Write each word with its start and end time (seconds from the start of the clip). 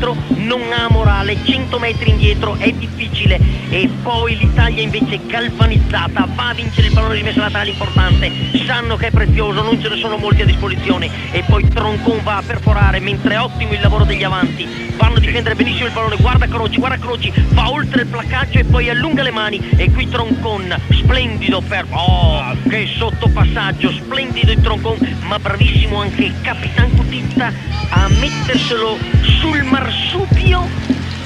indietro 0.00 0.16
non 0.36 0.72
ha 0.72 0.88
morale, 0.90 1.36
100 1.44 1.78
metri 1.78 2.10
indietro 2.10 2.56
è 2.56 2.72
difficile. 2.72 3.38
E 3.68 3.88
poi 4.02 4.36
l'Italia 4.36 4.82
invece 4.82 5.20
galvanizzata, 5.26 6.26
va 6.34 6.48
a 6.48 6.54
vincere 6.54 6.88
il 6.88 6.92
pallone 6.92 7.16
di 7.16 7.22
messa 7.22 7.40
laterale 7.40 7.70
importante, 7.70 8.32
sanno 8.66 8.96
che 8.96 9.08
è 9.08 9.10
prezioso, 9.10 9.62
non 9.62 9.80
ce 9.80 9.88
ne 9.88 9.96
sono 9.96 10.16
molti 10.16 10.42
a 10.42 10.46
disposizione. 10.46 11.08
E 11.30 11.42
poi 11.46 11.68
Troncon 11.68 12.22
va 12.22 12.38
a 12.38 12.42
perforare 12.42 12.98
mentre 12.98 13.36
ottimo 13.36 13.72
il 13.72 13.80
lavoro 13.80 14.04
degli 14.04 14.24
avanti, 14.24 14.66
vanno 14.96 15.16
a 15.16 15.20
difendere 15.20 15.54
benissimo 15.54 15.86
il 15.86 15.92
pallone, 15.92 16.16
guarda 16.16 16.46
Croci, 16.46 16.78
guarda 16.78 16.96
Croci, 16.96 17.32
va 17.50 17.70
oltre 17.70 18.02
il 18.02 18.08
placcaggio 18.08 18.58
e 18.58 18.64
poi 18.64 18.88
allunga 18.88 19.22
le 19.22 19.30
mani. 19.30 19.70
E 19.76 19.90
qui 19.90 20.08
Troncon, 20.08 20.74
splendido 20.90 21.60
per... 21.60 21.86
Oh, 21.90 22.49
che 22.70 22.86
sottopassaggio, 22.86 23.90
splendido 23.90 24.52
il 24.52 24.60
Troncon, 24.60 24.96
ma 25.26 25.40
bravissimo 25.40 26.02
anche 26.02 26.26
il 26.26 26.34
Capitan 26.40 26.88
Cutitta 26.96 27.52
a 27.90 28.08
metterselo 28.08 28.96
sul 29.40 29.64
marsupio, 29.64 30.68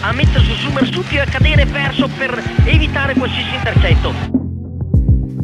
a 0.00 0.12
metterselo 0.12 0.54
sul 0.54 0.72
marsupio 0.72 1.18
e 1.18 1.20
a 1.20 1.26
cadere 1.26 1.66
perso 1.66 2.08
per 2.08 2.42
evitare 2.64 3.12
qualsiasi 3.12 3.54
intercetto. 3.56 4.12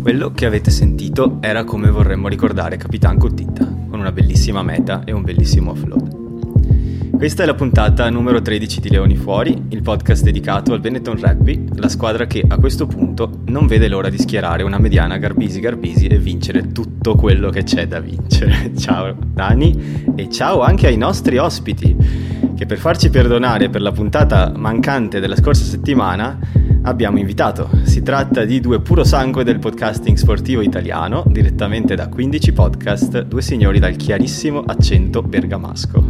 Quello 0.00 0.33
che 0.33 0.47
avete 0.47 0.70
sentito 0.70 1.36
era 1.42 1.64
come 1.64 1.91
vorremmo 1.91 2.28
ricordare 2.28 2.78
Capitan 2.78 3.19
Cutitta, 3.19 3.66
con 3.66 4.00
una 4.00 4.10
bellissima 4.10 4.62
meta 4.62 5.03
e 5.05 5.12
un 5.12 5.20
bellissimo 5.20 5.72
offload. 5.72 6.09
Questa 7.20 7.42
è 7.42 7.46
la 7.46 7.54
puntata 7.54 8.08
numero 8.08 8.40
13 8.40 8.80
di 8.80 8.88
Leoni 8.88 9.14
Fuori, 9.14 9.66
il 9.68 9.82
podcast 9.82 10.22
dedicato 10.22 10.72
al 10.72 10.80
Benetton 10.80 11.20
Rugby, 11.20 11.66
la 11.74 11.90
squadra 11.90 12.26
che 12.26 12.42
a 12.48 12.56
questo 12.56 12.86
punto 12.86 13.42
non 13.48 13.66
vede 13.66 13.88
l'ora 13.88 14.08
di 14.08 14.16
schierare 14.16 14.62
una 14.62 14.78
mediana 14.78 15.18
Garbisi-Garbisi 15.18 16.06
e 16.06 16.18
vincere 16.18 16.72
tutto 16.72 17.16
quello 17.16 17.50
che 17.50 17.62
c'è 17.62 17.86
da 17.86 18.00
vincere. 18.00 18.72
Ciao 18.74 19.14
Dani 19.18 20.12
e 20.16 20.30
ciao 20.30 20.62
anche 20.62 20.86
ai 20.86 20.96
nostri 20.96 21.36
ospiti, 21.36 21.94
che 22.56 22.64
per 22.64 22.78
farci 22.78 23.10
perdonare 23.10 23.68
per 23.68 23.82
la 23.82 23.92
puntata 23.92 24.54
mancante 24.56 25.20
della 25.20 25.36
scorsa 25.36 25.64
settimana 25.64 26.38
abbiamo 26.83 27.19
invitato. 27.19 27.69
Si 27.83 28.03
tratta 28.03 28.45
di 28.45 28.61
due 28.61 28.81
puro 28.81 29.05
sangue 29.05 29.45
del 29.45 29.59
podcasting 29.59 30.17
sportivo 30.17 30.62
italiano, 30.62 31.25
direttamente 31.27 31.95
da 31.95 32.09
15 32.09 32.53
podcast, 32.53 33.22
due 33.22 33.42
signori 33.42 33.78
dal 33.78 33.97
chiarissimo 33.97 34.62
accento 34.67 35.22
bergamasco. 35.22 36.05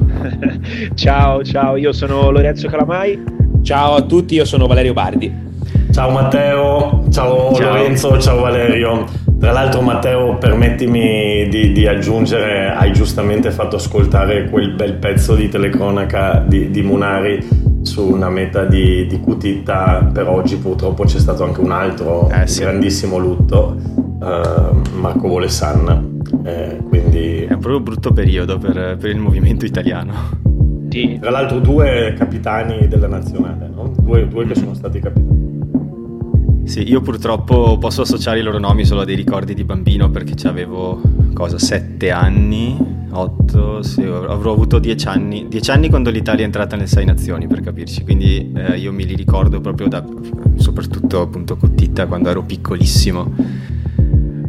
ciao, 0.94 1.42
ciao, 1.42 1.76
io 1.76 1.92
sono 1.92 2.30
Lorenzo 2.30 2.68
Calamai. 2.68 3.22
Ciao 3.62 3.94
a 3.94 4.02
tutti, 4.02 4.34
io 4.34 4.44
sono 4.44 4.66
Valerio 4.66 4.92
Bardi. 4.92 5.48
Ciao 5.90 6.10
Matteo, 6.10 7.04
ciao, 7.10 7.52
ciao. 7.54 7.68
Lorenzo, 7.72 8.18
ciao 8.20 8.40
Valerio. 8.40 9.04
Tra 9.38 9.52
l'altro 9.52 9.80
Matteo 9.80 10.36
permettimi 10.36 11.48
di, 11.48 11.72
di, 11.72 11.86
aggiungere, 11.86 12.70
hai 12.70 12.92
giustamente 12.92 13.50
fatto 13.50 13.76
ascoltare 13.76 14.50
quel 14.50 14.74
bel 14.74 14.94
pezzo 14.94 15.34
di 15.34 15.48
telecronaca 15.48 16.44
di, 16.46 16.70
di 16.70 16.82
Munari 16.82 17.69
su 17.82 18.06
una 18.06 18.28
meta 18.28 18.64
di, 18.64 19.06
di 19.06 19.20
Cutitta 19.20 20.10
per 20.12 20.28
oggi 20.28 20.56
purtroppo 20.56 21.04
c'è 21.04 21.18
stato 21.18 21.44
anche 21.44 21.60
un 21.60 21.72
altro 21.72 22.28
eh, 22.30 22.46
sì. 22.46 22.60
grandissimo 22.60 23.18
lutto 23.18 23.76
uh, 23.96 24.98
Marco 24.98 25.28
Volesan 25.28 26.20
eh, 26.44 26.78
quindi 26.88 27.44
è 27.44 27.52
un 27.52 27.58
proprio 27.58 27.80
brutto 27.80 28.12
periodo 28.12 28.58
per, 28.58 28.96
per 28.98 29.10
il 29.10 29.18
movimento 29.18 29.64
italiano 29.64 30.12
sì. 30.90 31.18
tra 31.20 31.30
l'altro 31.30 31.58
due 31.58 32.14
capitani 32.16 32.86
della 32.86 33.08
nazionale 33.08 33.70
no? 33.74 33.92
due, 33.98 34.28
due 34.28 34.46
che 34.46 34.54
sono 34.54 34.74
stati 34.74 35.00
capitani 35.00 35.48
sì, 36.64 36.88
io 36.88 37.00
purtroppo 37.00 37.78
posso 37.78 38.02
associare 38.02 38.38
i 38.38 38.42
loro 38.42 38.58
nomi 38.58 38.84
solo 38.84 39.00
a 39.00 39.04
dei 39.04 39.16
ricordi 39.16 39.54
di 39.54 39.64
bambino 39.64 40.08
perché 40.10 40.46
avevo 40.46 41.00
cosa, 41.32 41.58
sette 41.58 42.10
anni 42.10 42.99
8, 43.12 43.82
sì, 43.82 44.02
avrò 44.02 44.52
avuto 44.52 44.78
10 44.78 45.08
anni, 45.08 45.48
10 45.48 45.70
anni 45.70 45.88
quando 45.88 46.10
l'Italia 46.10 46.42
è 46.42 46.44
entrata 46.44 46.76
nelle 46.76 46.88
6 46.88 47.04
nazioni 47.04 47.46
per 47.46 47.60
capirci, 47.60 48.04
quindi 48.04 48.52
eh, 48.54 48.76
io 48.76 48.92
me 48.92 49.04
li 49.04 49.14
ricordo 49.14 49.60
proprio 49.60 49.88
da, 49.88 50.04
soprattutto 50.56 51.20
appunto 51.20 51.56
con 51.56 51.74
Titta 51.74 52.06
quando 52.06 52.30
ero 52.30 52.42
piccolissimo. 52.42 53.68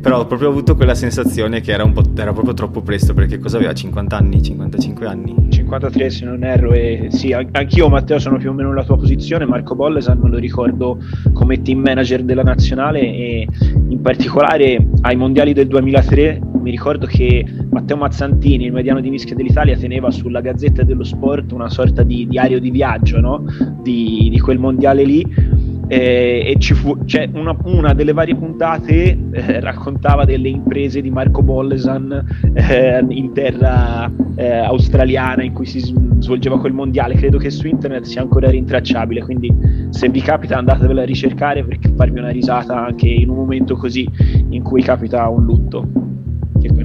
Però 0.01 0.19
ho 0.19 0.25
proprio 0.25 0.49
avuto 0.49 0.75
quella 0.75 0.95
sensazione 0.95 1.61
che 1.61 1.73
era, 1.73 1.83
era 2.15 2.33
proprio 2.33 2.55
troppo 2.55 2.81
presto 2.81 3.13
perché 3.13 3.37
cosa 3.37 3.57
aveva? 3.57 3.71
50 3.71 4.17
anni, 4.17 4.41
55 4.41 5.05
anni? 5.05 5.35
53 5.49 6.09
se 6.09 6.25
non 6.25 6.43
erro 6.43 6.71
e 6.71 7.09
sì, 7.11 7.33
anch'io 7.33 7.87
Matteo 7.87 8.17
sono 8.17 8.37
più 8.37 8.49
o 8.49 8.53
meno 8.53 8.69
nella 8.69 8.83
tua 8.83 8.97
posizione, 8.97 9.45
Marco 9.45 9.75
Bollesan 9.75 10.17
me 10.17 10.29
lo 10.29 10.37
ricordo 10.37 10.97
come 11.33 11.61
team 11.61 11.81
manager 11.81 12.23
della 12.23 12.41
nazionale 12.41 12.99
e 12.99 13.47
in 13.89 14.01
particolare 14.01 14.87
ai 15.01 15.15
mondiali 15.15 15.53
del 15.53 15.67
2003 15.67 16.41
mi 16.61 16.71
ricordo 16.71 17.05
che 17.05 17.45
Matteo 17.69 17.97
Mazzantini, 17.97 18.65
il 18.65 18.71
mediano 18.71 19.01
di 19.01 19.09
mischia 19.09 19.35
dell'Italia, 19.35 19.75
teneva 19.77 20.11
sulla 20.11 20.41
Gazzetta 20.41 20.83
dello 20.83 21.03
Sport 21.03 21.51
una 21.51 21.69
sorta 21.69 22.03
di 22.03 22.27
diario 22.27 22.59
di 22.59 22.71
viaggio 22.71 23.19
no? 23.19 23.43
di, 23.81 24.29
di 24.31 24.39
quel 24.39 24.59
mondiale 24.59 25.03
lì. 25.03 25.69
Eh, 25.87 26.53
e 26.53 26.55
ci 26.57 26.73
fu, 26.73 27.03
cioè 27.03 27.27
una, 27.33 27.53
una, 27.65 27.93
delle 27.93 28.13
varie 28.13 28.33
puntate 28.33 29.17
eh, 29.33 29.59
raccontava 29.59 30.23
delle 30.23 30.47
imprese 30.47 31.01
di 31.01 31.09
Marco 31.09 31.41
Bollesan 31.41 32.53
eh, 32.53 33.03
in 33.09 33.33
terra 33.33 34.09
eh, 34.35 34.55
australiana 34.59 35.43
in 35.43 35.51
cui 35.51 35.65
si 35.65 35.79
svolgeva 36.19 36.61
quel 36.61 36.71
mondiale. 36.71 37.15
Credo 37.15 37.37
che 37.37 37.49
su 37.49 37.67
internet 37.67 38.05
sia 38.05 38.21
ancora 38.21 38.49
rintracciabile 38.49 39.21
quindi 39.21 39.53
se 39.89 40.07
vi 40.07 40.21
capita 40.21 40.57
andatevela 40.57 41.01
a 41.01 41.05
ricercare 41.05 41.65
perché 41.65 41.91
farvi 41.93 42.19
una 42.19 42.29
risata 42.29 42.85
anche 42.85 43.09
in 43.09 43.27
un 43.27 43.35
momento 43.35 43.75
così 43.75 44.07
in 44.49 44.63
cui 44.63 44.81
capita 44.83 45.27
un 45.27 45.43
lutto 45.43 46.10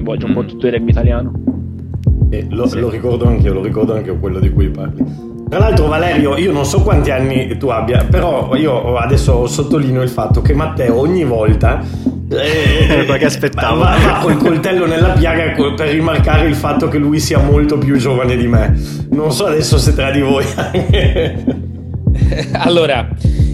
coinvolge 0.07 0.25
un 0.25 0.31
mm. 0.31 0.33
po' 0.33 0.45
tutto 0.45 0.67
il 0.67 0.73
rugby 0.73 0.91
italiano 0.91 1.31
lo, 2.49 2.67
sì. 2.67 2.79
lo 2.79 2.89
ricordo 2.89 3.25
anche 3.25 3.47
io 3.47 3.53
lo 3.53 3.61
ricordo 3.61 3.93
anche 3.93 4.17
quello 4.17 4.39
di 4.39 4.49
cui 4.51 4.69
parli 4.69 5.25
tra 5.49 5.59
l'altro 5.59 5.87
Valerio, 5.87 6.35
io 6.35 6.51
non 6.51 6.65
so 6.65 6.81
quanti 6.81 7.09
anni 7.09 7.55
tu 7.55 7.69
abbia, 7.69 8.03
però 8.03 8.53
io 8.57 8.97
adesso 8.97 9.47
sottolineo 9.47 10.01
il 10.01 10.09
fatto 10.09 10.41
che 10.41 10.53
Matteo 10.53 10.99
ogni 10.99 11.23
volta 11.23 11.81
eh, 12.29 13.05
perché 13.07 13.27
aspettavo 13.27 13.79
va, 13.79 13.95
va 13.97 14.19
col 14.21 14.35
coltello 14.35 14.85
nella 14.85 15.13
piaga 15.13 15.53
per 15.73 15.87
rimarcare 15.87 16.47
il 16.47 16.53
fatto 16.55 16.89
che 16.89 16.97
lui 16.97 17.21
sia 17.21 17.39
molto 17.39 17.77
più 17.77 17.95
giovane 17.95 18.35
di 18.35 18.45
me. 18.45 18.77
Non 19.11 19.31
so 19.31 19.45
adesso 19.45 19.77
se 19.77 19.95
tra 19.95 20.11
di 20.11 20.19
voi 20.19 20.43
anche. 20.53 21.75
allora, 22.53 23.09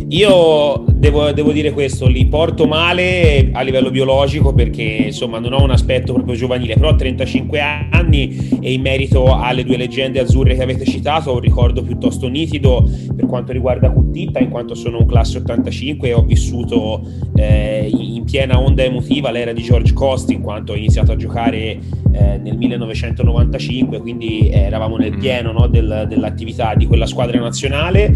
io 0.09 0.83
devo, 0.91 1.31
devo, 1.31 1.51
dire 1.51 1.71
questo, 1.71 2.07
li 2.07 2.27
porto 2.27 2.67
male 2.67 3.49
a 3.51 3.61
livello 3.61 3.89
biologico 3.89 4.53
perché 4.53 4.81
insomma 4.81 5.39
non 5.39 5.53
ho 5.53 5.63
un 5.63 5.71
aspetto 5.71 6.13
proprio 6.13 6.35
giovanile, 6.35 6.75
però 6.75 6.89
ho 6.89 6.95
35 6.95 7.59
anni 7.59 8.59
e 8.61 8.73
in 8.73 8.81
merito 8.81 9.35
alle 9.35 9.63
due 9.63 9.77
leggende 9.77 10.19
azzurre 10.19 10.55
che 10.55 10.61
avete 10.61 10.85
citato 10.85 11.31
ho 11.31 11.35
un 11.35 11.39
ricordo 11.39 11.81
piuttosto 11.81 12.27
nitido 12.27 12.87
per 13.15 13.25
quanto 13.25 13.51
riguarda 13.51 13.89
Cuttitta, 13.89 14.39
in 14.39 14.49
quanto 14.49 14.75
sono 14.75 14.99
un 14.99 15.05
classe 15.05 15.39
85 15.39 16.07
e 16.07 16.13
ho 16.13 16.21
vissuto 16.21 17.01
eh, 17.35 17.89
in 17.91 18.23
piena 18.23 18.59
onda 18.59 18.83
emotiva 18.83 19.31
l'era 19.31 19.51
di 19.51 19.61
George 19.63 19.93
Costa 19.93 20.31
in 20.31 20.41
quanto 20.41 20.73
ho 20.73 20.75
iniziato 20.75 21.11
a 21.11 21.15
giocare 21.15 21.79
eh, 22.13 22.37
nel 22.37 22.55
1995, 22.57 23.99
quindi 23.99 24.49
eh, 24.49 24.59
eravamo 24.59 24.97
nel 24.97 25.15
mm. 25.15 25.19
pieno 25.19 25.51
no, 25.51 25.67
del, 25.67 26.05
dell'attività 26.07 26.75
di 26.75 26.85
quella 26.85 27.07
squadra 27.07 27.39
nazionale. 27.39 28.13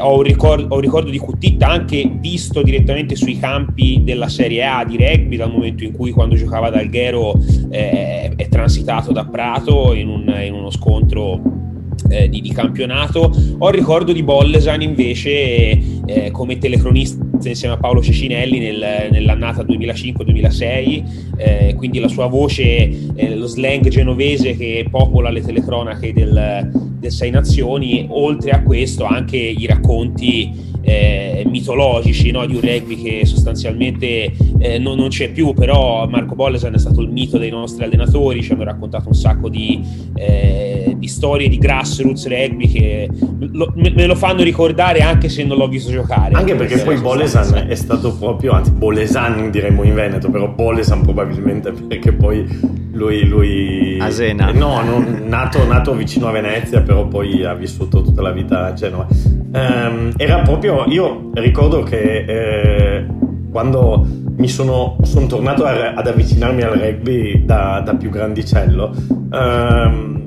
Ho 0.00 0.16
un, 0.16 0.22
ricordo, 0.22 0.66
ho 0.68 0.74
un 0.76 0.80
ricordo 0.80 1.10
di 1.10 1.18
Cuttitta 1.18 1.68
anche 1.68 2.10
visto 2.18 2.62
direttamente 2.62 3.16
sui 3.16 3.38
campi 3.38 4.02
della 4.04 4.28
Serie 4.28 4.64
A 4.64 4.84
di 4.84 4.96
rugby 4.96 5.36
dal 5.36 5.50
momento 5.50 5.84
in 5.84 5.92
cui 5.92 6.10
quando 6.10 6.34
giocava 6.34 6.68
ad 6.68 6.74
Alghero 6.74 7.38
eh, 7.70 8.32
è 8.34 8.48
transitato 8.48 9.12
da 9.12 9.24
Prato 9.24 9.94
in, 9.94 10.08
un, 10.08 10.34
in 10.44 10.52
uno 10.52 10.70
scontro 10.70 11.40
eh, 12.08 12.28
di, 12.28 12.40
di, 12.40 12.52
campionato. 12.52 13.32
Ho 13.58 13.68
il 13.68 13.74
ricordo 13.74 14.12
di 14.12 14.22
Bollesan 14.22 14.82
invece 14.82 15.30
eh, 16.04 16.30
come 16.32 16.58
telecronista 16.58 17.48
insieme 17.48 17.74
a 17.74 17.78
Paolo 17.78 18.02
Cecinelli 18.02 18.58
nel, 18.58 19.08
nell'annata 19.10 19.62
2005-2006, 19.62 21.02
eh, 21.36 21.74
quindi 21.76 21.98
la 21.98 22.08
sua 22.08 22.26
voce, 22.26 23.14
eh, 23.14 23.34
lo 23.34 23.46
slang 23.46 23.88
genovese 23.88 24.56
che 24.56 24.86
popola 24.90 25.30
le 25.30 25.40
telecronache 25.40 26.12
del, 26.12 26.89
del 27.00 27.10
Sei 27.10 27.30
Nazioni, 27.30 28.06
oltre 28.10 28.50
a 28.50 28.62
questo 28.62 29.04
anche 29.04 29.36
i 29.36 29.66
racconti 29.66 30.68
eh, 30.82 31.44
mitologici 31.46 32.30
no? 32.30 32.46
di 32.46 32.54
un 32.54 32.60
rugby 32.60 33.00
che 33.00 33.26
sostanzialmente 33.26 34.32
eh, 34.58 34.78
non, 34.78 34.96
non, 34.96 35.08
c'è 35.08 35.30
più, 35.30 35.52
però 35.52 36.06
Marco 36.08 36.34
Bollesan 36.34 36.74
è 36.74 36.78
stato 36.78 37.00
il 37.00 37.10
mito 37.10 37.38
dei 37.38 37.50
nostri 37.50 37.84
allenatori, 37.84 38.42
ci 38.42 38.52
hanno 38.52 38.64
raccontato 38.64 39.08
un 39.08 39.14
sacco 39.14 39.48
di, 39.48 39.80
eh, 40.14 40.94
di 40.96 41.08
storie 41.08 41.48
di 41.48 41.58
grassroots 41.58 42.28
rugby 42.28 42.68
che 42.68 43.08
lo, 43.38 43.72
me, 43.76 43.92
me, 43.94 44.06
lo 44.06 44.14
fanno 44.14 44.42
ricordare 44.42 45.00
anche 45.00 45.28
se 45.28 45.44
non 45.44 45.58
l'ho 45.58 45.68
visto 45.68 45.90
giocare. 45.90 46.34
Anche 46.34 46.54
perché 46.54 46.78
poi 46.78 46.98
Bolesan 46.98 47.66
è 47.68 47.74
stato 47.74 48.14
proprio, 48.16 48.52
anzi 48.52 48.70
Bolesan 48.72 49.50
diremmo 49.50 49.82
in 49.82 49.94
Veneto, 49.94 50.30
però 50.30 50.48
Bolesan 50.48 51.02
probabilmente 51.02 51.72
perché 51.72 52.12
poi 52.12 52.46
lui... 52.92 53.26
lui 53.26 53.98
Asena. 54.00 54.50
No, 54.52 54.82
non, 54.82 55.22
nato, 55.26 55.66
nato 55.66 55.94
vicino 55.94 56.28
a 56.28 56.32
Venezia, 56.32 56.80
però 56.80 57.06
poi 57.06 57.44
ha 57.44 57.54
vissuto 57.54 58.02
tutta 58.02 58.22
la 58.22 58.32
vita 58.32 58.66
a 58.66 58.72
Genova 58.72 59.06
ehm, 59.52 60.12
era 60.16 60.40
proprio, 60.40 60.84
io 60.86 61.30
ricordo 61.34 61.82
che 61.82 62.24
eh, 62.26 63.06
quando 63.50 64.06
mi 64.36 64.48
sono, 64.48 64.96
sono 65.02 65.26
tornato 65.26 65.64
a, 65.64 65.92
ad 65.94 66.06
avvicinarmi 66.06 66.62
al 66.62 66.78
rugby 66.78 67.44
da, 67.44 67.82
da 67.84 67.94
più 67.94 68.10
grandicello, 68.10 68.94
ehm, 69.32 70.18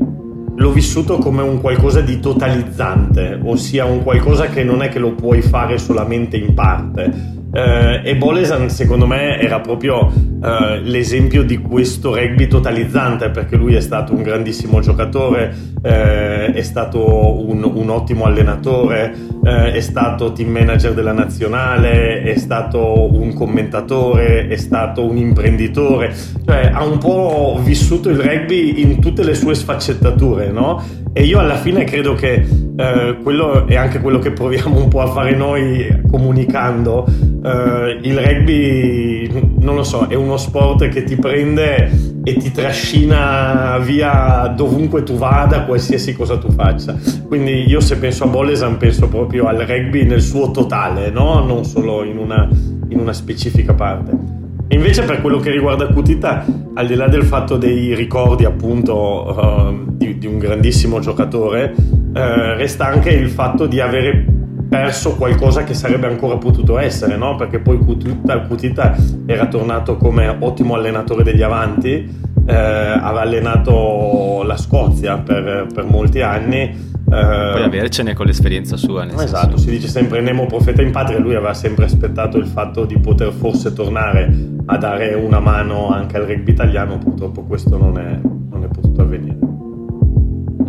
l'ho 0.55 0.71
vissuto 0.71 1.17
come 1.17 1.41
un 1.41 1.59
qualcosa 1.61 2.01
di 2.01 2.19
totalizzante, 2.19 3.39
ossia 3.43 3.85
un 3.85 4.03
qualcosa 4.03 4.47
che 4.47 4.63
non 4.63 4.81
è 4.83 4.89
che 4.89 4.99
lo 4.99 5.13
puoi 5.13 5.41
fare 5.41 5.77
solamente 5.77 6.37
in 6.37 6.53
parte 6.53 7.41
eh, 7.53 8.01
e 8.03 8.15
Bolesan 8.15 8.69
secondo 8.69 9.05
me 9.05 9.39
era 9.39 9.59
proprio 9.59 10.11
eh, 10.43 10.79
l'esempio 10.81 11.43
di 11.43 11.57
questo 11.57 12.15
rugby 12.15 12.47
totalizzante 12.47 13.29
perché 13.29 13.55
lui 13.55 13.75
è 13.75 13.79
stato 13.79 14.13
un 14.13 14.23
grandissimo 14.23 14.79
giocatore, 14.79 15.55
eh, 15.83 16.51
è 16.51 16.61
stato 16.63 17.47
un, 17.47 17.63
un 17.63 17.89
ottimo 17.89 18.25
allenatore, 18.25 19.13
eh, 19.43 19.71
è 19.71 19.81
stato 19.81 20.31
team 20.33 20.49
manager 20.49 20.93
della 20.93 21.11
nazionale, 21.11 22.23
è 22.23 22.35
stato 22.37 23.13
un 23.13 23.33
commentatore, 23.33 24.47
è 24.47 24.57
stato 24.57 25.05
un 25.05 25.17
imprenditore, 25.17 26.11
cioè 26.45 26.71
ha 26.73 26.83
un 26.83 26.97
po' 26.97 27.59
vissuto 27.63 28.09
il 28.09 28.17
rugby 28.17 28.81
in 28.81 28.99
tutte 28.99 29.23
le 29.23 29.35
sue 29.35 29.53
sfaccettature, 29.53 30.49
no? 30.51 31.02
E 31.13 31.23
io 31.23 31.37
alla 31.37 31.57
fine 31.57 31.83
credo 31.83 32.15
che 32.15 32.43
eh, 32.75 33.17
quello 33.21 33.67
è 33.67 33.75
anche 33.75 34.01
quello 34.01 34.17
che 34.17 34.31
proviamo 34.31 34.79
un 34.81 34.87
po' 34.87 35.01
a 35.01 35.07
fare 35.07 35.35
noi 35.35 36.01
comunicando. 36.09 37.05
Eh, 37.07 37.99
il 38.01 38.17
rugby, 38.17 39.29
non 39.59 39.75
lo 39.75 39.83
so, 39.83 40.07
è 40.07 40.15
uno 40.15 40.37
sport 40.37 40.87
che 40.89 41.03
ti 41.03 41.15
prende 41.15 42.11
e 42.23 42.37
ti 42.37 42.51
trascina 42.51 43.77
via 43.77 44.51
dovunque 44.55 45.03
tu 45.03 45.15
vada, 45.15 45.65
qualsiasi 45.65 46.13
cosa 46.13 46.37
tu 46.37 46.51
faccia. 46.51 46.97
Quindi 47.27 47.67
io 47.67 47.79
se 47.79 47.97
penso 47.97 48.23
a 48.23 48.27
Bolesan 48.27 48.77
penso 48.77 49.07
proprio 49.07 49.45
al 49.45 49.59
rugby 49.59 50.05
nel 50.05 50.21
suo 50.21 50.49
totale, 50.49 51.11
no? 51.11 51.45
non 51.45 51.63
solo 51.63 52.03
in 52.03 52.17
una, 52.17 52.49
in 52.89 52.99
una 52.99 53.13
specifica 53.13 53.73
parte. 53.73 54.42
Invece 54.73 55.03
per 55.03 55.21
quello 55.21 55.39
che 55.39 55.51
riguarda 55.51 55.87
Kutita, 55.87 56.45
al 56.73 56.87
di 56.87 56.95
là 56.95 57.07
del 57.07 57.23
fatto 57.23 57.57
dei 57.57 57.93
ricordi 57.93 58.43
appunto 58.43 59.35
uh, 59.37 59.85
di, 59.87 60.17
di, 60.17 60.25
un 60.25 60.39
grandissimo 60.39 60.99
giocatore, 60.99 61.73
uh, 61.77 62.11
resta 62.13 62.87
anche 62.87 63.09
il 63.09 63.29
fatto 63.29 63.67
di 63.67 63.79
avere 63.79 64.25
perso 64.67 65.15
qualcosa 65.15 65.63
che 65.63 65.75
sarebbe 65.75 66.07
ancora 66.07 66.37
potuto 66.37 66.79
essere, 66.79 67.15
no? 67.15 67.35
perché 67.35 67.59
poi 67.59 67.77
Kutita, 67.77 68.39
Kutita 68.41 68.95
era 69.27 69.45
tornato 69.45 69.97
come 69.97 70.35
ottimo 70.39 70.73
allenatore 70.73 71.23
degli 71.23 71.43
avanti, 71.43 72.21
eh, 72.45 72.55
aveva 72.55 73.21
allenato 73.21 74.41
la 74.43 74.57
Scozia 74.57 75.19
per, 75.19 75.67
per 75.71 75.85
molti 75.85 76.21
anni 76.21 76.91
eh, 77.13 77.51
Puoi 77.51 77.63
avercene 77.63 78.15
con 78.15 78.25
l'esperienza 78.25 78.75
sua. 78.75 79.05
esatto, 79.05 79.49
senso. 79.49 79.57
si 79.57 79.69
dice 79.69 79.87
sempre 79.87 80.21
Nemo 80.21 80.47
profeta 80.47 80.81
in 80.81 80.91
patria, 80.91 81.19
lui 81.19 81.35
aveva 81.35 81.53
sempre 81.53 81.85
aspettato 81.85 82.37
il 82.37 82.47
fatto 82.47 82.85
di 82.85 82.97
poter 82.97 83.31
forse 83.31 83.73
tornare 83.73 84.52
a 84.65 84.77
dare 84.77 85.13
una 85.13 85.39
mano 85.39 85.89
anche 85.89 86.17
al 86.17 86.25
rugby 86.25 86.51
italiano, 86.51 86.97
purtroppo 86.97 87.43
questo 87.43 87.77
non 87.77 87.97
è, 87.97 88.19
non 88.21 88.63
è 88.63 88.67
potuto 88.67 89.01
avvenire. 89.01 89.37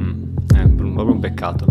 Mm, 0.01 0.37
è 0.55 0.69
proprio 0.69 1.13
un 1.13 1.21
peccato. 1.21 1.67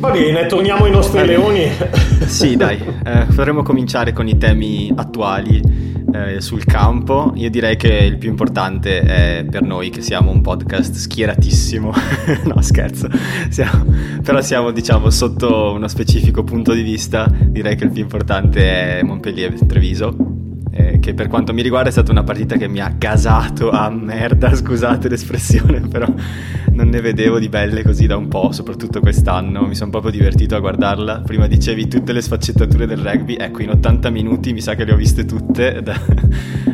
Va 0.00 0.10
bene, 0.10 0.46
torniamo 0.46 0.84
ai 0.84 0.90
nostri 0.90 1.26
leoni. 1.26 1.68
sì, 2.24 2.56
dai, 2.56 2.78
eh, 3.04 3.26
potremmo 3.34 3.62
cominciare 3.62 4.12
con 4.12 4.26
i 4.28 4.38
temi 4.38 4.90
attuali 4.94 5.60
eh, 6.12 6.40
sul 6.40 6.64
campo. 6.64 7.32
Io 7.36 7.50
direi 7.50 7.76
che 7.76 7.88
il 7.88 8.16
più 8.16 8.30
importante 8.30 9.00
è 9.00 9.44
per 9.44 9.60
noi 9.62 9.90
che 9.90 10.00
siamo 10.00 10.30
un 10.30 10.40
podcast 10.40 10.94
schieratissimo. 10.94 11.92
no, 12.44 12.62
scherzo. 12.62 13.08
Siamo, 13.50 13.94
però 14.22 14.40
siamo, 14.40 14.70
diciamo, 14.70 15.10
sotto 15.10 15.72
uno 15.72 15.88
specifico 15.88 16.44
punto 16.44 16.72
di 16.72 16.82
vista. 16.82 17.30
Direi 17.30 17.76
che 17.76 17.84
il 17.84 17.90
più 17.90 18.00
importante 18.00 19.00
è 19.00 19.02
Montpellier-Treviso. 19.02 20.39
Eh, 20.72 21.00
che 21.00 21.14
per 21.14 21.26
quanto 21.26 21.52
mi 21.52 21.62
riguarda 21.62 21.88
è 21.88 21.92
stata 21.92 22.12
una 22.12 22.22
partita 22.22 22.56
che 22.56 22.68
mi 22.68 22.78
ha 22.80 22.94
gasato 22.96 23.70
a 23.70 23.90
merda, 23.90 24.54
scusate 24.54 25.08
l'espressione, 25.08 25.80
però 25.80 26.06
non 26.72 26.88
ne 26.88 27.00
vedevo 27.00 27.40
di 27.40 27.48
belle 27.48 27.82
così 27.82 28.06
da 28.06 28.16
un 28.16 28.28
po', 28.28 28.52
soprattutto 28.52 29.00
quest'anno. 29.00 29.66
Mi 29.66 29.74
sono 29.74 29.90
proprio 29.90 30.12
divertito 30.12 30.54
a 30.54 30.60
guardarla. 30.60 31.22
Prima 31.26 31.46
dicevi 31.46 31.88
tutte 31.88 32.12
le 32.12 32.20
sfaccettature 32.20 32.86
del 32.86 32.98
rugby, 32.98 33.34
ecco, 33.34 33.62
in 33.62 33.70
80 33.70 34.10
minuti 34.10 34.52
mi 34.52 34.60
sa 34.60 34.74
che 34.74 34.84
le 34.84 34.92
ho 34.92 34.96
viste 34.96 35.24
tutte. 35.24 35.82
Da 35.90 35.94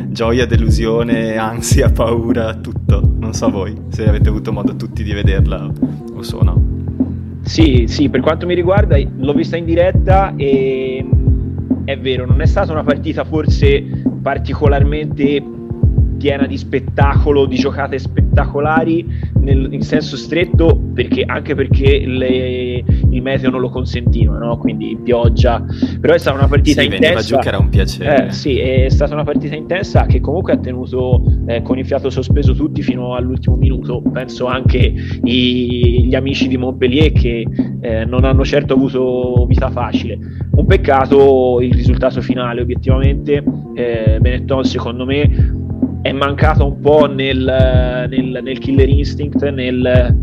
gioia, 0.07 0.47
delusione, 0.47 1.37
ansia, 1.37 1.91
paura, 1.91 2.55
tutto. 2.55 3.13
Non 3.19 3.33
so 3.33 3.49
voi 3.49 3.75
se 3.89 4.07
avete 4.07 4.29
avuto 4.29 4.51
modo 4.51 4.75
tutti 4.75 5.03
di 5.03 5.13
vederla 5.13 5.71
o 6.13 6.21
sono. 6.23 6.75
Sì, 7.43 7.85
sì, 7.87 8.09
per 8.09 8.21
quanto 8.21 8.45
mi 8.45 8.55
riguarda 8.55 8.97
l'ho 8.97 9.33
vista 9.33 9.57
in 9.57 9.65
diretta 9.65 10.33
e 10.35 11.05
è 11.87 11.97
vero, 11.97 12.25
non 12.25 12.41
è 12.41 12.45
stata 12.45 12.73
una 12.73 12.83
partita 12.83 13.23
forse 13.23 13.81
particolarmente 14.21 15.41
piena 16.17 16.45
di 16.45 16.57
spettacolo, 16.57 17.45
di 17.45 17.55
giocate 17.55 17.97
spettacolari 17.99 19.05
nel, 19.39 19.67
in 19.71 19.81
senso 19.81 20.17
stretto, 20.17 20.79
perché, 20.93 21.23
anche 21.25 21.55
perché 21.55 22.05
le, 22.05 22.83
il 23.09 23.21
meteo 23.21 23.49
non 23.49 23.61
lo 23.61 23.69
consentiva, 23.69 24.37
no? 24.37 24.57
quindi 24.57 24.97
pioggia. 25.01 25.63
Però 25.99 26.13
è 26.13 26.17
stata 26.17 26.37
una 26.37 26.47
partita 26.47 26.81
sì, 26.81 26.87
intensa. 26.87 27.35
giù 27.35 27.37
che 27.39 27.47
era 27.47 27.57
un 27.57 27.69
piacere. 27.69 28.27
Eh, 28.27 28.31
sì, 28.31 28.59
è 28.59 28.89
stata 28.89 29.13
una 29.13 29.23
partita 29.23 29.55
intensa 29.55 30.05
che 30.05 30.19
comunque 30.19 30.53
ha 30.53 30.57
tenuto 30.57 31.23
eh, 31.47 31.61
con 31.61 31.77
il 31.77 31.85
fiato 31.85 32.09
sospeso 32.09 32.53
tutti 32.53 32.81
fino 32.81 33.15
all'ultimo 33.15 33.55
minuto. 33.55 34.01
Penso 34.11 34.45
anche 34.47 34.93
i, 35.23 36.05
gli 36.07 36.15
amici 36.15 36.47
di 36.47 36.57
Montpellier 36.57 37.11
che 37.11 37.47
eh, 37.79 38.05
non 38.05 38.25
hanno 38.25 38.43
certo 38.43 38.73
avuto 38.73 39.45
vita 39.47 39.69
facile. 39.69 40.17
Un 40.51 40.65
peccato 40.65 41.59
il 41.61 41.73
risultato 41.73 42.21
finale, 42.21 42.61
obiettivamente. 42.61 43.43
Eh, 43.75 44.17
Benetton, 44.19 44.63
secondo 44.63 45.05
me, 45.05 45.65
è 46.07 46.11
mancato 46.13 46.65
un 46.65 46.79
po' 46.79 47.05
nel, 47.05 48.07
nel, 48.09 48.39
nel 48.41 48.59
killer 48.59 48.87
instinct, 48.87 49.49
nel 49.49 50.15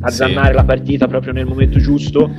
azzannare 0.00 0.48
sì. 0.48 0.54
la 0.54 0.64
partita 0.64 1.06
proprio 1.06 1.32
nel 1.32 1.46
momento 1.46 1.78
giusto. 1.78 2.30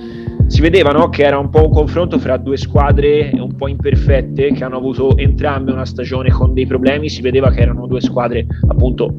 Si 0.47 0.61
vedeva 0.61 0.91
no, 0.91 1.09
che 1.09 1.23
era 1.23 1.37
un 1.37 1.49
po' 1.49 1.65
un 1.65 1.71
confronto 1.71 2.17
fra 2.17 2.37
due 2.37 2.57
squadre 2.57 3.31
un 3.35 3.55
po' 3.55 3.67
imperfette 3.67 4.51
che 4.51 4.63
hanno 4.63 4.77
avuto 4.77 5.15
entrambe 5.15 5.71
una 5.71 5.85
stagione 5.85 6.29
con 6.31 6.53
dei 6.53 6.65
problemi. 6.65 7.07
Si 7.07 7.21
vedeva 7.21 7.51
che 7.51 7.61
erano 7.61 7.87
due 7.87 8.01
squadre 8.01 8.45
appunto 8.67 9.15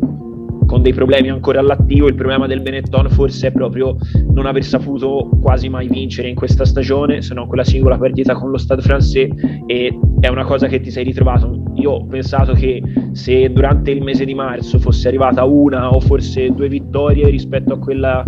con 0.71 0.83
dei 0.83 0.95
problemi 0.95 1.31
ancora 1.31 1.59
all'attivo. 1.59 2.07
Il 2.07 2.15
problema 2.15 2.47
del 2.47 2.61
Benetton 2.61 3.11
forse 3.11 3.49
è 3.49 3.51
proprio 3.51 3.97
non 4.33 4.47
aver 4.47 4.63
saputo 4.63 5.29
quasi 5.43 5.69
mai 5.69 5.89
vincere 5.89 6.29
in 6.29 6.37
questa 6.37 6.65
stagione, 6.65 7.23
se 7.23 7.35
non 7.35 7.49
quella 7.49 7.65
singola 7.65 7.99
partita 7.99 8.35
con 8.35 8.51
lo 8.51 8.57
Stade 8.57 8.81
Francais 8.81 9.15
e 9.67 9.99
è 10.21 10.29
una 10.29 10.45
cosa 10.45 10.69
che 10.69 10.79
ti 10.79 10.93
sei 10.93 11.03
ritrovato. 11.03 11.73
Io 11.75 11.91
ho 11.91 12.07
pensato 12.07 12.53
che 12.53 12.81
se 13.11 13.51
durante 13.51 13.91
il 13.91 14.01
mese 14.01 14.25
di 14.25 14.33
marzo 14.33 14.79
fosse 14.79 15.09
arrivata 15.09 15.43
una 15.43 15.91
o 15.91 15.99
forse 15.99 16.53
due 16.53 16.69
vittorie 16.69 17.29
rispetto 17.29 17.73
a 17.73 17.79
quella 17.81 18.23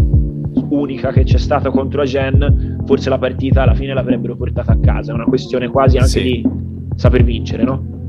unica 0.71 1.13
che 1.13 1.23
c'è 1.23 1.39
stata 1.39 1.71
contro 1.71 2.03
Agen, 2.03 2.83
forse 2.85 3.09
la 3.09 3.19
partita 3.19 3.63
alla 3.63 3.75
fine 3.75 3.95
l'avrebbero 3.95 4.35
portata 4.35 4.73
a 4.73 4.79
casa. 4.81 5.13
È 5.13 5.15
una 5.15 5.27
questione 5.27 5.69
quasi 5.69 5.97
anche 5.97 6.09
sì. 6.09 6.23
di 6.23 6.49
saper 6.97 7.23
vincere, 7.23 7.63
no? 7.63 8.02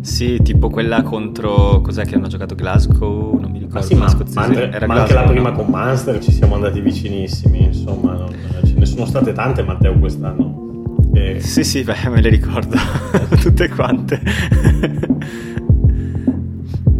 Sì, 0.00 0.40
tipo 0.42 0.68
quella 0.68 1.02
contro. 1.02 1.80
Cos'è 1.80 2.04
che 2.04 2.16
hanno 2.16 2.26
giocato 2.26 2.54
Glasgow? 2.54 3.38
Non 3.38 3.50
mi 3.50 3.58
ricordo. 3.60 3.78
Ah, 3.78 3.82
sì, 3.82 3.94
ma, 3.94 4.12
Mantre, 4.34 4.70
Era 4.72 4.86
ma 4.86 5.00
anche 5.00 5.14
la 5.14 5.22
prima 5.22 5.50
no? 5.50 5.56
con 5.56 5.66
Munster 5.68 6.18
ci 6.18 6.32
siamo 6.32 6.56
andati 6.56 6.80
vicinissimi. 6.80 7.64
Insomma, 7.64 8.14
non, 8.14 8.28
ce 8.64 8.74
ne 8.74 8.86
sono 8.86 9.06
state 9.06 9.32
tante, 9.32 9.62
Matteo, 9.62 9.98
quest'anno. 9.98 10.96
E... 11.14 11.40
Sì, 11.40 11.62
sì, 11.62 11.82
beh, 11.82 12.08
me 12.10 12.20
le 12.20 12.30
ricordo 12.30 12.76
tutte 13.40 13.68
quante. 13.68 14.20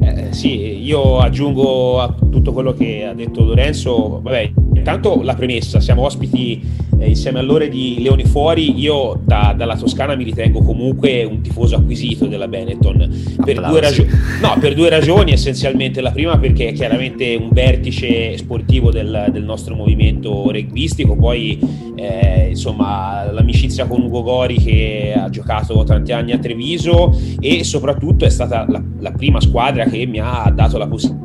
eh, 0.00 0.28
sì, 0.30 0.84
io 0.84 1.18
aggiungo 1.18 2.00
a 2.00 2.14
tutto 2.30 2.52
quello 2.52 2.72
che 2.72 3.04
ha 3.04 3.14
detto 3.14 3.44
Lorenzo. 3.44 4.20
Vabbè, 4.22 4.52
intanto 4.74 5.22
la 5.22 5.34
premessa: 5.34 5.80
siamo 5.80 6.02
ospiti 6.02 6.62
eh, 7.02 7.08
insieme 7.08 7.40
a 7.40 7.42
loro 7.42 7.66
di 7.66 7.98
Leoni 8.00 8.24
Fuori, 8.24 8.78
io 8.78 9.20
da, 9.24 9.54
dalla 9.56 9.76
Toscana 9.76 10.14
mi 10.14 10.22
ritengo 10.22 10.62
comunque 10.62 11.24
un 11.24 11.40
tifoso 11.40 11.74
acquisito 11.74 12.26
della 12.26 12.46
Benetton. 12.46 13.34
Per 13.44 13.60
due, 13.60 13.80
ragio- 13.80 14.06
no, 14.40 14.56
per 14.60 14.74
due, 14.74 14.88
ragioni 14.88 15.32
essenzialmente. 15.32 16.00
La 16.00 16.12
prima 16.12 16.38
perché 16.38 16.68
è 16.68 16.72
chiaramente 16.72 17.34
un 17.34 17.48
vertice 17.50 18.36
sportivo 18.36 18.90
del, 18.90 19.30
del 19.32 19.42
nostro 19.42 19.74
movimento 19.74 20.50
rugbyistico, 20.50 21.16
poi 21.16 21.58
eh, 21.96 22.48
insomma 22.50 23.30
l'amicizia 23.30 23.86
con 23.86 24.02
Ugo 24.02 24.22
Gori 24.22 24.56
che 24.56 25.12
ha 25.16 25.28
giocato 25.28 25.82
tanti 25.84 26.12
anni 26.12 26.32
a 26.32 26.38
Treviso 26.38 27.18
e 27.40 27.64
soprattutto 27.64 28.24
è 28.24 28.30
stata 28.30 28.64
la, 28.68 28.82
la 29.00 29.10
prima 29.10 29.40
squadra 29.40 29.84
che 29.84 30.06
mi 30.06 30.20
ha 30.20 30.50
dato 30.54 30.78
la 30.78 30.86
possibilità 30.86 31.21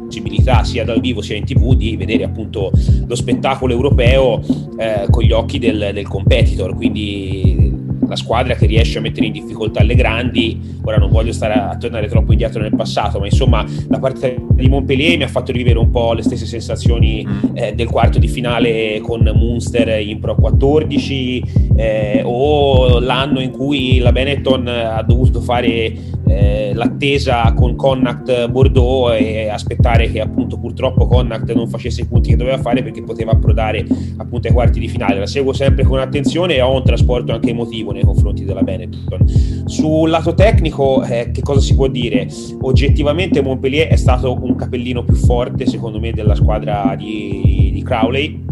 sia 0.63 0.83
dal 0.83 0.99
vivo 0.99 1.21
sia 1.21 1.35
in 1.35 1.45
tv 1.45 1.73
di 1.75 1.95
vedere 1.95 2.23
appunto 2.23 2.71
lo 3.05 3.15
spettacolo 3.15 3.73
europeo 3.73 4.41
eh, 4.77 5.05
con 5.09 5.23
gli 5.23 5.31
occhi 5.31 5.59
del, 5.59 5.91
del 5.93 6.07
competitor, 6.07 6.75
quindi 6.75 7.66
la 8.07 8.15
squadra 8.15 8.55
che 8.55 8.65
riesce 8.65 8.97
a 8.97 9.01
mettere 9.01 9.25
in 9.25 9.31
difficoltà 9.31 9.83
le 9.83 9.95
grandi. 9.95 10.75
Ora 10.83 10.97
non 10.97 11.09
voglio 11.09 11.31
stare 11.31 11.53
a, 11.53 11.75
tornare 11.77 12.07
troppo 12.07 12.31
indietro 12.31 12.61
nel 12.61 12.75
passato, 12.75 13.19
ma 13.19 13.25
insomma 13.25 13.65
la 13.87 13.99
partita 13.99 14.29
di 14.51 14.67
Montpellier 14.67 15.17
mi 15.17 15.23
ha 15.23 15.27
fatto 15.27 15.51
rivivere 15.51 15.79
un 15.79 15.89
po' 15.89 16.13
le 16.13 16.23
stesse 16.23 16.45
sensazioni 16.45 17.25
mm. 17.25 17.55
eh, 17.55 17.73
del 17.73 17.87
quarto 17.87 18.19
di 18.19 18.27
finale 18.27 18.99
con 19.01 19.29
Munster 19.35 19.99
in 19.99 20.19
Pro 20.19 20.35
14 20.35 21.43
eh, 21.75 22.21
o 22.23 22.99
l'anno 22.99 23.39
in 23.39 23.51
cui 23.51 23.99
la 23.99 24.11
Benetton 24.11 24.67
ha 24.67 25.01
dovuto 25.03 25.41
fare 25.41 26.15
eh, 26.27 26.71
l'attesa 26.73 27.53
con 27.53 27.75
Connacht 27.75 28.49
Bordeaux 28.49 29.15
e 29.17 29.49
aspettare 29.49 30.11
che 30.11 30.19
appunto 30.19 30.57
purtroppo 30.57 31.07
Connacht 31.07 31.51
non 31.53 31.67
facesse 31.67 32.01
i 32.01 32.05
punti 32.05 32.29
che 32.29 32.35
doveva 32.35 32.57
fare 32.57 32.83
perché 32.83 33.01
poteva 33.03 33.31
approdare 33.31 33.85
appunto 34.17 34.47
ai 34.47 34.53
quarti 34.53 34.79
di 34.79 34.87
finale. 34.87 35.19
La 35.19 35.27
seguo 35.27 35.53
sempre 35.53 35.83
con 35.83 35.99
attenzione 35.99 36.55
e 36.55 36.61
ho 36.61 36.73
un 36.73 36.83
trasporto 36.83 37.31
anche 37.31 37.49
emotivo 37.49 37.91
nei 37.97 38.05
confronti 38.05 38.45
della 38.45 38.61
Benetton. 38.61 39.27
Sul 39.65 40.09
lato 40.09 40.33
tecnico, 40.33 41.03
eh, 41.03 41.31
che 41.31 41.41
cosa 41.41 41.59
si 41.59 41.75
può 41.75 41.87
dire? 41.87 42.27
Oggettivamente 42.61 43.41
Montpellier 43.41 43.87
è 43.87 43.95
stato 43.95 44.37
un 44.41 44.55
capellino 44.55 45.03
più 45.03 45.15
forte 45.15 45.65
secondo 45.65 45.99
me 45.99 46.11
della 46.11 46.35
squadra 46.35 46.95
di, 46.97 47.71
di 47.73 47.83
Crowley 47.83 48.45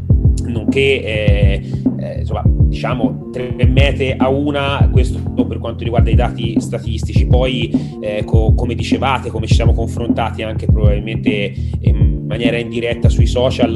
nonché 0.48 1.04
eh, 1.04 1.62
eh, 2.00 2.20
insomma, 2.20 2.44
diciamo 2.46 3.30
tre 3.32 3.54
mete 3.68 4.16
a 4.16 4.30
una, 4.30 4.88
questo 4.92 5.20
per 5.48 5.60
quanto 5.60 5.84
riguarda 5.84 6.10
i 6.10 6.16
dati 6.16 6.60
statistici. 6.60 7.26
Poi, 7.26 7.98
eh, 8.02 8.24
co- 8.26 8.54
come 8.54 8.76
dicevate, 8.76 9.30
come 9.30 9.48
ci 9.48 9.56
siamo 9.56 9.74
confrontati 9.74 10.44
anche 10.44 10.66
probabilmente 10.66 11.54
in 11.82 12.26
maniera 12.28 12.58
indiretta 12.58 13.10
sui 13.10 13.26
social, 13.26 13.76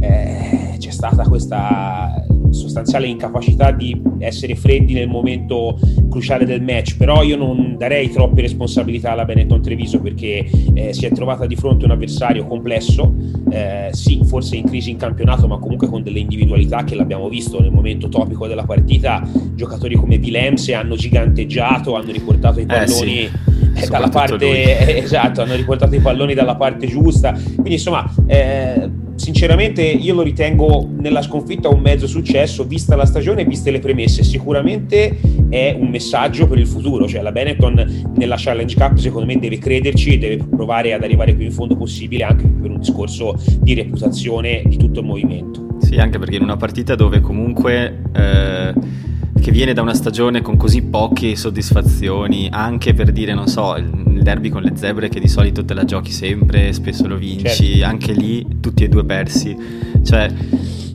eh, 0.00 0.76
c'è 0.78 0.90
stata 0.90 1.24
questa 1.24 2.24
sostanziale 2.50 3.06
incapacità 3.06 3.70
di 3.70 4.00
essere 4.18 4.54
freddi 4.54 4.92
nel 4.92 5.08
momento 5.08 5.78
cruciale 6.08 6.44
del 6.44 6.62
match, 6.62 6.96
però 6.96 7.22
io 7.22 7.36
non 7.36 7.76
darei 7.76 8.10
troppe 8.10 8.40
responsabilità 8.40 9.12
alla 9.12 9.24
Benetton 9.24 9.62
Treviso 9.62 10.00
perché 10.00 10.48
eh, 10.74 10.92
si 10.92 11.06
è 11.06 11.12
trovata 11.12 11.46
di 11.46 11.56
fronte 11.56 11.84
un 11.84 11.92
avversario 11.92 12.46
complesso, 12.46 13.14
eh, 13.50 13.88
sì, 13.92 14.20
forse 14.24 14.56
in 14.56 14.64
crisi 14.64 14.90
in 14.90 14.96
campionato, 14.96 15.46
ma 15.46 15.58
comunque 15.58 15.88
con 15.88 16.02
delle 16.02 16.18
individualità 16.18 16.84
che 16.84 16.94
l'abbiamo 16.94 17.28
visto 17.28 17.60
nel 17.60 17.70
momento 17.70 18.08
topico 18.08 18.46
della 18.46 18.64
partita, 18.64 19.26
giocatori 19.54 19.94
come 19.94 20.16
Willems 20.16 20.68
hanno 20.70 20.96
giganteggiato, 20.96 21.94
hanno 21.94 22.12
riportato 22.12 22.60
i 22.60 22.66
palloni 22.66 23.24
eh 23.24 23.30
sì, 23.74 23.84
eh, 23.84 23.88
dalla 23.88 24.08
parte 24.08 24.98
esatto, 25.02 25.42
hanno 25.42 25.54
riportato 25.54 25.94
i 25.94 26.00
palloni 26.00 26.34
dalla 26.34 26.56
parte 26.56 26.86
giusta. 26.86 27.32
Quindi 27.32 27.72
insomma, 27.72 28.10
eh, 28.26 28.90
sinceramente 29.18 29.82
io 29.82 30.14
lo 30.14 30.22
ritengo 30.22 30.88
nella 30.98 31.20
sconfitta 31.22 31.68
un 31.68 31.80
mezzo 31.80 32.06
successo, 32.06 32.64
vista 32.64 32.96
la 32.96 33.04
stagione 33.04 33.42
e 33.42 33.44
viste 33.44 33.70
le 33.70 33.80
premesse. 33.80 34.22
Sicuramente 34.22 35.18
è 35.50 35.76
un 35.78 35.88
messaggio 35.88 36.46
per 36.46 36.58
il 36.58 36.66
futuro, 36.66 37.06
cioè 37.06 37.20
la 37.20 37.32
Benetton 37.32 38.12
nella 38.16 38.36
Challenge 38.38 38.74
Cup 38.74 38.96
secondo 38.96 39.26
me 39.26 39.38
deve 39.38 39.58
crederci 39.58 40.14
e 40.14 40.18
deve 40.18 40.44
provare 40.44 40.94
ad 40.94 41.02
arrivare 41.02 41.34
più 41.34 41.44
in 41.44 41.52
fondo 41.52 41.76
possibile 41.76 42.24
anche 42.24 42.46
per 42.46 42.70
un 42.70 42.78
discorso 42.78 43.36
di 43.60 43.74
reputazione 43.74 44.62
di 44.64 44.76
tutto 44.76 45.00
il 45.00 45.06
movimento. 45.06 45.66
Sì, 45.80 45.96
anche 45.96 46.18
perché 46.18 46.36
in 46.36 46.42
una 46.42 46.56
partita 46.56 46.94
dove 46.94 47.20
comunque... 47.20 48.02
Eh 48.14 49.06
che 49.40 49.52
viene 49.52 49.72
da 49.72 49.82
una 49.82 49.94
stagione 49.94 50.42
con 50.42 50.56
così 50.56 50.82
poche 50.82 51.36
soddisfazioni, 51.36 52.48
anche 52.50 52.92
per 52.92 53.12
dire, 53.12 53.32
non 53.34 53.46
so, 53.46 53.76
il 53.76 53.88
derby 54.22 54.48
con 54.48 54.62
le 54.62 54.72
zebre 54.74 55.08
che 55.08 55.20
di 55.20 55.28
solito 55.28 55.64
te 55.64 55.74
la 55.74 55.84
giochi 55.84 56.12
sempre, 56.12 56.72
spesso 56.72 57.06
lo 57.06 57.16
vinci, 57.16 57.66
certo. 57.66 57.84
anche 57.84 58.12
lì 58.12 58.46
tutti 58.60 58.84
e 58.84 58.88
due 58.88 59.04
persi. 59.04 59.56
Cioè, 60.02 60.32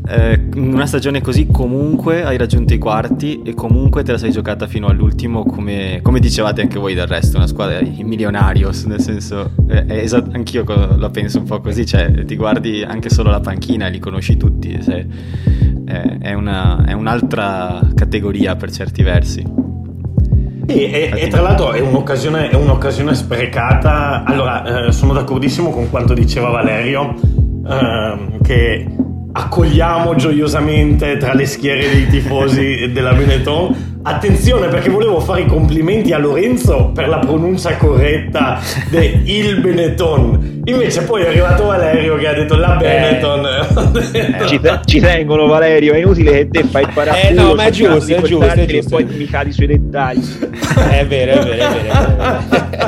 eh, 0.05 0.39
in 0.55 0.73
una 0.73 0.85
stagione 0.85 1.21
così 1.21 1.47
comunque 1.47 2.23
hai 2.23 2.35
raggiunto 2.35 2.73
i 2.73 2.77
quarti 2.77 3.41
e 3.43 3.53
comunque 3.53 4.03
te 4.03 4.11
la 4.11 4.17
sei 4.17 4.31
giocata 4.31 4.67
fino 4.67 4.87
all'ultimo 4.87 5.45
come, 5.45 5.99
come 6.01 6.19
dicevate 6.19 6.61
anche 6.61 6.77
voi 6.77 6.93
del 6.93 7.07
resto, 7.07 7.37
una 7.37 7.47
squadra 7.47 7.79
i 7.79 8.03
milionarios, 8.03 8.83
nel 8.83 8.99
senso, 8.99 9.51
eh, 9.67 9.85
esat- 9.87 10.33
anch'io 10.33 10.65
la 10.97 11.09
penso 11.09 11.39
un 11.39 11.45
po' 11.45 11.61
così, 11.61 11.85
cioè 11.85 12.25
ti 12.25 12.35
guardi 12.35 12.83
anche 12.83 13.09
solo 13.09 13.29
la 13.29 13.39
panchina 13.39 13.87
e 13.87 13.91
li 13.91 13.99
conosci 13.99 14.35
tutti, 14.35 14.77
sei, 14.81 15.07
eh, 15.85 16.17
è, 16.19 16.33
una, 16.33 16.83
è 16.83 16.91
un'altra 16.91 17.79
categoria 17.95 18.55
per 18.55 18.71
certi 18.71 19.03
versi. 19.03 19.62
Sì, 20.65 20.89
e, 20.89 21.11
e, 21.13 21.27
tra 21.27 21.41
l'altro 21.41 21.73
è 21.73 21.79
un'occasione, 21.79 22.49
è 22.49 22.55
un'occasione 22.55 23.13
sprecata. 23.15 24.23
Allora, 24.25 24.87
eh, 24.87 24.91
sono 24.91 25.13
d'accordissimo 25.13 25.69
con 25.69 25.89
quanto 25.89 26.13
diceva 26.13 26.49
Valerio, 26.49 27.15
eh, 27.67 28.39
che 28.41 28.87
accogliamo 29.31 30.15
gioiosamente 30.15 31.17
tra 31.17 31.33
le 31.33 31.45
schiere 31.45 31.89
dei 31.89 32.07
tifosi 32.07 32.91
della 32.93 33.13
Benetton. 33.13 33.92
Attenzione 34.05 34.67
perché 34.67 34.89
volevo 34.89 35.21
fare 35.21 35.41
i 35.41 35.45
complimenti 35.45 36.11
a 36.11 36.17
Lorenzo 36.17 36.91
per 36.93 37.07
la 37.07 37.19
pronuncia 37.19 37.77
corretta 37.77 38.59
di 38.89 39.37
Il 39.37 39.61
Benetton. 39.61 40.61
Invece 40.65 41.03
poi 41.03 41.23
è 41.23 41.27
arrivato 41.27 41.65
Valerio 41.65 42.17
che 42.17 42.27
ha 42.27 42.33
detto 42.33 42.55
la 42.55 42.75
Benetton. 42.75 43.45
Eh, 44.11 44.47
ci, 44.47 44.59
te- 44.59 44.79
ci, 44.85 44.99
tengono 44.99 45.45
Valerio, 45.45 45.93
è 45.93 45.99
inutile 45.99 46.31
che 46.31 46.47
te 46.49 46.63
fai 46.65 46.83
il 46.83 46.89
paraculo. 46.93 47.29
Eh 47.29 47.33
no, 47.33 47.55
ma 47.55 47.63
è 47.65 47.69
giusto, 47.69 48.13
è 48.13 48.21
giusto, 48.21 48.45
è 48.45 48.65
giusto. 48.65 48.97
E 48.97 49.05
poi 49.05 49.15
mi 49.15 49.25
cadi 49.25 49.51
sui 49.53 49.67
dettagli. 49.67 50.21
è 50.89 51.05
vero, 51.05 51.39
è 51.39 51.45
vero, 51.45 51.63
è 51.63 51.81
vero. 51.81 52.83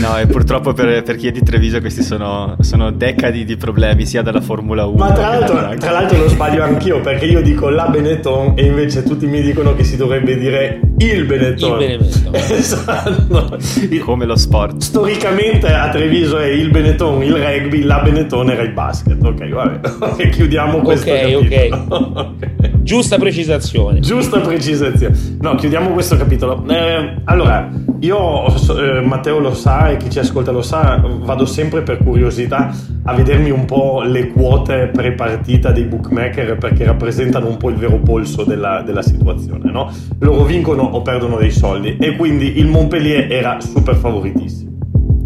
no, 0.00 0.18
e 0.18 0.26
purtroppo 0.26 0.72
per, 0.72 1.02
per, 1.02 1.16
chi 1.16 1.26
è 1.26 1.32
di 1.32 1.42
Treviso 1.42 1.80
questi 1.80 2.02
sono, 2.02 2.56
sono, 2.60 2.92
decadi 2.92 3.44
di 3.44 3.56
problemi 3.56 4.06
sia 4.06 4.22
dalla 4.22 4.40
Formula 4.40 4.84
1. 4.84 4.96
Ma 4.96 5.12
tra 5.12 5.28
l'altro, 5.28 5.76
tra 5.76 5.90
l'altro 5.90 6.18
lo 6.18 6.28
sbaglio 6.28 6.62
anch'io 6.62 7.00
perché 7.00 7.26
io 7.26 7.40
dico 7.42 7.68
la 7.68 7.86
Benetton 7.86 8.54
e 8.56 8.64
invece 8.64 9.02
tutti 9.02 9.26
mi 9.26 9.42
dicono 9.42 9.74
che 9.74 9.84
si 9.88 9.96
dovrebbe 9.96 10.36
dire 10.36 10.80
il 10.98 11.24
Benetton. 11.24 11.80
Il 11.80 11.98
Benetton. 11.98 12.34
esatto. 12.54 13.58
Come 14.04 14.26
lo 14.26 14.36
sport. 14.36 14.82
Storicamente 14.82 15.72
a 15.72 15.88
Treviso 15.88 16.36
è 16.38 16.46
il 16.46 16.68
Benetton, 16.70 17.22
il 17.22 17.34
rugby, 17.34 17.82
la 17.82 18.00
Benetton 18.00 18.50
era 18.50 18.62
il 18.62 18.72
basket. 18.72 19.22
Ok, 19.24 19.48
vabbè. 19.48 20.28
chiudiamo 20.28 20.80
questo 20.80 21.10
Ok, 21.10 21.70
ok. 21.80 22.82
Giusta 22.82 23.16
precisazione. 23.16 24.00
Giusta 24.00 24.40
precisazione. 24.40 25.16
No, 25.40 25.54
chiudiamo 25.54 25.90
questo 25.90 26.16
capitolo. 26.16 26.62
Eh, 26.68 27.16
allora, 27.24 27.70
io, 28.00 28.46
eh, 28.46 29.00
Matteo 29.00 29.38
lo 29.38 29.54
sa 29.54 29.90
e 29.90 29.96
chi 29.96 30.10
ci 30.10 30.18
ascolta 30.18 30.52
lo 30.52 30.62
sa, 30.62 31.02
vado 31.02 31.46
sempre 31.46 31.82
per 31.82 31.98
curiosità 31.98 32.70
a 33.04 33.14
vedermi 33.14 33.50
un 33.50 33.64
po' 33.64 34.02
le 34.02 34.28
quote 34.28 34.90
pre-partita 34.92 35.72
dei 35.72 35.84
bookmaker 35.84 36.58
perché 36.58 36.84
rappresentano 36.84 37.48
un 37.48 37.56
po' 37.56 37.70
il 37.70 37.76
vero 37.76 37.98
polso 37.98 38.44
della, 38.44 38.82
della 38.82 39.02
situazione, 39.02 39.70
no? 39.70 39.77
Loro 40.20 40.44
vincono 40.44 40.82
o 40.82 41.02
perdono 41.02 41.36
dei 41.36 41.50
soldi 41.50 41.96
e 41.98 42.16
quindi 42.16 42.58
il 42.58 42.66
Montpellier 42.66 43.30
era 43.30 43.60
super 43.60 43.94
favoritissimo. 43.94 44.66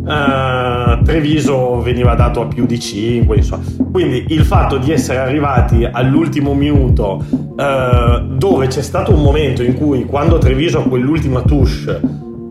Uh, 0.02 1.00
Treviso 1.04 1.80
veniva 1.80 2.14
dato 2.14 2.40
a 2.40 2.46
più 2.46 2.66
di 2.66 2.80
5 2.80 3.36
insomma. 3.36 3.62
quindi 3.92 4.24
il 4.30 4.44
fatto 4.44 4.76
di 4.76 4.90
essere 4.90 5.18
arrivati 5.18 5.84
all'ultimo 5.84 6.54
minuto 6.54 7.24
uh, 7.30 8.36
dove 8.36 8.66
c'è 8.66 8.82
stato 8.82 9.14
un 9.14 9.22
momento 9.22 9.62
in 9.62 9.74
cui 9.74 10.04
quando 10.04 10.38
Treviso 10.38 10.80
ha 10.80 10.82
quell'ultima 10.82 11.42
touche 11.42 12.00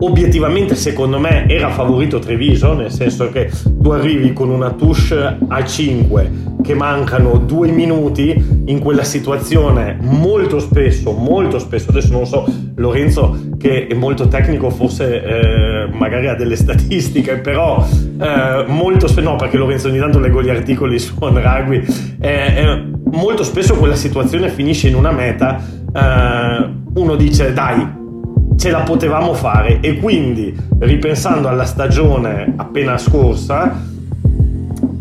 obiettivamente 0.02 0.74
secondo 0.74 1.18
me 1.18 1.48
era 1.48 1.70
favorito 1.70 2.18
Treviso, 2.18 2.74
nel 2.74 2.90
senso 2.90 3.30
che 3.30 3.50
tu 3.80 3.90
arrivi 3.90 4.32
con 4.32 4.50
una 4.50 4.70
touche 4.72 5.38
a 5.46 5.64
5 5.64 6.50
che 6.62 6.74
mancano 6.74 7.38
due 7.38 7.70
minuti 7.70 8.62
in 8.66 8.78
quella 8.78 9.04
situazione 9.04 9.96
molto 10.00 10.58
spesso, 10.58 11.12
molto 11.12 11.58
spesso, 11.58 11.90
adesso 11.90 12.12
non 12.12 12.26
so 12.26 12.44
Lorenzo 12.76 13.50
che 13.58 13.86
è 13.86 13.94
molto 13.94 14.28
tecnico 14.28 14.70
forse 14.70 15.22
eh, 15.22 15.88
magari 15.92 16.28
ha 16.28 16.34
delle 16.34 16.56
statistiche, 16.56 17.38
però 17.38 17.86
eh, 18.20 18.64
molto 18.66 19.06
spesso, 19.06 19.28
no 19.28 19.36
perché 19.36 19.56
Lorenzo 19.56 19.88
ogni 19.88 19.98
tanto 19.98 20.18
leggo 20.18 20.42
gli 20.42 20.50
articoli 20.50 20.98
su 20.98 21.14
On 21.20 21.40
Rugby, 21.40 21.84
eh, 22.20 22.90
molto 23.04 23.44
spesso 23.44 23.76
quella 23.76 23.96
situazione 23.96 24.48
finisce 24.48 24.88
in 24.88 24.94
una 24.94 25.12
meta, 25.12 25.62
eh, 25.94 26.70
uno 26.94 27.14
dice 27.16 27.52
dai 27.52 28.00
ce 28.56 28.70
la 28.70 28.80
potevamo 28.80 29.34
fare 29.34 29.80
e 29.80 29.98
quindi 29.98 30.54
ripensando 30.78 31.48
alla 31.48 31.64
stagione 31.64 32.52
appena 32.56 32.98
scorsa 32.98 33.90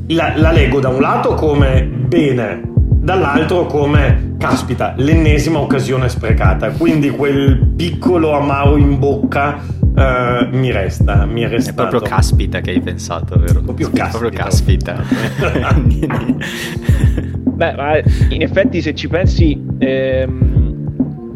la, 0.08 0.34
la 0.36 0.52
leggo 0.52 0.80
da 0.80 0.90
un 0.90 1.00
lato 1.00 1.34
come 1.34 1.84
bene 1.84 2.70
dall'altro 3.02 3.66
come 3.66 4.36
caspita 4.38 4.94
l'ennesima 4.98 5.60
occasione 5.60 6.10
sprecata 6.10 6.70
quindi 6.72 7.10
quel 7.10 7.74
piccolo 7.76 8.32
amaro 8.34 8.78
in 8.78 9.00
bocca 9.00 9.60
uh, 9.80 10.48
mi 10.52 10.72
resta 10.72 11.26
mi 11.26 11.42
è 11.42 11.48
restato 11.48 11.84
è 11.84 11.88
proprio 11.88 12.10
caspita 12.10 12.62
che 12.62 12.72
hai 12.72 12.82
pensato 12.82 13.40
vero? 13.40 13.62
proprio 13.62 13.90
caspita, 13.92 14.94
proprio 14.94 15.62
caspita. 15.62 16.20
beh 17.62 18.04
in 18.30 18.42
effetti 18.42 18.82
se 18.82 18.94
ci 18.94 19.08
pensi 19.08 19.60
ehm 19.80 20.61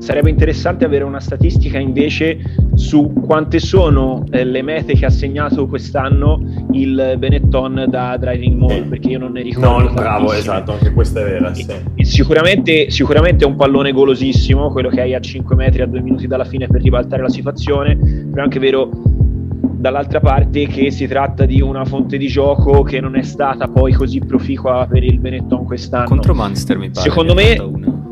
sarebbe 0.06 0.30
interessante 0.30 0.86
avere 0.86 1.04
una 1.04 1.20
statistica 1.20 1.80
invece 1.80 2.38
su 2.76 3.12
quante 3.26 3.58
sono 3.58 4.24
eh, 4.30 4.44
le 4.46 4.62
mete 4.62 4.94
che 4.94 5.08
ha 5.08 5.10
segnato 5.10 5.66
quest'anno 5.66 6.68
il 6.74 7.16
Benetton 7.18 7.86
da 7.90 8.16
Driving 8.16 8.56
Mall, 8.56 8.72
Eh, 8.72 8.82
perché 8.84 9.10
io 9.10 9.18
non 9.20 9.32
ne 9.32 9.42
ricordo. 9.42 9.88
No, 9.88 9.94
bravo, 9.94 10.32
esatto, 10.32 10.74
anche 10.74 10.94
questa 10.94 11.22
è 11.22 11.24
vera. 11.24 11.52
Sì. 11.56 11.66
E- 11.68 11.82
e 11.96 12.06
sicuramente, 12.06 12.92
sicuramente 12.92 13.46
è 13.46 13.48
un 13.48 13.56
pallone 13.56 13.92
golosissimo, 13.92 14.72
quello 14.72 14.90
che 14.90 15.02
hai 15.02 15.16
a 15.16 15.20
5 15.20 15.56
metri 15.56 15.82
a 15.82 15.88
2 15.88 16.02
minuti 16.02 16.28
dalla 16.28 16.46
fine 16.46 16.68
per 16.68 16.84
ribaltare 16.84 17.24
la 17.24 17.30
situazione, 17.30 17.96
però 17.96 18.42
è 18.42 18.44
anche 18.44 18.60
vero 18.60 18.92
dall'altra 18.92 20.20
parte 20.20 20.68
che 20.68 20.92
si 20.92 21.08
tratta 21.08 21.46
di 21.46 21.62
una 21.62 21.84
fonte 21.84 22.18
di 22.18 22.28
gioco 22.28 22.84
che 22.84 23.00
non 23.00 23.16
è 23.16 23.24
stata 23.24 23.68
poi 23.68 23.94
così 23.94 24.20
proficua 24.20 24.86
per 24.88 25.04
il 25.04 25.20
Benetton 25.20 25.66
quest'anno. 25.66 26.06
Contro 26.06 26.36
Munster 26.36 26.78
mi 26.78 26.92
pare. 26.92 27.10
Secondo 27.10 27.34
me-. 27.34 28.05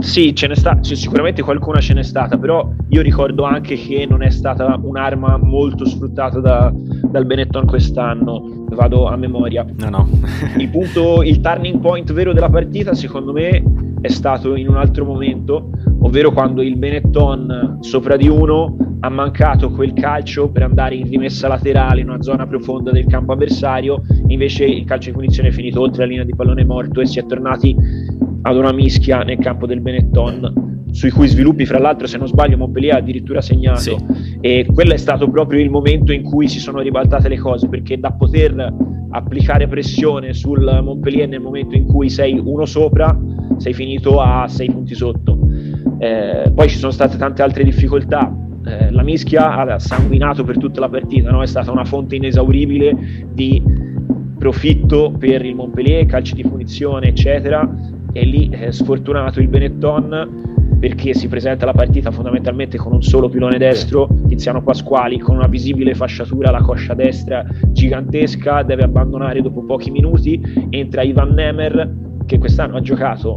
Sì, 0.00 0.34
ce 0.34 0.46
n'è 0.46 0.54
sta- 0.54 0.78
c- 0.78 0.96
sicuramente 0.96 1.42
qualcuna 1.42 1.80
ce 1.80 1.92
n'è 1.94 2.02
stata, 2.02 2.38
però 2.38 2.70
io 2.88 3.02
ricordo 3.02 3.42
anche 3.44 3.74
che 3.76 4.06
non 4.08 4.22
è 4.22 4.30
stata 4.30 4.78
un'arma 4.80 5.38
molto 5.38 5.84
sfruttata 5.84 6.40
da- 6.40 6.72
dal 7.10 7.26
Benetton 7.26 7.66
quest'anno, 7.66 8.66
vado 8.70 9.06
a 9.06 9.16
memoria. 9.16 9.66
No, 9.78 9.88
no. 9.88 10.08
Il 10.56 10.68
punto, 10.68 11.22
il 11.22 11.40
turning 11.40 11.80
point 11.80 12.12
vero 12.12 12.32
della 12.32 12.48
partita, 12.48 12.94
secondo 12.94 13.32
me, 13.32 13.62
è 14.00 14.08
stato 14.08 14.54
in 14.54 14.68
un 14.68 14.76
altro 14.76 15.04
momento, 15.04 15.70
ovvero 16.02 16.30
quando 16.30 16.62
il 16.62 16.76
Benetton 16.76 17.78
sopra 17.80 18.16
di 18.16 18.28
uno 18.28 18.76
ha 19.00 19.08
mancato 19.08 19.70
quel 19.70 19.92
calcio 19.92 20.48
per 20.50 20.62
andare 20.62 20.94
in 20.94 21.08
rimessa 21.08 21.48
laterale 21.48 22.00
in 22.00 22.08
una 22.08 22.22
zona 22.22 22.46
profonda 22.46 22.92
del 22.92 23.06
campo 23.06 23.32
avversario, 23.32 24.02
invece 24.28 24.64
il 24.64 24.84
calcio 24.84 25.10
di 25.10 25.16
punizione 25.16 25.48
è 25.48 25.52
finito 25.52 25.80
oltre 25.80 26.02
la 26.04 26.08
linea 26.10 26.24
di 26.24 26.34
pallone 26.34 26.64
morto 26.64 27.00
e 27.00 27.06
si 27.06 27.18
è 27.18 27.26
tornati 27.26 27.74
ad 28.48 28.56
una 28.56 28.72
mischia 28.72 29.22
nel 29.22 29.38
campo 29.38 29.66
del 29.66 29.80
Benetton, 29.80 30.86
sui 30.90 31.10
cui 31.10 31.28
sviluppi, 31.28 31.66
fra 31.66 31.78
l'altro, 31.78 32.06
se 32.06 32.16
non 32.16 32.26
sbaglio, 32.26 32.56
Montpellier 32.56 32.94
ha 32.94 32.98
addirittura 32.98 33.40
segnato. 33.40 33.78
Sì. 33.78 33.96
E 34.40 34.66
quello 34.72 34.94
è 34.94 34.96
stato 34.96 35.28
proprio 35.28 35.60
il 35.60 35.70
momento 35.70 36.12
in 36.12 36.22
cui 36.22 36.48
si 36.48 36.58
sono 36.58 36.80
ribaltate 36.80 37.28
le 37.28 37.38
cose, 37.38 37.68
perché 37.68 37.98
da 37.98 38.12
poter 38.12 38.74
applicare 39.10 39.68
pressione 39.68 40.32
sul 40.32 40.64
Montpellier 40.82 41.28
nel 41.28 41.40
momento 41.40 41.76
in 41.76 41.84
cui 41.84 42.08
sei 42.08 42.40
uno 42.42 42.64
sopra, 42.64 43.16
sei 43.58 43.74
finito 43.74 44.20
a 44.20 44.46
sei 44.48 44.70
punti 44.70 44.94
sotto. 44.94 45.38
Eh, 45.98 46.50
poi 46.54 46.68
ci 46.68 46.78
sono 46.78 46.92
state 46.92 47.16
tante 47.16 47.42
altre 47.42 47.64
difficoltà. 47.64 48.34
Eh, 48.64 48.90
la 48.90 49.02
mischia 49.02 49.56
ha 49.56 49.78
sanguinato 49.78 50.42
per 50.44 50.58
tutta 50.58 50.80
la 50.80 50.88
partita, 50.88 51.30
no? 51.30 51.42
è 51.42 51.46
stata 51.46 51.70
una 51.70 51.84
fonte 51.84 52.16
inesauribile 52.16 53.26
di 53.32 53.62
profitto 54.38 55.12
per 55.18 55.44
il 55.44 55.54
Montpellier, 55.54 56.06
calci 56.06 56.34
di 56.34 56.42
punizione, 56.42 57.08
eccetera. 57.08 57.96
E 58.12 58.24
lì 58.24 58.48
è 58.50 58.70
sfortunato 58.70 59.40
il 59.40 59.48
Benetton 59.48 60.56
perché 60.78 61.12
si 61.12 61.28
presenta 61.28 61.66
la 61.66 61.72
partita 61.72 62.10
fondamentalmente 62.10 62.78
con 62.78 62.92
un 62.92 63.02
solo 63.02 63.28
pilone 63.28 63.58
destro, 63.58 64.08
Tiziano 64.28 64.62
Pasquali 64.62 65.18
con 65.18 65.36
una 65.36 65.48
visibile 65.48 65.94
fasciatura 65.94 66.48
alla 66.48 66.62
coscia 66.62 66.94
destra 66.94 67.44
gigantesca, 67.68 68.62
deve 68.62 68.84
abbandonare 68.84 69.42
dopo 69.42 69.64
pochi 69.64 69.90
minuti, 69.90 70.40
entra 70.70 71.02
Ivan 71.02 71.34
Nemer 71.34 71.96
che 72.26 72.38
quest'anno 72.38 72.76
ha 72.76 72.80
giocato 72.80 73.36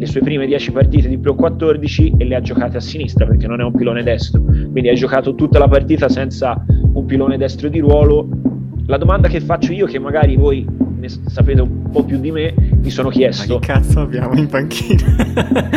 le 0.00 0.06
sue 0.06 0.22
prime 0.22 0.46
10 0.46 0.72
partite 0.72 1.08
di 1.08 1.18
Pro 1.18 1.34
14 1.34 2.14
e 2.16 2.24
le 2.24 2.34
ha 2.34 2.40
giocate 2.40 2.78
a 2.78 2.80
sinistra 2.80 3.26
perché 3.26 3.46
non 3.46 3.60
è 3.60 3.64
un 3.64 3.72
pilone 3.72 4.02
destro, 4.02 4.42
quindi 4.42 4.88
ha 4.88 4.94
giocato 4.94 5.34
tutta 5.34 5.58
la 5.58 5.68
partita 5.68 6.08
senza 6.08 6.64
un 6.94 7.04
pilone 7.04 7.36
destro 7.36 7.68
di 7.68 7.80
ruolo. 7.80 8.26
La 8.86 8.96
domanda 8.96 9.28
che 9.28 9.40
faccio 9.40 9.72
io, 9.72 9.84
che 9.84 9.98
magari 9.98 10.36
voi 10.36 10.66
ne 11.00 11.08
sapete 11.08 11.60
un 11.60 11.90
po' 11.90 12.02
più 12.04 12.18
di 12.18 12.30
me, 12.30 12.54
mi 12.80 12.90
sono 12.90 13.08
Ma 13.08 13.14
chiesto 13.14 13.58
che 13.58 13.66
cazzo 13.66 14.00
abbiamo 14.00 14.34
in 14.34 14.46
panchina? 14.46 15.68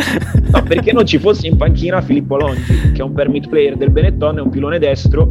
No, 0.54 0.62
perché 0.62 0.92
non 0.92 1.04
ci 1.04 1.18
fosse 1.18 1.48
in 1.48 1.56
panchina 1.56 2.00
Filippo 2.00 2.36
Longi, 2.36 2.92
che 2.92 3.00
è 3.00 3.02
un 3.02 3.12
permit 3.12 3.48
player 3.48 3.76
del 3.76 3.90
Benetton, 3.90 4.38
è 4.38 4.40
un 4.40 4.50
pilone 4.50 4.78
destro, 4.78 5.28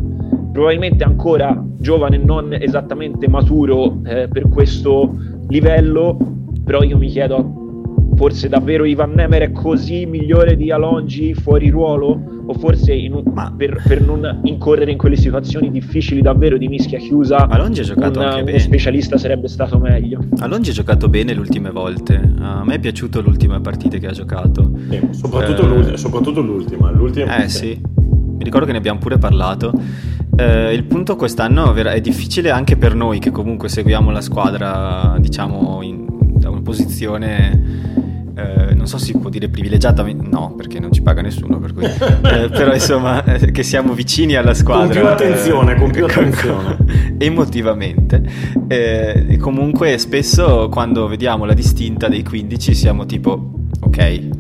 probabilmente 0.51 1.06
ancora 1.06 1.58
giovane 1.77 2.18
non 2.18 2.51
esattamente 2.51 3.30
maturo 3.30 4.01
eh, 4.03 4.27
per 4.27 4.50
questo 4.50 5.15
livello, 5.48 6.18
però 6.65 6.84
io 6.84 6.98
mi 6.98 7.08
chiedo, 7.08 7.62
forse 8.15 8.48
davvero 8.50 8.86
Ivan 8.86 9.12
Nemer 9.12 9.41
è 9.43 9.51
così 9.51 10.05
migliore 10.05 10.55
di 10.55 10.72
Alongi 10.72 11.33
fuori 11.33 11.69
ruolo? 11.69 12.31
O 12.45 12.53
forse 12.55 12.93
in 12.93 13.13
un- 13.13 13.23
Ma- 13.34 13.54
per, 13.56 13.82
per 13.88 14.01
non 14.01 14.41
incorrere 14.43 14.91
in 14.91 14.97
quelle 14.97 15.15
situazioni 15.15 15.71
difficili 15.71 16.21
davvero 16.21 16.58
di 16.58 16.67
mischia 16.67 16.99
chiusa, 16.99 17.47
Alongi 17.47 17.80
ha 17.80 17.84
giocato 17.84 18.19
un, 18.19 18.25
anche 18.25 18.36
uno 18.38 18.45
bene. 18.45 18.60
specialista 18.60 19.17
sarebbe 19.17 19.47
stato 19.47 19.80
meglio. 19.80 20.19
Alongi 20.39 20.71
ha 20.71 20.73
giocato 20.73 21.08
bene 21.08 21.34
le 21.34 21.39
ultime 21.39 21.71
volte. 21.71 22.34
A 22.39 22.63
me 22.65 22.75
è 22.75 22.80
piaciuto 22.80 23.21
le 23.21 23.30
ultime 23.30 23.62
partite 23.62 23.97
che 23.99 24.08
ha 24.08 24.12
giocato. 24.12 24.71
Sì, 24.89 24.99
soprattutto, 25.12 25.63
Eh, 25.63 25.67
l'ultima, 25.67 25.97
soprattutto 25.97 26.41
l'ultima. 26.41 26.91
l'ultima 26.91 27.43
Eh 27.43 27.47
sì, 27.47 27.80
mi 27.97 28.43
ricordo 28.43 28.65
che 28.65 28.73
ne 28.73 28.78
abbiamo 28.80 28.99
pure 28.99 29.17
parlato. 29.17 29.71
Eh, 30.36 30.73
il 30.73 30.84
punto 30.84 31.15
quest'anno 31.15 31.73
è 31.75 32.01
difficile 32.01 32.49
anche 32.49 32.75
per 32.75 32.93
noi 32.95 33.19
che 33.19 33.32
comunque 33.32 33.69
seguiamo 33.69 34.12
la 34.12 34.19
squadra, 34.21 35.15
diciamo, 35.19 35.80
in- 35.82 36.03
posizione, 36.73 38.31
eh, 38.36 38.73
non 38.73 38.88
so 38.88 38.97
se 38.97 39.05
si 39.05 39.17
può 39.17 39.29
dire 39.29 39.47
privilegiata, 39.47 40.03
no, 40.03 40.55
perché 40.57 40.79
non 40.79 40.91
ci 40.91 41.03
paga 41.03 41.21
nessuno, 41.21 41.59
per 41.59 41.73
cui, 41.73 41.83
eh, 41.83 42.49
però 42.49 42.73
insomma, 42.73 43.23
eh, 43.23 43.51
che 43.51 43.62
siamo 43.62 43.93
vicini 43.93 44.33
alla 44.36 44.55
squadra. 44.55 44.99
più 44.99 45.07
attenzione, 45.07 45.75
con 45.75 45.91
più 45.91 46.05
eh, 46.05 46.09
attenzione. 46.09 46.77
emotivamente. 47.19 48.23
Eh, 48.67 49.38
comunque 49.39 49.99
spesso 49.99 50.67
quando 50.69 51.07
vediamo 51.07 51.45
la 51.45 51.53
distinta 51.53 52.07
dei 52.07 52.23
15 52.23 52.73
siamo 52.73 53.05
tipo, 53.05 53.51
ok, 53.79 54.33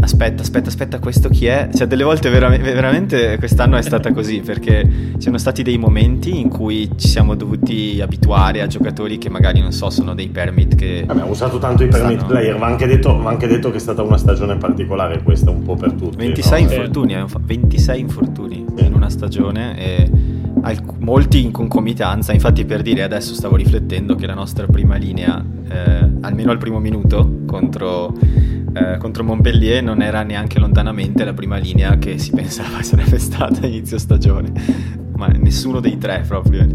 aspetta, 0.00 0.42
aspetta, 0.42 0.68
aspetta, 0.68 0.98
questo 0.98 1.28
chi 1.28 1.46
è? 1.46 1.68
Cioè 1.74 1.86
delle 1.86 2.04
volte 2.04 2.30
vera- 2.30 2.48
veramente 2.48 3.36
quest'anno 3.38 3.76
è 3.76 3.82
stata 3.82 4.12
così 4.12 4.40
perché 4.40 4.88
ci 5.14 5.20
sono 5.22 5.38
stati 5.38 5.62
dei 5.62 5.78
momenti 5.78 6.38
in 6.38 6.48
cui 6.48 6.88
ci 6.96 7.08
siamo 7.08 7.34
dovuti 7.34 8.00
abituare 8.00 8.60
a 8.62 8.66
giocatori 8.66 9.18
che 9.18 9.28
magari 9.28 9.60
non 9.60 9.72
so, 9.72 9.90
sono 9.90 10.14
dei 10.14 10.28
permit 10.28 10.74
che... 10.76 11.04
Vabbè, 11.06 11.22
usato 11.24 11.58
tanto 11.58 11.82
i 11.84 11.88
permit 11.88 12.16
Stanno- 12.18 12.30
player, 12.32 12.58
va 12.58 12.66
anche, 12.66 12.86
detto, 12.86 13.16
va 13.16 13.30
anche 13.30 13.46
detto 13.46 13.70
che 13.70 13.76
è 13.76 13.80
stata 13.80 14.02
una 14.02 14.16
stagione 14.18 14.56
particolare 14.56 15.22
questa, 15.22 15.50
un 15.50 15.62
po' 15.62 15.74
per 15.76 15.92
tutti. 15.92 16.16
26 16.16 16.62
no? 16.64 16.70
infortuni, 16.70 17.24
fa- 17.26 17.40
26 17.42 18.00
infortuni 18.00 18.64
Sì. 18.76 18.84
in 18.84 18.94
una 18.94 19.10
stagione 19.10 19.78
e 19.78 20.10
alc- 20.62 20.98
molti 20.98 21.42
in 21.42 21.50
concomitanza. 21.50 22.32
Infatti, 22.32 22.64
per 22.64 22.82
dire, 22.82 23.02
adesso 23.02 23.34
stavo 23.34 23.56
riflettendo 23.56 24.14
che 24.14 24.26
la 24.26 24.34
nostra 24.34 24.66
prima 24.66 24.96
linea, 24.96 25.44
eh, 25.68 26.08
almeno 26.20 26.50
al 26.50 26.58
primo 26.58 26.78
minuto 26.78 27.40
contro, 27.46 28.14
eh, 28.78 28.96
contro 28.98 29.24
Montpellier, 29.24 29.82
non 29.82 30.02
era 30.02 30.22
neanche 30.22 30.58
lontanamente 30.58 31.24
la 31.24 31.32
prima 31.34 31.56
linea 31.56 31.98
che 31.98 32.18
si 32.18 32.30
pensava 32.34 32.82
sarebbe 32.82 33.18
stata 33.18 33.62
a 33.62 33.66
inizio 33.66 33.98
stagione, 33.98 34.52
ma 35.16 35.26
nessuno 35.28 35.80
dei 35.80 35.98
tre 35.98 36.24
proprio. 36.26 36.66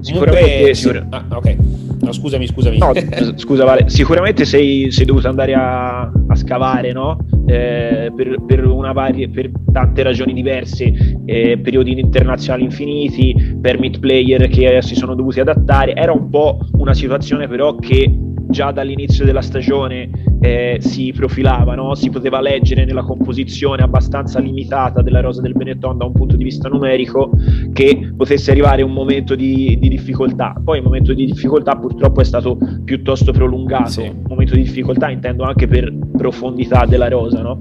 Sicuramente, 0.00 0.74
sicur- 0.74 1.06
ah, 1.08 1.24
ok. 1.30 1.56
No, 2.02 2.12
scusami, 2.12 2.46
scusami. 2.46 2.78
No, 2.78 2.92
scusa 3.36 3.64
Vale, 3.64 3.88
sicuramente 3.88 4.44
sei, 4.44 4.90
sei 4.90 5.06
dovuto 5.06 5.28
andare 5.28 5.54
a, 5.54 6.02
a 6.02 6.34
scavare, 6.34 6.92
no? 6.92 7.16
Eh, 7.46 8.12
per, 8.14 8.36
per 8.46 8.66
una 8.66 8.92
varie, 8.92 9.30
per 9.30 9.50
tante 9.72 10.02
ragioni 10.02 10.34
diverse, 10.34 10.92
eh, 11.24 11.58
periodi 11.58 11.98
internazionali 11.98 12.64
infiniti, 12.64 13.56
permit 13.60 13.98
player 13.98 14.48
che 14.48 14.82
si 14.82 14.94
sono 14.94 15.14
dovuti 15.14 15.40
adattare. 15.40 15.94
Era 15.94 16.12
un 16.12 16.28
po' 16.28 16.58
una 16.72 16.92
situazione 16.92 17.48
però 17.48 17.74
che 17.76 18.14
già 18.48 18.70
dall'inizio 18.70 19.24
della 19.24 19.42
stagione 19.42 20.10
eh, 20.40 20.76
si 20.80 21.12
profilava, 21.12 21.74
no? 21.74 21.94
si 21.94 22.10
poteva 22.10 22.40
leggere 22.40 22.84
nella 22.84 23.02
composizione 23.02 23.82
abbastanza 23.82 24.38
limitata 24.38 25.02
della 25.02 25.20
rosa 25.20 25.40
del 25.40 25.54
Benetton 25.54 25.98
da 25.98 26.04
un 26.04 26.12
punto 26.12 26.36
di 26.36 26.44
vista 26.44 26.68
numerico 26.68 27.30
che 27.72 28.12
potesse 28.16 28.50
arrivare 28.50 28.82
un 28.82 28.92
momento 28.92 29.34
di, 29.34 29.78
di 29.80 29.88
difficoltà. 29.88 30.54
Poi 30.62 30.78
il 30.78 30.84
momento 30.84 31.12
di 31.14 31.26
difficoltà 31.26 31.76
purtroppo 31.76 32.20
è 32.20 32.24
stato 32.24 32.58
piuttosto 32.84 33.32
prolungato, 33.32 33.90
Sì. 33.90 34.00
un 34.02 34.24
momento 34.28 34.54
di 34.54 34.62
difficoltà 34.62 35.10
intendo 35.10 35.44
anche 35.44 35.66
per 35.66 35.92
profondità 36.16 36.84
della 36.86 37.08
rosa. 37.08 37.40
No? 37.42 37.60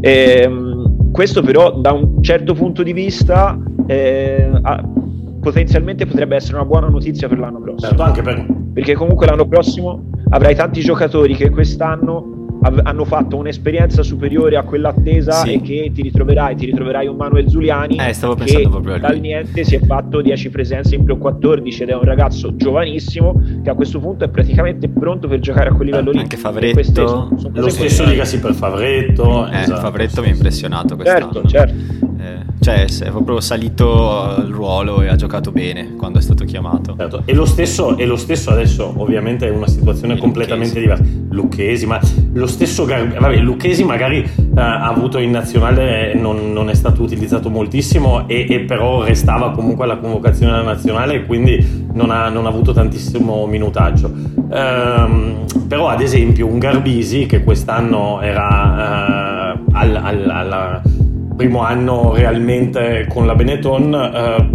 Ehm, 0.00 1.10
questo 1.12 1.42
però 1.42 1.78
da 1.78 1.92
un 1.92 2.22
certo 2.22 2.54
punto 2.54 2.82
di 2.82 2.92
vista 2.92 3.58
eh, 3.86 4.48
ha- 4.62 4.84
potenzialmente 5.40 6.06
potrebbe 6.06 6.36
essere 6.36 6.56
una 6.56 6.64
buona 6.66 6.88
notizia 6.88 7.28
per 7.28 7.38
l'anno 7.38 7.60
prossimo 7.60 7.88
Certo, 7.88 8.02
anche 8.02 8.22
per... 8.22 8.46
perché 8.72 8.94
comunque 8.94 9.26
l'anno 9.26 9.46
prossimo 9.46 10.04
avrai 10.30 10.54
tanti 10.54 10.80
giocatori 10.80 11.34
che 11.34 11.50
quest'anno 11.50 12.36
av- 12.62 12.80
hanno 12.84 13.04
fatto 13.06 13.36
un'esperienza 13.38 14.02
superiore 14.02 14.56
a 14.56 14.62
quella 14.64 14.90
attesa 14.90 15.32
Sì. 15.32 15.54
e 15.54 15.60
che 15.62 15.90
ti 15.94 16.02
ritroverai, 16.02 16.54
ti 16.56 16.66
ritroverai 16.66 17.06
un 17.06 17.16
Manuel 17.16 17.48
Zuliani 17.48 17.96
Eh, 17.96 18.12
stavo 18.12 18.34
che 18.34 18.44
pensando 18.44 18.68
proprio 18.68 18.98
dal 18.98 19.18
niente 19.18 19.64
si 19.64 19.76
è 19.76 19.80
fatto 19.80 20.20
10 20.20 20.50
presenze 20.50 20.94
in 20.94 21.04
Pro 21.04 21.16
14 21.16 21.82
ed 21.84 21.88
è 21.88 21.94
un 21.94 22.02
ragazzo 22.04 22.54
giovanissimo 22.56 23.40
che 23.64 23.70
a 23.70 23.74
questo 23.74 23.98
punto 23.98 24.24
è 24.24 24.28
praticamente 24.28 24.88
pronto 24.90 25.26
per 25.26 25.38
giocare 25.40 25.70
a 25.70 25.72
quel 25.72 25.86
livello 25.88 26.10
lì. 26.10 26.18
Anche 26.18 26.36
Favretto. 26.36 26.74
queste 26.74 27.06
sono- 27.08 27.30
sono 27.38 27.52
Lo 27.54 27.68
stesso 27.70 28.04
dicasi 28.04 28.38
per 28.40 28.52
Favretto. 28.52 29.46
Eh, 29.48 29.60
esatto, 29.60 29.80
Favretto 29.80 30.20
mi 30.20 30.28
ha 30.28 30.32
impressionato 30.32 30.96
quest'anno. 30.96 31.32
Certo, 31.32 31.48
certo. 31.48 32.08
Eh, 32.20 32.38
cioè 32.60 32.84
è 32.84 33.08
proprio 33.08 33.40
salito 33.40 34.20
al 34.20 34.48
ruolo 34.48 35.00
e 35.00 35.08
ha 35.08 35.16
giocato 35.16 35.52
bene 35.52 35.94
quando 35.96 36.18
è 36.18 36.22
stato 36.22 36.44
chiamato. 36.44 36.94
Certo. 36.98 37.22
E, 37.24 37.32
lo 37.32 37.46
stesso, 37.46 37.96
e 37.96 38.04
lo 38.04 38.16
stesso 38.16 38.50
adesso 38.50 38.92
ovviamente 38.94 39.46
è 39.46 39.50
una 39.50 39.66
situazione 39.66 40.14
e 40.14 40.18
completamente 40.18 40.80
Lucchesi. 40.80 41.02
diversa. 41.02 41.26
Lucchesi, 41.30 41.86
ma 41.86 42.00
lo 42.34 42.46
stesso 42.46 42.84
Gar- 42.84 43.18
vabbè, 43.18 43.38
Lucchesi 43.38 43.84
magari 43.84 44.18
uh, 44.36 44.52
ha 44.54 44.86
avuto 44.86 45.16
in 45.16 45.30
nazionale, 45.30 46.12
non, 46.14 46.52
non, 46.52 46.68
è 46.68 46.74
stato 46.74 47.02
utilizzato 47.02 47.48
moltissimo 47.48 48.28
e, 48.28 48.46
e, 48.46 48.60
però 48.60 49.02
restava 49.02 49.52
comunque 49.52 49.84
alla 49.84 49.96
convocazione 49.96 50.52
della 50.52 50.64
nazionale 50.64 51.14
e 51.14 51.24
quindi 51.24 51.86
non 51.94 52.10
ha, 52.10 52.28
non 52.28 52.44
ha 52.44 52.50
avuto 52.50 52.72
tantissimo 52.72 53.46
minutaggio. 53.46 54.12
Um, 54.50 55.46
però 55.66 55.88
ad 55.88 56.02
esempio 56.02 56.46
un 56.46 56.58
Garbisi 56.58 57.24
che 57.24 57.42
quest'anno 57.42 58.20
era 58.20 59.54
uh, 59.56 59.70
al, 59.72 59.96
al, 59.96 60.28
alla 60.28 60.82
primo 61.40 61.62
anno 61.62 62.12
realmente 62.12 63.06
con 63.08 63.24
la 63.24 63.34
Benetton 63.34 63.94
eh, 63.94 64.50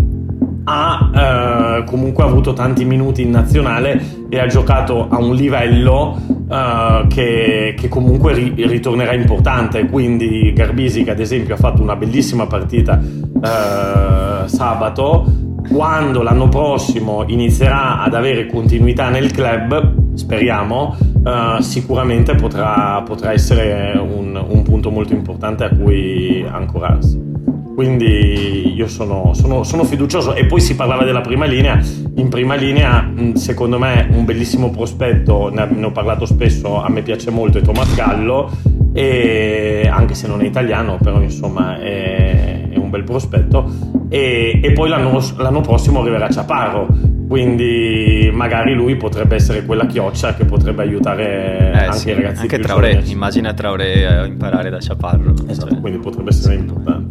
ha 0.65 1.79
eh, 1.79 1.83
comunque 1.85 2.23
avuto 2.23 2.53
tanti 2.53 2.85
minuti 2.85 3.23
in 3.23 3.31
nazionale 3.31 4.27
e 4.29 4.39
ha 4.39 4.45
giocato 4.45 5.07
a 5.09 5.17
un 5.17 5.33
livello 5.33 6.15
eh, 6.47 7.07
che, 7.07 7.73
che, 7.75 7.87
comunque 7.89 8.33
ri- 8.33 8.53
ritornerà 8.67 9.13
importante. 9.13 9.87
Quindi 9.87 10.53
Garbisi 10.53 11.03
che 11.03 11.09
ad 11.09 11.19
esempio 11.19 11.55
ha 11.55 11.57
fatto 11.57 11.81
una 11.81 11.95
bellissima 11.95 12.45
partita 12.45 13.01
eh, 13.01 14.47
sabato. 14.47 15.25
Quando 15.67 16.21
l'anno 16.21 16.49
prossimo 16.49 17.23
inizierà 17.25 18.03
ad 18.03 18.13
avere 18.13 18.45
continuità 18.45 19.09
nel 19.09 19.31
club 19.31 20.04
speriamo 20.15 20.95
uh, 21.23 21.61
sicuramente 21.61 22.35
potrà, 22.35 23.01
potrà 23.03 23.33
essere 23.33 23.97
un, 23.97 24.35
un, 24.35 24.63
punto 24.63 24.89
molto 24.89 25.13
importante 25.13 25.65
a 25.65 25.69
cui 25.69 26.45
ancorarsi. 26.49 27.33
Quindi 27.75 28.73
io 28.73 28.87
sono, 28.87 29.33
sono, 29.33 29.63
sono, 29.63 29.83
fiducioso. 29.83 30.33
E 30.33 30.45
poi 30.45 30.61
si 30.61 30.75
parlava 30.75 31.03
della 31.03 31.19
prima 31.19 31.45
linea. 31.45 31.77
In 32.15 32.29
prima 32.29 32.55
linea, 32.55 33.11
secondo 33.33 33.77
me, 33.77 34.07
un 34.11 34.23
bellissimo 34.23 34.69
prospetto, 34.69 35.49
ne, 35.49 35.67
ho 35.83 35.91
parlato 35.91 36.25
spesso, 36.25 36.81
a 36.81 36.89
me 36.89 37.01
piace 37.01 37.31
molto, 37.31 37.57
è 37.57 37.61
Tomas 37.61 37.93
Gallo. 37.93 38.49
E 38.93 39.89
anche 39.91 40.13
se 40.13 40.25
non 40.27 40.39
è 40.41 40.45
italiano, 40.45 40.97
però 41.01 41.21
insomma 41.21 41.77
è, 41.77 42.64
un 42.85 42.89
bel 42.89 43.03
prospetto. 43.03 43.69
E, 44.09 44.59
e 44.63 44.71
poi 44.71 44.89
l'anno, 44.89 45.21
l'anno 45.37 45.61
prossimo 45.61 45.99
arriverà 45.99 46.29
Ciaparro 46.29 47.15
quindi 47.27 48.29
magari 48.31 48.73
lui 48.73 48.95
potrebbe 48.95 49.35
essere 49.35 49.65
quella 49.65 49.85
chioccia 49.85 50.35
che 50.35 50.45
potrebbe 50.45 50.83
aiutare 50.83 51.71
eh, 51.73 51.85
anche 51.85 51.97
sì, 51.97 52.09
i 52.09 52.13
ragazzi 52.13 52.41
anche 52.41 52.59
Traoré, 52.59 53.01
immagina 53.05 53.53
Traoré 53.53 54.05
a 54.05 54.25
imparare 54.25 54.69
da 54.69 54.77
Chaparro 54.79 55.33
esatto, 55.47 55.69
cioè. 55.71 55.81
quindi 55.81 55.99
potrebbe 55.99 56.29
essere 56.29 56.55
importante 56.55 57.04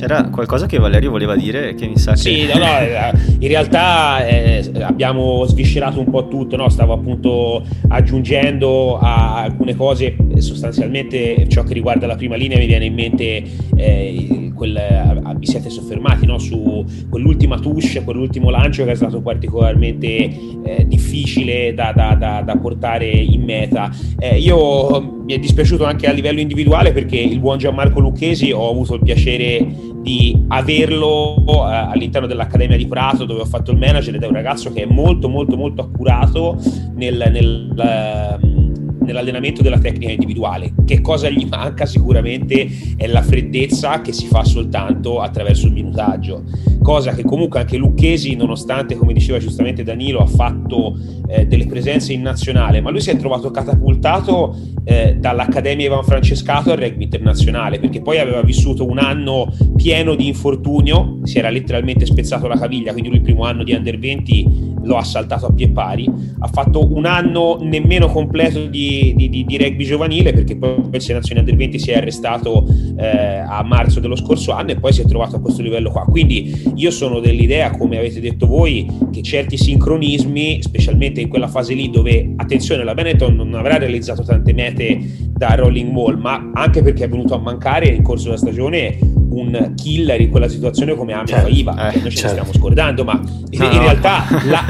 c'era 0.00 0.30
qualcosa 0.30 0.64
che 0.64 0.78
Valerio 0.78 1.10
voleva 1.10 1.36
dire 1.36 1.74
che 1.74 1.86
mi 1.86 1.98
sa 1.98 2.16
sì, 2.16 2.46
che... 2.46 2.54
no, 2.54 2.58
no, 2.58 2.64
eh, 2.80 3.12
in 3.38 3.48
realtà 3.48 4.26
eh, 4.26 4.64
abbiamo 4.80 5.44
sviscerato 5.44 5.98
un 5.98 6.08
po' 6.08 6.26
tutto, 6.26 6.56
no? 6.56 6.70
stavo 6.70 6.94
appunto 6.94 7.62
aggiungendo 7.88 8.98
a 8.98 9.42
alcune 9.42 9.76
cose, 9.76 10.16
sostanzialmente 10.38 11.46
ciò 11.48 11.64
che 11.64 11.74
riguarda 11.74 12.06
la 12.06 12.16
prima 12.16 12.36
linea 12.36 12.56
mi 12.56 12.64
viene 12.64 12.86
in 12.86 12.94
mente 12.94 13.42
eh, 13.76 14.50
quel, 14.54 14.76
eh, 14.76 15.20
vi 15.36 15.46
siete 15.46 15.70
soffermati 15.70 16.24
no? 16.24 16.38
su 16.38 16.84
quell'ultima 17.08 17.58
touche, 17.58 18.02
quell'ultimo 18.02 18.50
lancio 18.50 18.84
che 18.84 18.92
è 18.92 18.94
stato 18.94 19.20
particolarmente 19.20 20.06
eh, 20.06 20.86
difficile 20.86 21.72
da, 21.74 21.92
da, 21.94 22.14
da, 22.14 22.42
da, 22.42 22.56
portare 22.56 23.06
in 23.06 23.42
meta. 23.42 23.90
Eh, 24.18 24.38
io 24.38 25.22
mi 25.24 25.32
è 25.32 25.38
dispiaciuto 25.38 25.84
anche 25.84 26.06
a 26.06 26.12
livello 26.12 26.40
individuale 26.40 26.92
perché 26.92 27.16
il 27.16 27.38
buon 27.38 27.56
Gianmarco 27.56 28.00
Lucchesi 28.00 28.52
ho 28.52 28.68
avuto 28.68 28.94
il 28.94 29.02
piacere 29.02 29.66
di 30.02 30.44
averlo 30.48 31.36
eh, 31.46 31.74
all'interno 31.74 32.26
dell'Accademia 32.26 32.76
di 32.76 32.86
Prato 32.86 33.24
dove 33.24 33.42
ho 33.42 33.46
fatto 33.46 33.70
il 33.70 33.78
manager 33.78 34.14
ed 34.14 34.22
è 34.22 34.26
un 34.26 34.34
ragazzo 34.34 34.72
che 34.72 34.82
è 34.82 34.86
molto 34.86 35.28
molto 35.28 35.56
molto 35.56 35.82
accurato 35.82 36.56
nel, 36.94 37.28
nel 37.30 37.74
ehm, 37.76 38.69
nell'allenamento 39.00 39.62
della 39.62 39.78
tecnica 39.78 40.12
individuale. 40.12 40.72
Che 40.84 41.00
cosa 41.00 41.28
gli 41.28 41.46
manca 41.46 41.86
sicuramente 41.86 42.68
è 42.96 43.06
la 43.06 43.22
freddezza 43.22 44.00
che 44.00 44.12
si 44.12 44.26
fa 44.26 44.44
soltanto 44.44 45.20
attraverso 45.20 45.66
il 45.66 45.72
minutaggio, 45.72 46.44
cosa 46.82 47.12
che 47.14 47.22
comunque 47.22 47.60
anche 47.60 47.76
Lucchesi, 47.76 48.34
nonostante 48.34 48.96
come 48.96 49.12
diceva 49.12 49.38
giustamente 49.38 49.82
Danilo, 49.82 50.20
ha 50.20 50.26
fatto 50.26 50.98
eh, 51.28 51.46
delle 51.46 51.66
presenze 51.66 52.12
in 52.12 52.22
nazionale, 52.22 52.80
ma 52.80 52.90
lui 52.90 53.00
si 53.00 53.10
è 53.10 53.16
trovato 53.16 53.50
catapultato 53.50 54.56
eh, 54.84 55.16
dall'Accademia 55.18 55.86
Ivan 55.86 56.04
Francescato 56.04 56.72
al 56.72 56.78
rugby 56.78 57.04
internazionale, 57.04 57.78
perché 57.78 58.00
poi 58.00 58.18
aveva 58.18 58.42
vissuto 58.42 58.86
un 58.86 58.98
anno 58.98 59.52
pieno 59.76 60.14
di 60.14 60.26
infortunio, 60.26 61.20
si 61.24 61.38
era 61.38 61.50
letteralmente 61.50 62.06
spezzato 62.06 62.46
la 62.48 62.58
caviglia, 62.58 62.92
quindi 62.92 63.08
lui 63.08 63.18
il 63.18 63.24
primo 63.24 63.44
anno 63.44 63.62
di 63.62 63.72
Under 63.72 63.98
20 63.98 64.78
lo 64.82 64.96
ha 64.96 65.04
saltato 65.04 65.46
a 65.46 65.52
pie 65.52 65.70
pari, 65.70 66.10
ha 66.38 66.46
fatto 66.48 66.92
un 66.92 67.06
anno 67.06 67.58
nemmeno 67.60 68.08
completo 68.08 68.66
di, 68.66 69.12
di, 69.16 69.28
di, 69.28 69.44
di 69.44 69.58
rugby 69.58 69.84
giovanile 69.84 70.32
perché 70.32 70.56
poi 70.56 70.76
il 70.76 70.88
Nazione 70.90 71.40
Under 71.40 71.56
20 71.56 71.78
si 71.78 71.90
è 71.90 71.96
arrestato 71.96 72.66
eh, 72.96 73.38
a 73.38 73.62
marzo 73.62 74.00
dello 74.00 74.16
scorso 74.16 74.52
anno 74.52 74.70
e 74.70 74.76
poi 74.76 74.92
si 74.92 75.02
è 75.02 75.04
trovato 75.04 75.36
a 75.36 75.40
questo 75.40 75.62
livello 75.62 75.90
qua. 75.90 76.04
Quindi 76.04 76.72
io 76.74 76.90
sono 76.90 77.20
dell'idea, 77.20 77.76
come 77.76 77.98
avete 77.98 78.20
detto 78.20 78.46
voi, 78.46 78.86
che 79.10 79.22
certi 79.22 79.56
sincronismi, 79.56 80.62
specialmente 80.62 81.20
in 81.20 81.28
quella 81.28 81.48
fase 81.48 81.74
lì 81.74 81.90
dove, 81.90 82.32
attenzione, 82.36 82.84
la 82.84 82.94
Benetton 82.94 83.34
non 83.34 83.54
avrà 83.54 83.78
realizzato 83.78 84.22
tante 84.22 84.52
mete 84.52 85.28
da 85.32 85.54
Rolling 85.54 85.94
Wall, 85.94 86.18
ma 86.18 86.50
anche 86.54 86.82
perché 86.82 87.04
è 87.04 87.08
venuto 87.08 87.34
a 87.34 87.38
mancare 87.38 87.88
in 87.88 88.02
corso 88.02 88.24
della 88.26 88.36
stagione 88.36 88.98
un 89.30 89.72
killer 89.76 90.20
in 90.20 90.30
quella 90.30 90.48
situazione 90.48 90.94
come 90.94 91.12
Amia 91.12 91.26
certo, 91.26 91.48
Faiva, 91.48 91.72
eh, 91.92 92.00
noi 92.00 92.10
ce 92.10 92.16
certo. 92.16 92.22
ne 92.22 92.28
stiamo 92.28 92.52
scordando, 92.52 93.04
ma 93.04 93.20
in, 93.50 93.58
no, 93.58 93.70
in 93.70 93.78
realtà 93.78 94.24
la, 94.46 94.64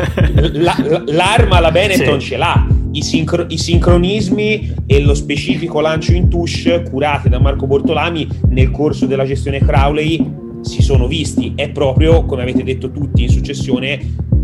la, 0.52 0.76
la, 0.78 1.02
l'arma 1.06 1.60
la 1.60 1.70
Benetton 1.70 2.20
sì. 2.20 2.26
ce 2.28 2.36
l'ha. 2.36 2.66
I, 2.92 3.02
sincro- 3.02 3.46
I, 3.48 3.56
sincronismi 3.56 4.74
e 4.86 5.00
lo 5.00 5.14
specifico 5.14 5.80
lancio 5.80 6.12
in 6.12 6.28
touche 6.28 6.82
curati 6.90 7.28
da 7.28 7.38
Marco 7.38 7.66
Bortolami 7.66 8.26
nel 8.48 8.72
corso 8.72 9.06
della 9.06 9.24
gestione 9.24 9.60
Crowley 9.60 10.38
si 10.62 10.82
sono 10.82 11.06
visti. 11.06 11.52
È 11.54 11.70
proprio, 11.70 12.24
come 12.24 12.42
avete 12.42 12.64
detto 12.64 12.90
tutti 12.90 13.22
in 13.22 13.28
successione, 13.28 14.00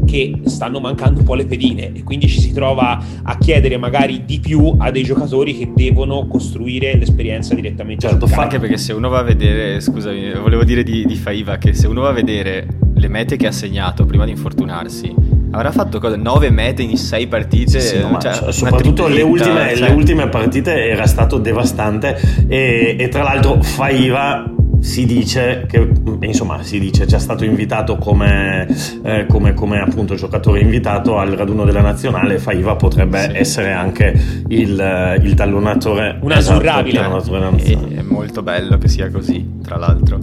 che 0.07 0.41
stanno 0.45 0.81
mancando 0.81 1.19
un 1.19 1.25
po' 1.27 1.35
le 1.35 1.45
pedine 1.45 1.93
e 1.93 2.03
quindi 2.03 2.29
ci 2.29 2.41
si 2.41 2.53
trova 2.53 2.99
a 3.23 3.37
chiedere 3.37 3.77
magari 3.77 4.25
di 4.25 4.41
più 4.41 4.75
a 4.79 4.91
dei 4.91 5.03
giocatori 5.03 5.59
che 5.59 5.71
devono 5.75 6.27
costruire 6.27 6.97
l'esperienza 6.97 7.55
direttamente 7.55 8.09
certo, 8.09 8.27
anche 8.35 8.59
perché 8.59 8.79
se 8.79 8.95
uno 8.95 9.09
va 9.09 9.19
a 9.19 9.23
vedere 9.23 9.81
scusami 9.81 10.33
volevo 10.35 10.65
dire 10.65 10.83
di, 10.83 11.05
di 11.05 11.17
Faiva 11.17 11.59
che 11.59 11.75
se 11.75 11.87
uno 11.87 12.01
va 12.03 12.09
a 12.09 12.13
vedere 12.13 12.67
le 12.95 13.09
mete 13.09 13.37
che 13.37 13.47
ha 13.47 13.53
segnato 13.53 14.07
prima 14.07 14.25
di 14.25 14.31
infortunarsi 14.31 15.15
avrà 15.51 15.71
fatto 15.73 15.99
cosa? 15.99 16.17
9 16.17 16.51
mete 16.51 16.83
in 16.83 16.97
6 16.97 17.27
partite? 17.29 17.81
Sì, 17.81 17.97
sì, 17.97 17.99
no, 17.99 18.19
cioè, 18.19 18.53
soprattutto 18.53 19.07
le 19.09 19.23
ultime, 19.23 19.75
cioè... 19.75 19.89
le 19.89 19.95
ultime, 19.95 20.29
partite 20.29 20.89
era 20.89 21.07
stato 21.07 21.39
devastante 21.39 22.19
e, 22.47 22.97
e 22.99 23.09
tra 23.09 23.23
l'altro 23.23 23.63
Faiva 23.63 24.55
si 24.87 25.05
dice 25.05 25.67
che 25.69 25.91
insomma 26.21 26.63
si 26.63 26.79
dice 26.79 27.03
è 27.03 27.07
già 27.07 27.19
stato 27.19 27.45
invitato 27.45 27.97
come, 27.97 28.69
eh, 29.03 29.27
come, 29.27 29.53
come, 29.53 29.81
appunto 29.81 30.15
giocatore 30.15 30.61
invitato 30.61 31.19
al 31.19 31.33
raduno 31.33 31.65
della 31.65 31.81
nazionale 31.81 32.39
Faiva 32.39 32.77
potrebbe 32.77 33.23
sì. 33.23 33.31
essere 33.37 33.73
anche 33.73 34.17
il, 34.47 35.21
il 35.23 35.35
tallonatore. 35.35 36.19
Un 36.21 36.31
azzurrabile 36.31 37.01
esatto, 37.01 37.89
è 37.95 38.03
molto 38.03 38.45
bello 38.45 38.79
che 38.79 38.87
sia 38.87 39.11
così 39.11 39.59
tra 39.61 39.77
l'altro. 39.77 40.21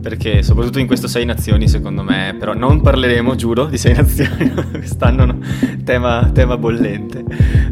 Perché 0.00 0.42
soprattutto 0.42 0.78
in 0.78 0.86
questo 0.86 1.08
Sei 1.08 1.24
Nazioni 1.24 1.66
secondo 1.66 2.02
me 2.04 2.36
però 2.38 2.54
non 2.54 2.82
parleremo 2.82 3.34
giuro 3.34 3.64
di 3.64 3.78
Sei 3.78 3.94
Nazioni 3.94 4.52
quest'anno 4.70 5.24
no, 5.24 5.38
tema, 5.82 6.30
tema 6.32 6.56
bollente. 6.56 7.24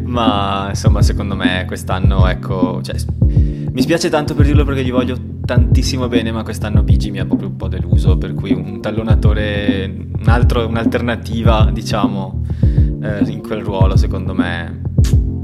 Ma 0.03 0.65
insomma 0.69 1.01
secondo 1.01 1.37
me 1.37 1.63
quest'anno 1.65 2.27
ecco 2.27 2.81
cioè, 2.81 2.95
mi 3.73 3.81
spiace 3.81 4.07
tanto 4.07 4.35
per 4.35 4.45
dirlo 4.45 4.65
perché 4.65 4.83
gli 4.83 4.91
voglio 4.91 5.17
tantissimo 5.43 6.07
bene, 6.07 6.31
ma 6.31 6.43
quest'anno 6.43 6.83
Bigi 6.83 7.09
mi 7.09 7.19
ha 7.19 7.25
proprio 7.25 7.47
un 7.49 7.55
po' 7.55 7.67
deluso, 7.67 8.17
per 8.19 8.35
cui 8.35 8.53
un 8.53 8.79
tallonatore, 8.79 9.91
un 10.19 10.27
altro, 10.27 10.67
un'alternativa, 10.67 11.71
diciamo, 11.73 12.45
eh, 13.01 13.31
in 13.31 13.41
quel 13.41 13.63
ruolo, 13.63 13.97
secondo 13.97 14.35
me 14.35 14.81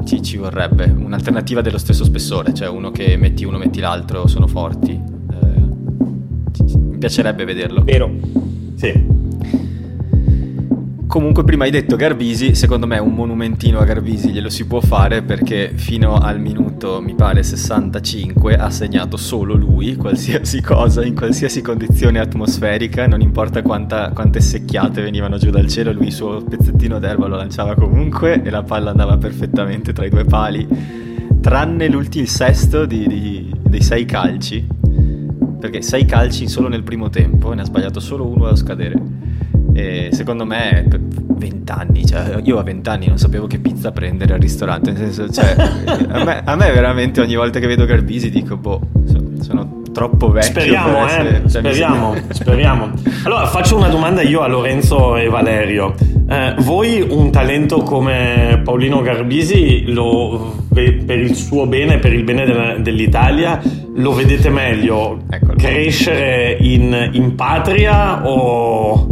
ci, 0.05 0.21
ci, 0.21 0.37
vorrebbe. 0.37 0.85
Un'alternativa 0.85 1.61
dello 1.61 1.79
stesso 1.79 2.03
spessore, 2.03 2.53
cioè 2.53 2.69
uno 2.69 2.91
che 2.91 3.17
metti 3.17 3.45
uno, 3.45 3.57
metti 3.57 3.79
l'altro, 3.79 4.27
sono 4.27 4.45
forti. 4.45 4.91
Eh, 4.91 6.67
mi 6.67 6.97
piacerebbe 6.99 7.45
vederlo. 7.45 7.83
Vero. 7.83 8.11
Sì. 8.75 9.18
Comunque 11.10 11.43
prima 11.43 11.63
hai 11.63 11.72
detto 11.72 11.95
Garbisi, 11.95 12.54
secondo 12.54 12.86
me 12.86 13.00
un 13.00 13.15
monumentino 13.15 13.80
a 13.80 13.84
Garbisi 13.84 14.30
glielo 14.30 14.48
si 14.48 14.67
può 14.67 14.80
fare 14.80 15.24
perché 15.24 15.72
fino 15.74 16.13
al 16.13 16.39
minuto, 16.39 17.02
mi 17.02 17.15
pare 17.15 17.41
65, 17.41 18.56
ha 18.56 18.69
segnato 18.69 19.17
solo 19.17 19.56
lui, 19.56 19.95
qualsiasi 19.95 20.62
cosa, 20.62 21.04
in 21.04 21.15
qualsiasi 21.15 21.63
condizione 21.63 22.19
atmosferica, 22.19 23.08
non 23.08 23.22
importa 23.22 23.63
quanta, 23.63 24.12
quante 24.13 24.39
secchiate 24.39 25.02
venivano 25.02 25.39
giù 25.39 25.50
dal 25.50 25.67
cielo, 25.67 25.91
lui 25.91 26.06
il 26.06 26.13
suo 26.13 26.43
pezzettino 26.43 27.00
d'erba 27.00 27.26
lo 27.26 27.38
lanciava 27.38 27.74
comunque 27.74 28.43
e 28.43 28.52
la 28.52 28.62
palla 28.62 28.91
andava 28.91 29.17
perfettamente 29.17 29.93
tra 29.93 30.06
i 30.06 30.10
due 30.12 30.26
pali, 30.26 30.67
tranne 31.41 31.88
l'ultimo, 31.88 32.28
sesto 32.28 32.86
di, 32.86 33.08
di, 33.08 33.52
dei 33.60 33.82
sei 33.82 34.06
calci 34.06 34.63
perché 35.60 35.82
sei 35.82 36.06
calci 36.06 36.48
solo 36.48 36.67
nel 36.67 36.84
primo 36.84 37.10
tempo 37.10 37.52
ne 37.54 37.63
ha 37.63 37.65
sbagliato 37.65 38.00
solo 38.00 38.28
uno 38.28 38.45
a 38.45 38.56
scadere. 38.56 39.28
E 39.79 40.09
secondo 40.11 40.45
me, 40.45 40.85
per 40.89 40.99
20 40.99 41.71
anni, 41.71 42.05
cioè, 42.05 42.39
io 42.43 42.59
a 42.59 42.63
20 42.63 42.89
anni 42.89 43.07
non 43.07 43.17
sapevo 43.17 43.47
che 43.47 43.59
pizza 43.59 43.91
prendere 43.91 44.33
al 44.33 44.39
ristorante. 44.39 44.91
Nel 44.91 45.11
senso, 45.11 45.31
cioè, 45.31 45.55
a, 46.09 46.23
me, 46.23 46.41
a 46.43 46.55
me 46.55 46.71
veramente 46.71 47.21
ogni 47.21 47.35
volta 47.35 47.59
che 47.59 47.67
vedo 47.67 47.85
Garbisi 47.85 48.29
dico, 48.29 48.57
boh, 48.57 48.81
sono 49.41 49.79
troppo 49.91 50.31
vecchio. 50.31 50.61
Speriamo, 50.61 51.07
eh, 51.07 51.41
speriamo, 51.45 52.15
speriamo. 52.29 52.91
Allora 53.23 53.45
faccio 53.47 53.75
una 53.75 53.89
domanda 53.89 54.21
io 54.21 54.41
a 54.41 54.47
Lorenzo 54.47 55.17
e 55.17 55.27
Valerio. 55.27 55.93
Eh, 56.29 56.55
voi 56.59 57.05
un 57.09 57.31
talento 57.31 57.79
come 57.79 58.61
Paolino 58.63 59.01
Garbisi 59.01 59.91
lo, 59.91 60.65
per 60.73 61.19
il 61.19 61.35
suo 61.35 61.65
bene, 61.65 61.99
per 61.99 62.13
il 62.13 62.23
bene 62.23 62.81
dell'Italia, 62.81 63.59
lo 63.95 64.13
vedete 64.13 64.49
meglio 64.49 65.19
Eccolo. 65.29 65.55
crescere 65.57 66.55
in, 66.59 67.09
in 67.13 67.35
patria 67.35 68.25
o, 68.25 69.09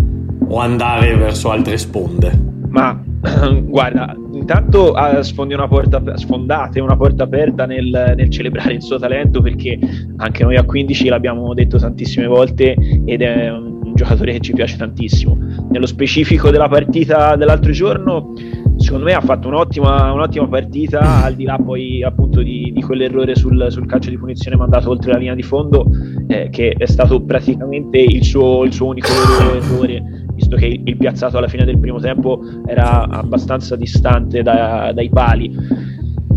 o 0.48 0.60
andare 0.60 1.16
verso 1.16 1.52
altre 1.52 1.78
sponde? 1.78 2.56
Ma 2.70 3.02
guarda, 3.64 4.16
intanto 4.34 4.94
ah, 4.94 5.22
sfondi 5.24 5.54
una 5.54 5.68
porta, 5.68 6.02
sfondate 6.18 6.80
una 6.80 6.96
porta 6.96 7.24
aperta 7.24 7.66
nel, 7.66 8.14
nel, 8.16 8.30
celebrare 8.30 8.74
il 8.74 8.82
suo 8.82 9.00
talento 9.00 9.42
perché 9.42 9.80
anche 10.18 10.44
noi 10.44 10.58
a 10.58 10.64
15 10.64 11.08
l'abbiamo 11.10 11.54
detto 11.54 11.78
tantissime 11.78 12.28
volte 12.28 12.76
ed 13.06 13.22
è 13.22 13.50
un 13.50 13.94
giocatore 13.96 14.34
che 14.34 14.40
ci 14.40 14.54
piace 14.54 14.78
tantissimo. 14.78 15.38
Nello 15.70 15.88
specifico 15.88 16.52
della 16.52 16.70
partita 16.70 17.36
dell'altro 17.36 17.72
giorno, 17.72 18.34
secondo 18.78 19.06
me 19.06 19.14
ha 19.14 19.22
fatto 19.22 19.48
un'ottima, 19.48 20.12
un'ottima 20.12 20.48
partita, 20.48 21.24
al 21.24 21.34
di 21.34 21.46
là 21.46 21.58
poi 21.58 22.04
appunto 22.04 22.42
di, 22.42 22.72
di 22.74 22.82
quell'errore 22.82 23.36
sul, 23.36 23.66
sul, 23.70 23.88
calcio 23.88 24.12
di 24.12 24.18
punizione 24.18 24.56
mandato 24.56 24.90
oltre 24.90 25.12
la 25.12 25.18
linea 25.18 25.36
di 25.36 25.42
fondo, 25.42 25.88
eh, 26.28 26.50
che 26.50 26.76
è 26.78 26.86
stato 26.86 27.22
praticamente 27.24 27.98
il 27.98 28.24
suo, 28.24 28.64
il 28.64 28.72
suo 28.72 28.88
unico 28.88 29.08
errore 29.56 30.16
visto 30.38 30.56
che 30.56 30.82
il 30.84 30.97
piazzato 30.97 31.39
alla 31.39 31.47
fine 31.47 31.65
del 31.65 31.80
primo 31.80 32.00
tempo 32.00 32.39
era 32.67 33.08
abbastanza 33.10 33.76
distante 33.76 34.43
da, 34.43 34.91
dai 34.93 35.10
pali. 35.10 35.52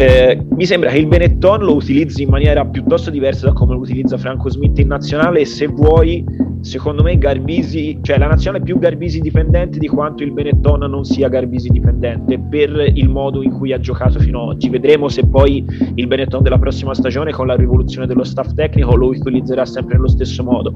Eh, 0.00 0.46
mi 0.56 0.64
sembra 0.64 0.88
che 0.88 0.96
il 0.96 1.06
Benetton 1.06 1.60
lo 1.60 1.74
utilizzi 1.74 2.22
in 2.22 2.30
maniera 2.30 2.64
piuttosto 2.64 3.10
diversa 3.10 3.48
da 3.48 3.52
come 3.52 3.74
lo 3.74 3.80
utilizza 3.80 4.16
Franco 4.16 4.48
Smith 4.48 4.78
in 4.78 4.86
nazionale 4.86 5.40
e 5.40 5.44
se 5.44 5.66
vuoi 5.66 6.24
secondo 6.62 7.02
me 7.02 7.18
Garbisi, 7.18 7.98
cioè 8.00 8.16
la 8.16 8.26
nazionale 8.26 8.62
è 8.62 8.66
più 8.66 8.78
Garbisi 8.78 9.20
dipendente 9.20 9.78
di 9.78 9.88
quanto 9.88 10.22
il 10.22 10.32
Benetton 10.32 10.88
non 10.90 11.04
sia 11.04 11.28
Garbisi 11.28 11.68
dipendente 11.68 12.38
per 12.38 12.92
il 12.94 13.10
modo 13.10 13.42
in 13.42 13.52
cui 13.52 13.74
ha 13.74 13.78
giocato 13.78 14.18
fino 14.18 14.42
ad 14.42 14.48
oggi. 14.48 14.70
Vedremo 14.70 15.08
se 15.08 15.26
poi 15.26 15.64
il 15.94 16.06
Benetton 16.06 16.42
della 16.42 16.58
prossima 16.58 16.94
stagione 16.94 17.32
con 17.32 17.46
la 17.46 17.54
rivoluzione 17.54 18.06
dello 18.06 18.24
staff 18.24 18.54
tecnico 18.54 18.96
lo 18.96 19.08
utilizzerà 19.08 19.66
sempre 19.66 19.96
nello 19.96 20.08
stesso 20.08 20.42
modo. 20.42 20.72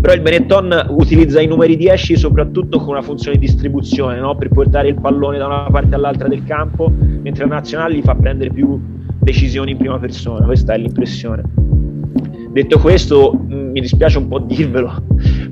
Però 0.00 0.14
il 0.14 0.20
Benetton 0.20 0.86
utilizza 0.90 1.40
i 1.40 1.46
numeri 1.46 1.76
10 1.76 2.16
soprattutto 2.16 2.78
con 2.78 2.90
una 2.90 3.02
funzione 3.02 3.36
di 3.36 3.46
distribuzione, 3.46 4.18
no? 4.18 4.36
per 4.36 4.48
portare 4.48 4.88
il 4.88 5.00
pallone 5.00 5.38
da 5.38 5.46
una 5.46 5.66
parte 5.70 5.94
all'altra 5.94 6.28
del 6.28 6.44
campo, 6.44 6.90
mentre 6.90 7.46
la 7.46 7.54
nazionale 7.54 7.94
li 7.94 8.02
fa 8.02 8.14
prendere 8.14 8.50
più 8.50 8.59
decisioni 9.18 9.72
in 9.72 9.76
prima 9.76 9.98
persona, 9.98 10.44
questa 10.44 10.74
è 10.74 10.78
l'impressione. 10.78 11.42
Detto 12.52 12.78
questo, 12.78 13.44
mi 13.48 13.80
dispiace 13.80 14.18
un 14.18 14.28
po' 14.28 14.40
dirvelo, 14.40 15.04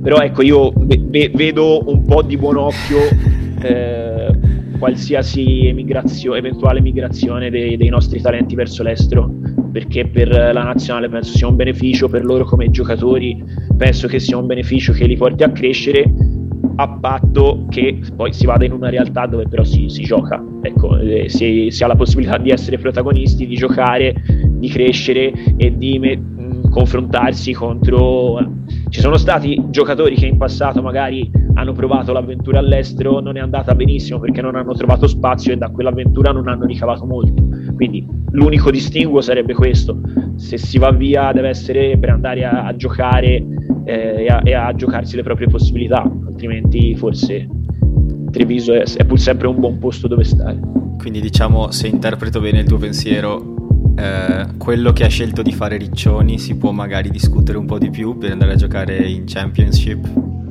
però 0.03 0.18
ecco, 0.18 0.42
io 0.42 0.73
ve- 0.75 1.31
vedo 1.33 1.88
un 1.88 2.05
po' 2.05 2.23
di 2.23 2.37
buon 2.37 2.57
occhio 2.57 2.99
eh, 3.62 4.31
qualsiasi 4.79 5.66
emigrazio- 5.66 6.35
eventuale 6.35 6.81
migrazione 6.81 7.51
dei-, 7.51 7.77
dei 7.77 7.88
nostri 7.88 8.21
talenti 8.21 8.57
verso 8.57 8.83
l'estero, 8.83 9.33
perché 9.71 10.09
per 10.09 10.29
la 10.29 10.62
nazionale 10.62 11.09
penso 11.09 11.37
sia 11.37 11.47
un 11.47 11.57
beneficio, 11.57 12.09
per 12.09 12.25
loro 12.25 12.44
come 12.44 12.71
giocatori 12.71 13.44
penso 13.77 14.09
che 14.09 14.18
sia 14.18 14.37
un 14.37 14.47
beneficio 14.47 14.92
che 14.92 15.07
li 15.07 15.16
porti 15.16 15.44
a 15.44 15.51
crescere 15.51 16.12
a 16.81 16.88
patto 16.88 17.67
che 17.69 18.01
poi 18.14 18.33
si 18.33 18.47
vada 18.47 18.64
in 18.64 18.73
una 18.73 18.88
realtà 18.88 19.27
dove 19.27 19.49
però 19.49 19.64
si, 19.64 19.88
si 19.88 20.05
gioca, 20.05 20.43
ecco, 20.62 20.97
eh, 20.99 21.29
si, 21.29 21.71
si, 21.71 21.83
ha 21.83 21.88
la 21.88 21.97
possibilità 21.97 22.38
di 22.38 22.51
essere 22.51 22.79
protagonisti, 22.79 23.47
di 23.49 23.57
giocare, 23.57 24.14
di 24.49 24.69
crescere 24.69 25.33
e 25.57 25.77
di 25.77 25.99
me- 25.99 26.71
confrontarsi 26.71 27.53
contro... 27.53 28.58
Ci 28.88 29.01
sono 29.01 29.16
stati 29.16 29.62
giocatori 29.68 30.14
che 30.14 30.27
in 30.27 30.38
passato 30.38 30.81
magari 30.81 31.31
hanno 31.55 31.72
provato 31.72 32.12
l'avventura 32.12 32.59
all'estero, 32.59 33.20
non 33.20 33.37
è 33.37 33.40
andata 33.40 33.74
benissimo 33.74 34.18
perché 34.18 34.40
non 34.40 34.55
hanno 34.55 34.72
trovato 34.74 35.07
spazio 35.07 35.53
e 35.53 35.57
da 35.57 35.68
quell'avventura 35.68 36.33
non 36.33 36.48
hanno 36.48 36.64
ricavato 36.64 37.05
molto. 37.05 37.42
Quindi 37.74 38.07
l'unico 38.31 38.70
distinguo 38.70 39.20
sarebbe 39.20 39.55
questo. 39.55 40.01
Se 40.37 40.57
si 40.57 40.79
va 40.79 40.90
via 40.90 41.33
deve 41.33 41.48
essere 41.48 41.98
per 41.98 42.11
andare 42.11 42.44
a, 42.44 42.64
a 42.64 42.77
giocare 42.77 43.44
eh, 43.85 44.24
e, 44.24 44.27
a, 44.27 44.40
e, 44.42 44.55
a, 44.55 44.74
giocarsi 44.74 45.16
le 45.16 45.22
proprie 45.22 45.48
possibilità, 45.48 46.03
altrimenti 46.27 46.94
forse 46.96 47.46
Treviso 48.31 48.72
è, 48.72 48.85
è 48.85 49.05
pur 49.05 49.18
sempre 49.18 49.48
un 49.48 49.59
buon 49.59 49.79
posto 49.79 50.09
dove 50.09 50.24
stare. 50.24 50.59
Quindi 50.96 51.20
diciamo, 51.20 51.70
se 51.70 51.88
interpreto 51.88 52.40
bene 52.40 52.61
il 52.61 52.66
tuo 52.66 52.79
pensiero, 52.79 53.58
eh, 53.98 54.46
quello 54.58 54.92
che 54.92 55.04
ha 55.04 55.08
scelto 55.08 55.42
di 55.42 55.52
fare 55.52 55.76
Riccioni 55.76 56.38
si 56.38 56.56
può 56.56 56.70
magari 56.70 57.11
discutere 57.11 57.58
un 57.58 57.66
po' 57.66 57.78
di 57.78 57.90
più 57.90 58.16
per 58.16 58.30
andare 58.30 58.52
a 58.52 58.56
giocare 58.56 58.96
in 58.96 59.24
Championship? 59.26 60.06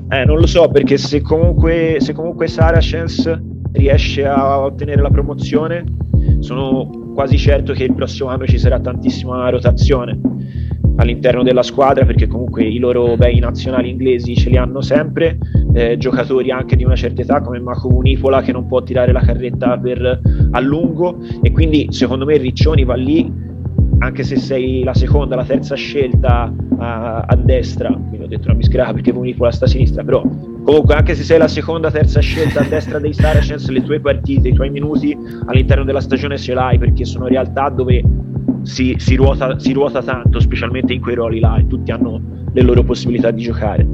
Eh, 0.10 0.26
non 0.26 0.38
lo 0.38 0.48
so, 0.48 0.68
perché 0.68 0.98
se 0.98 1.22
comunque, 1.22 1.98
se 2.00 2.14
comunque 2.14 2.48
Saracens 2.48 3.40
riesce 3.72 4.26
a 4.26 4.60
ottenere 4.60 5.02
la 5.02 5.10
promozione, 5.10 5.84
sono 6.40 7.12
quasi 7.14 7.38
certo 7.38 7.74
che 7.74 7.86
il 7.86 7.94
prossimo 7.94 8.30
anno 8.30 8.46
ci 8.46 8.58
sarà 8.58 8.80
tantissima 8.80 9.50
rotazione 9.50 10.20
all'interno 10.98 11.44
della 11.44 11.64
squadra 11.64 12.06
perché 12.06 12.28
comunque 12.28 12.64
i 12.64 12.78
loro 12.78 13.16
bei 13.16 13.40
nazionali 13.40 13.90
inglesi 13.90 14.36
ce 14.36 14.50
li 14.50 14.58
hanno 14.58 14.82
sempre, 14.82 15.38
eh, 15.74 15.98
giocatori 15.98 16.52
anche 16.52 16.76
di 16.76 16.84
una 16.84 16.96
certa 16.96 17.22
età 17.22 17.42
come 17.42 17.60
Marco 17.60 17.90
Munipola 17.90 18.42
che 18.42 18.52
non 18.52 18.68
può 18.68 18.84
tirare 18.84 19.12
la 19.12 19.22
carretta 19.22 19.78
per 19.78 20.22
a 20.52 20.60
lungo. 20.60 21.20
E 21.42 21.52
quindi 21.52 21.88
secondo 21.90 22.26
me 22.26 22.38
Riccioni 22.38 22.84
va 22.84 22.96
lì 22.96 23.56
anche 24.00 24.24
se 24.24 24.36
sei 24.36 24.84
la 24.84 24.94
seconda, 24.94 25.36
la 25.36 25.44
terza 25.44 25.76
scelta 25.76 26.54
a, 26.78 27.26
a 27.28 27.36
destra, 27.36 27.90
quindi 27.92 28.26
ho 28.26 28.28
detto 28.28 28.48
una 28.48 28.58
misgrava 28.58 28.94
perché 28.94 29.12
Munipola 29.12 29.52
sta 29.52 29.66
a 29.66 29.68
sinistra, 29.68 30.04
però 30.04 30.22
comunque 30.22 30.94
anche 30.94 31.16
se 31.16 31.24
sei 31.24 31.40
la 31.40 31.48
seconda, 31.48 31.90
terza 31.90 32.20
scelta 32.20 32.62
a 32.62 32.64
destra 32.64 33.00
dei 33.00 33.14
Saracens, 33.14 33.68
le 33.70 33.82
tue 33.84 34.00
partite, 34.00 34.50
i 34.50 34.54
tuoi 34.54 34.70
minuti 34.70 35.18
all'interno 35.46 35.84
della 35.84 36.02
stagione 36.02 36.38
ce 36.38 36.54
l'hai 36.54 36.78
perché 36.78 37.06
sono 37.06 37.28
realtà 37.28 37.70
dove 37.70 38.04
si, 38.68 38.96
si, 38.98 39.16
ruota, 39.16 39.58
si 39.58 39.72
ruota 39.72 40.04
tanto, 40.04 40.40
specialmente 40.40 40.94
in 40.94 41.02
quei 41.02 41.16
ruoli 41.16 41.40
là, 41.40 41.58
e 41.58 41.68
tutti 41.68 41.92
hanno 41.92 42.22
le 42.52 42.62
loro 42.62 42.84
possibilità 42.84 43.32
di 43.32 43.42
giocare. 43.42 43.88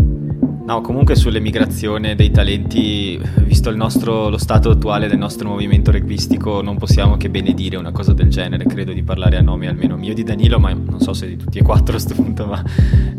No, 0.65 0.79
comunque 0.79 1.15
sull'emigrazione 1.15 2.15
dei 2.15 2.31
talenti, 2.31 3.19
visto 3.43 3.69
nostro, 3.75 4.29
lo 4.29 4.37
stato 4.37 4.69
attuale 4.69 5.09
del 5.09 5.17
nostro 5.17 5.49
movimento 5.49 5.91
rugbyistico, 5.91 6.61
non 6.61 6.77
possiamo 6.77 7.17
che 7.17 7.29
benedire 7.29 7.75
una 7.75 7.91
cosa 7.91 8.13
del 8.13 8.29
genere. 8.29 8.63
Credo 8.63 8.93
di 8.93 9.03
parlare 9.03 9.35
a 9.35 9.41
nome 9.41 9.67
almeno 9.67 9.97
mio 9.97 10.13
di 10.13 10.23
Danilo, 10.23 10.59
ma 10.59 10.71
non 10.71 11.01
so 11.01 11.11
se 11.11 11.27
di 11.27 11.35
tutti 11.35 11.57
e 11.57 11.63
quattro 11.63 11.97
a 11.97 12.01
questo 12.01 12.15
punto, 12.15 12.45
ma 12.45 12.63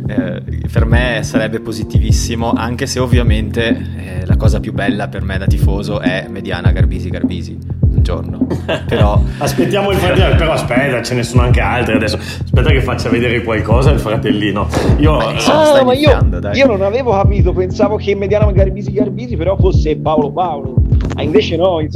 eh, 0.06 0.42
per 0.72 0.86
me 0.86 1.20
sarebbe 1.22 1.60
positivissimo, 1.60 2.52
anche 2.52 2.86
se 2.86 2.98
ovviamente 2.98 4.22
eh, 4.22 4.26
la 4.26 4.36
cosa 4.36 4.58
più 4.58 4.72
bella 4.72 5.08
per 5.08 5.22
me 5.22 5.36
da 5.36 5.46
tifoso 5.46 6.00
è 6.00 6.26
Mediana 6.30 6.72
Garbisi 6.72 7.10
Garbisi 7.10 7.58
giorno. 8.04 8.46
Però... 8.86 9.20
Aspettiamo 9.38 9.90
il 9.90 9.96
fratellino, 9.96 10.36
però 10.36 10.52
aspetta, 10.52 11.02
ce 11.02 11.14
ne 11.14 11.22
sono 11.22 11.42
anche 11.42 11.60
altri 11.60 11.94
adesso. 11.94 12.16
Aspetta 12.16 12.70
che 12.70 12.80
faccia 12.82 13.08
vedere 13.08 13.42
qualcosa 13.42 13.90
il 13.90 13.98
fratellino. 13.98 14.68
Io, 14.98 15.16
ah, 15.16 15.82
ma 15.82 15.94
io, 15.94 16.18
io, 16.52 16.66
non 16.66 16.82
avevo 16.82 17.12
capito, 17.12 17.52
pensavo 17.52 17.96
che 17.96 18.14
Mediano 18.14 18.52
Garbisi 18.52 18.92
Garbisi 18.92 19.36
però 19.36 19.56
fosse 19.56 19.96
Paolo 19.96 20.30
Paolo. 20.30 20.76
Ah, 21.16 21.22
invece 21.22 21.56
no, 21.56 21.78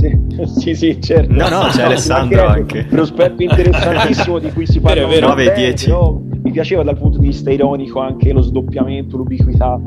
sì, 0.59 0.75
sì, 0.75 1.01
certo. 1.01 1.33
No, 1.33 1.49
no, 1.49 1.69
c'è 1.69 1.83
no, 1.83 1.87
Alessandro 1.87 2.47
anche. 2.47 2.85
Prospetto 2.85 3.43
interessantissimo 3.43 4.39
di 4.39 4.51
cui 4.53 4.67
si 4.67 4.81
parla. 4.81 5.07
Vero, 5.07 5.29
9 5.29 5.53
10. 5.53 5.95
mi 6.43 6.51
piaceva 6.51 6.83
dal 6.83 6.97
punto 6.97 7.19
di 7.19 7.27
vista 7.29 7.51
ironico 7.51 8.01
anche 8.01 8.33
lo 8.33 8.41
sdoppiamento, 8.41 9.17
l'ubiquità. 9.17 9.79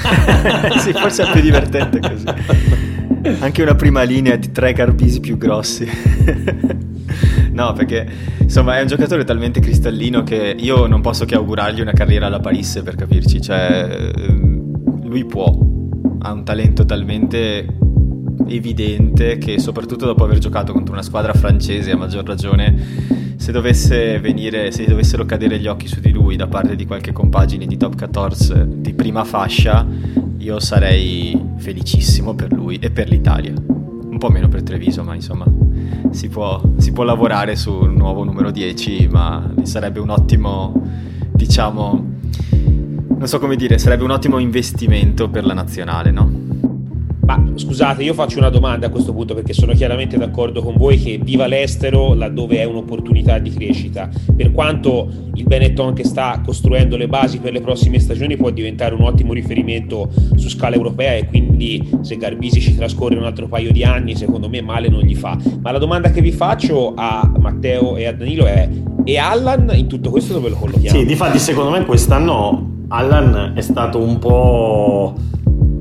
sì, 0.78 0.92
forse 0.92 1.24
è 1.24 1.32
più 1.32 1.40
divertente 1.40 2.00
così. 2.00 2.24
Anche 3.40 3.62
una 3.62 3.74
prima 3.74 4.02
linea 4.02 4.36
di 4.36 4.50
tre 4.50 4.72
Garbisi 4.72 5.20
più 5.20 5.36
grossi. 5.36 5.86
no, 7.52 7.72
perché 7.74 8.06
insomma 8.38 8.78
è 8.78 8.80
un 8.80 8.86
giocatore 8.86 9.24
talmente 9.24 9.60
cristallino 9.60 10.22
che 10.22 10.56
io 10.58 10.86
non 10.86 11.00
posso 11.00 11.24
che 11.24 11.34
augurargli 11.34 11.80
una 11.80 11.92
carriera 11.92 12.26
alla 12.26 12.40
Parisse 12.40 12.82
per 12.82 12.94
capirci. 12.94 13.40
Cioè, 13.40 14.12
ehm, 14.16 15.06
lui 15.06 15.24
può, 15.26 15.46
ha 16.20 16.32
un 16.32 16.44
talento 16.44 16.84
talmente 16.84 17.66
evidente 18.48 19.38
che 19.38 19.58
soprattutto 19.58 20.06
dopo 20.06 20.24
aver 20.24 20.38
giocato 20.38 20.72
contro 20.72 20.92
una 20.92 21.02
squadra 21.02 21.34
francese 21.34 21.90
a 21.92 21.96
maggior 21.96 22.24
ragione 22.24 23.29
se 23.40 23.52
dovesse 23.52 24.20
venire 24.20 24.70
se 24.70 24.84
dovessero 24.84 25.24
cadere 25.24 25.58
gli 25.58 25.66
occhi 25.66 25.88
su 25.88 25.98
di 25.98 26.10
lui 26.10 26.36
da 26.36 26.46
parte 26.46 26.76
di 26.76 26.84
qualche 26.84 27.10
compagine 27.10 27.64
di 27.64 27.78
top 27.78 27.96
14 27.96 28.82
di 28.82 28.92
prima 28.92 29.24
fascia 29.24 29.86
io 30.36 30.60
sarei 30.60 31.42
felicissimo 31.56 32.34
per 32.34 32.52
lui 32.52 32.76
e 32.76 32.90
per 32.90 33.08
l'Italia. 33.08 33.54
Un 33.56 34.18
po' 34.18 34.28
meno 34.28 34.48
per 34.48 34.62
Treviso, 34.62 35.02
ma 35.02 35.14
insomma 35.14 35.46
si 36.10 36.28
può, 36.28 36.60
si 36.76 36.92
può 36.92 37.02
lavorare 37.02 37.56
su 37.56 37.72
un 37.72 37.94
nuovo 37.94 38.24
numero 38.24 38.50
10, 38.50 39.08
ma 39.10 39.54
sarebbe 39.62 40.00
un 40.00 40.10
ottimo 40.10 40.74
diciamo, 41.32 42.04
non 43.08 43.26
so 43.26 43.38
come 43.38 43.56
dire, 43.56 43.78
sarebbe 43.78 44.04
un 44.04 44.10
ottimo 44.10 44.38
investimento 44.38 45.30
per 45.30 45.46
la 45.46 45.54
nazionale, 45.54 46.10
no? 46.10 46.49
Ma 47.30 47.52
scusate, 47.54 48.02
io 48.02 48.12
faccio 48.12 48.38
una 48.38 48.48
domanda 48.48 48.88
a 48.88 48.90
questo 48.90 49.12
punto 49.12 49.34
perché 49.34 49.52
sono 49.52 49.72
chiaramente 49.72 50.16
d'accordo 50.16 50.62
con 50.62 50.74
voi 50.76 51.00
che 51.00 51.20
viva 51.22 51.46
l'estero 51.46 52.14
laddove 52.14 52.58
è 52.58 52.64
un'opportunità 52.64 53.38
di 53.38 53.50
crescita. 53.50 54.08
Per 54.34 54.50
quanto 54.50 55.08
il 55.34 55.44
Benetton 55.44 55.92
che 55.92 56.04
sta 56.04 56.40
costruendo 56.44 56.96
le 56.96 57.06
basi 57.06 57.38
per 57.38 57.52
le 57.52 57.60
prossime 57.60 58.00
stagioni 58.00 58.36
può 58.36 58.50
diventare 58.50 58.94
un 58.94 59.02
ottimo 59.02 59.32
riferimento 59.32 60.10
su 60.34 60.48
scala 60.48 60.74
europea 60.74 61.14
e 61.14 61.26
quindi 61.26 61.88
se 62.00 62.16
Garbisi 62.16 62.60
ci 62.60 62.74
trascorre 62.74 63.16
un 63.16 63.24
altro 63.24 63.46
paio 63.46 63.70
di 63.70 63.84
anni, 63.84 64.16
secondo 64.16 64.48
me 64.48 64.60
male 64.60 64.88
non 64.88 65.02
gli 65.02 65.14
fa. 65.14 65.38
Ma 65.62 65.70
la 65.70 65.78
domanda 65.78 66.10
che 66.10 66.20
vi 66.20 66.32
faccio 66.32 66.94
a 66.96 67.32
Matteo 67.38 67.96
e 67.96 68.06
a 68.06 68.12
Danilo 68.12 68.46
è: 68.46 68.68
e 69.04 69.18
Allan 69.18 69.70
in 69.74 69.86
tutto 69.86 70.10
questo 70.10 70.32
dove 70.32 70.48
lo 70.48 70.56
collochiamo? 70.56 70.98
Sì, 70.98 71.06
difatti 71.06 71.38
secondo 71.38 71.70
me 71.70 71.84
quest'anno 71.84 72.86
Allan 72.88 73.52
è 73.54 73.60
stato 73.60 74.02
un 74.02 74.18
po' 74.18 75.14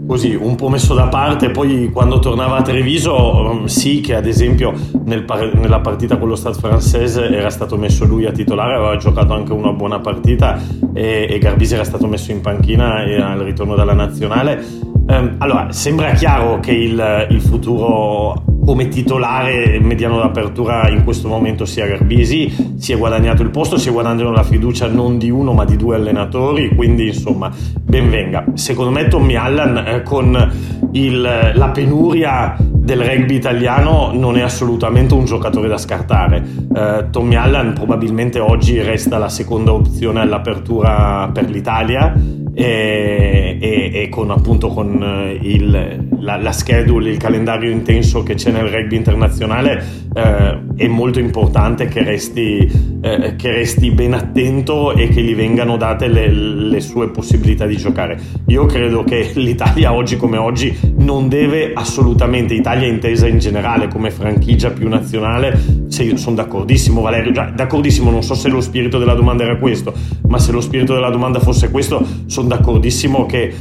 così 0.09 0.33
un 0.33 0.55
po' 0.55 0.69
messo 0.69 0.95
da 0.95 1.07
parte, 1.07 1.51
poi 1.51 1.91
quando 1.93 2.17
tornava 2.17 2.57
a 2.57 2.61
Treviso 2.63 3.13
um, 3.15 3.65
sì 3.65 4.01
che 4.01 4.15
ad 4.15 4.25
esempio 4.25 4.73
nel 5.03 5.23
par- 5.23 5.53
nella 5.53 5.81
partita 5.81 6.17
con 6.17 6.27
lo 6.27 6.35
Stade 6.35 6.57
francese 6.57 7.29
era 7.29 7.51
stato 7.51 7.77
messo 7.77 8.05
lui 8.05 8.25
a 8.25 8.31
titolare, 8.31 8.73
aveva 8.73 8.97
giocato 8.97 9.33
anche 9.33 9.53
una 9.53 9.71
buona 9.71 9.99
partita 9.99 10.59
e, 10.95 11.27
e 11.29 11.37
Garbisi 11.37 11.75
era 11.75 11.83
stato 11.83 12.07
messo 12.07 12.31
in 12.31 12.41
panchina 12.41 12.95
al 12.95 13.39
ritorno 13.41 13.75
dalla 13.75 13.93
nazionale. 13.93 14.65
Um, 15.05 15.35
allora, 15.37 15.71
sembra 15.71 16.09
chiaro 16.13 16.59
che 16.59 16.71
il, 16.71 17.27
il 17.29 17.41
futuro 17.41 18.33
come 18.69 18.87
titolare 18.87 19.79
mediano 19.79 20.19
d'apertura 20.19 20.87
in 20.89 21.03
questo 21.03 21.27
momento 21.27 21.65
sia 21.65 21.87
Garbisi, 21.87 22.75
si 22.77 22.93
è 22.93 22.97
guadagnato 22.99 23.41
il 23.41 23.49
posto, 23.49 23.79
si 23.79 23.89
è 23.89 23.91
guadagnato 23.91 24.29
la 24.29 24.43
fiducia 24.43 24.85
non 24.85 25.17
di 25.17 25.31
uno 25.31 25.53
ma 25.53 25.65
di 25.65 25.75
due 25.75 25.95
allenatori, 25.95 26.75
quindi 26.75 27.07
insomma 27.07 27.51
benvenga. 27.81 28.45
Secondo 28.53 28.91
me 28.91 29.07
Tommy 29.07 29.33
Allan 29.33 29.77
eh, 29.87 30.03
con 30.03 30.51
il, 30.91 31.51
la 31.51 31.69
penuria 31.69 32.55
del 32.59 33.01
rugby 33.01 33.33
italiano 33.33 34.11
non 34.13 34.37
è 34.37 34.41
assolutamente 34.41 35.15
un 35.15 35.25
giocatore 35.25 35.67
da 35.67 35.79
scartare. 35.79 36.45
Eh, 36.71 37.07
Tommy 37.09 37.37
Allan 37.37 37.73
probabilmente 37.73 38.37
oggi 38.37 38.79
resta 38.83 39.17
la 39.17 39.29
seconda 39.29 39.73
opzione 39.73 40.19
all'apertura 40.19 41.27
per 41.33 41.49
l'Italia 41.49 42.13
e, 42.53 43.57
e, 43.59 43.91
e 43.93 44.09
con 44.09 44.29
appunto 44.29 44.67
con 44.67 45.01
eh, 45.01 45.39
il, 45.41 46.08
la, 46.19 46.37
la, 46.37 46.51
schedule, 46.51 47.09
il 47.09 47.17
calendario 47.17 47.69
intenso 47.69 48.23
che 48.23 48.35
c'è 48.35 48.51
nel 48.51 48.67
rugby 48.67 48.95
internazionale 48.95 49.83
eh, 50.13 50.59
è 50.75 50.87
molto 50.87 51.19
importante 51.19 51.87
che 51.87 52.03
resti, 52.03 52.99
eh, 53.01 53.35
che 53.35 53.51
resti, 53.51 53.91
ben 53.91 54.13
attento 54.13 54.93
e 54.93 55.07
che 55.09 55.21
gli 55.21 55.35
vengano 55.35 55.77
date 55.77 56.07
le, 56.07 56.31
le, 56.31 56.79
sue 56.81 57.09
possibilità 57.09 57.65
di 57.65 57.77
giocare. 57.77 58.19
Io 58.47 58.65
credo 58.65 59.03
che 59.03 59.31
l'Italia 59.35 59.93
oggi 59.93 60.17
come 60.17 60.37
oggi 60.37 60.75
non 60.97 61.27
deve 61.29 61.71
assolutamente, 61.73 62.53
Italia 62.53 62.87
intesa 62.87 63.27
in 63.27 63.39
generale 63.39 63.87
come 63.87 64.11
franchigia 64.11 64.71
più 64.71 64.87
nazionale, 64.87 65.59
se, 65.87 66.17
sono 66.17 66.35
d'accordissimo 66.35 67.01
Valerio, 67.01 67.31
già, 67.31 67.51
d'accordissimo, 67.53 68.09
non 68.11 68.23
so 68.23 68.33
se 68.33 68.49
lo 68.49 68.61
spirito 68.61 68.97
della 68.99 69.13
domanda 69.13 69.43
era 69.43 69.57
questo, 69.57 69.93
ma 70.27 70.39
se 70.39 70.51
lo 70.51 70.61
spirito 70.61 70.93
della 70.93 71.09
domanda 71.09 71.39
fosse 71.39 71.69
questo, 71.71 72.05
sono 72.25 72.47
d'accordissimo 72.47 73.25
che 73.25 73.53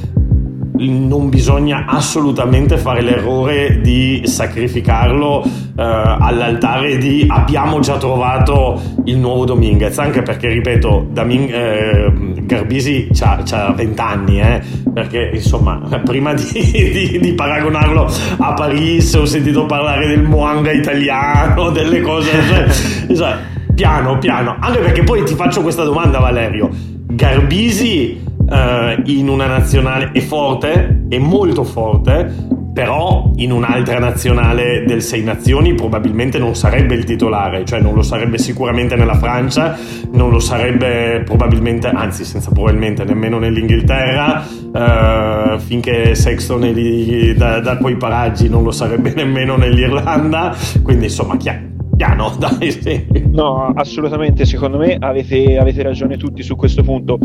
non 0.78 1.28
bisogna 1.28 1.84
assolutamente 1.86 2.76
fare 2.76 3.00
l'errore 3.00 3.80
di 3.80 4.22
sacrificarlo 4.24 5.42
eh, 5.44 5.82
all'altare 5.82 6.98
di 6.98 7.26
abbiamo 7.28 7.80
già 7.80 7.96
trovato 7.96 8.80
il 9.04 9.16
nuovo 9.18 9.44
Dominguez. 9.44 9.98
Anche 9.98 10.22
perché 10.22 10.48
ripeto 10.48 11.08
Daming- 11.10 11.52
eh, 11.52 12.12
Garbisi 12.42 13.08
ha 13.20 13.72
20 13.74 14.00
anni 14.00 14.40
eh, 14.40 14.62
perché 14.92 15.30
insomma 15.34 15.80
prima 16.04 16.34
di, 16.34 16.44
di, 16.52 17.18
di, 17.18 17.32
paragonarlo 17.34 18.10
a 18.38 18.52
Paris 18.54 19.12
ho 19.14 19.24
sentito 19.24 19.66
parlare 19.66 20.06
del 20.06 20.22
Moanga 20.22 20.72
italiano 20.72 21.70
delle 21.70 22.00
cose 22.00 22.30
cioè, 23.14 23.36
piano 23.74 24.18
piano. 24.18 24.56
Anche 24.60 24.78
perché 24.78 25.02
poi 25.02 25.24
ti 25.24 25.34
faccio 25.34 25.62
questa 25.62 25.84
domanda 25.84 26.18
Valerio. 26.18 26.70
Garbisi 27.10 28.26
uh, 28.48 29.02
in 29.04 29.28
una 29.28 29.46
nazionale 29.46 30.10
è 30.12 30.20
forte, 30.20 31.04
è 31.08 31.18
molto 31.18 31.64
forte, 31.64 32.56
però 32.72 33.32
in 33.36 33.50
un'altra 33.50 33.98
nazionale 33.98 34.84
del 34.86 35.02
Sei 35.02 35.24
Nazioni 35.24 35.74
probabilmente 35.74 36.38
non 36.38 36.54
sarebbe 36.54 36.94
il 36.94 37.04
titolare, 37.04 37.64
cioè 37.64 37.80
non 37.80 37.94
lo 37.94 38.02
sarebbe 38.02 38.38
sicuramente 38.38 38.94
nella 38.94 39.16
Francia, 39.16 39.76
non 40.12 40.30
lo 40.30 40.38
sarebbe 40.38 41.22
probabilmente, 41.24 41.88
anzi 41.88 42.24
senza 42.24 42.52
probabilmente 42.52 43.04
nemmeno 43.04 43.38
nell'Inghilterra, 43.38 44.44
uh, 44.46 45.58
finché 45.58 46.14
Sexton 46.14 46.66
è 46.66 46.72
lì 46.72 47.34
da, 47.34 47.58
da, 47.58 47.76
quei 47.78 47.96
paraggi 47.96 48.48
non 48.48 48.62
lo 48.62 48.70
sarebbe 48.70 49.12
nemmeno 49.16 49.56
nell'Irlanda, 49.56 50.56
quindi 50.82 51.06
insomma 51.06 51.36
chiaro. 51.36 51.66
Piano, 51.96 52.32
dai, 52.38 52.70
sì. 52.70 53.06
No, 53.32 53.72
assolutamente, 53.74 54.44
secondo 54.46 54.78
me 54.78 54.96
avete, 55.00 55.58
avete 55.58 55.82
ragione 55.82 56.16
tutti 56.16 56.44
su 56.44 56.54
questo 56.54 56.84
punto 56.84 57.18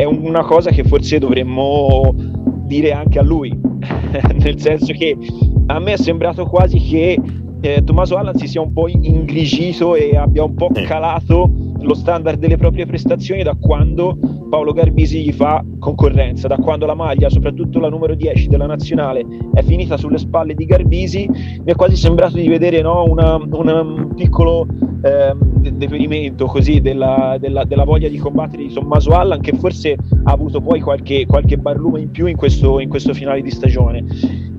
è 0.00 0.04
una 0.04 0.42
cosa 0.44 0.70
che 0.70 0.82
forse 0.82 1.18
dovremmo 1.18 2.14
dire 2.64 2.92
anche 2.92 3.18
a 3.18 3.22
lui, 3.22 3.50
nel 4.34 4.58
senso 4.58 4.94
che 4.94 5.14
a 5.66 5.78
me 5.78 5.92
è 5.92 5.96
sembrato 5.98 6.46
quasi 6.46 6.78
che 6.78 7.20
eh, 7.60 7.84
Tommaso 7.84 8.16
Allan 8.16 8.34
si 8.34 8.48
sia 8.48 8.62
un 8.62 8.72
po' 8.72 8.88
ingrigito 8.88 9.94
e 9.94 10.16
abbia 10.16 10.42
un 10.42 10.54
po' 10.54 10.70
calato 10.86 11.52
lo 11.78 11.92
standard 11.92 12.38
delle 12.38 12.56
proprie 12.56 12.86
prestazioni 12.86 13.42
da 13.42 13.54
quando 13.60 14.16
Paolo 14.50 14.72
Garbisi 14.72 15.22
gli 15.22 15.32
fa 15.32 15.64
concorrenza, 15.78 16.48
da 16.48 16.56
quando 16.56 16.84
la 16.84 16.94
maglia, 16.94 17.30
soprattutto 17.30 17.78
la 17.78 17.88
numero 17.88 18.16
10 18.16 18.48
della 18.48 18.66
nazionale, 18.66 19.24
è 19.54 19.62
finita 19.62 19.96
sulle 19.96 20.18
spalle 20.18 20.54
di 20.54 20.66
Garbisi, 20.66 21.26
mi 21.28 21.62
è 21.64 21.74
quasi 21.76 21.94
sembrato 21.94 22.34
di 22.36 22.48
vedere 22.48 22.82
no, 22.82 23.04
una, 23.04 23.36
una, 23.36 23.80
un 23.80 24.12
piccolo 24.14 24.66
eh, 25.02 25.34
deperimento 25.70 26.46
così 26.46 26.80
della, 26.80 27.36
della, 27.38 27.64
della, 27.64 27.84
voglia 27.84 28.08
di 28.08 28.18
combattere 28.18 28.64
di 28.64 28.72
Tommaso 28.72 29.12
Allan 29.12 29.40
che 29.40 29.52
forse 29.52 29.96
ha 30.24 30.32
avuto 30.32 30.60
poi 30.60 30.80
qualche, 30.80 31.26
qualche 31.26 31.56
barlume 31.56 32.00
in 32.00 32.10
più 32.10 32.26
in 32.26 32.36
questo, 32.36 32.80
in 32.80 32.88
questo 32.88 33.14
finale 33.14 33.42
di 33.42 33.50
stagione. 33.50 34.04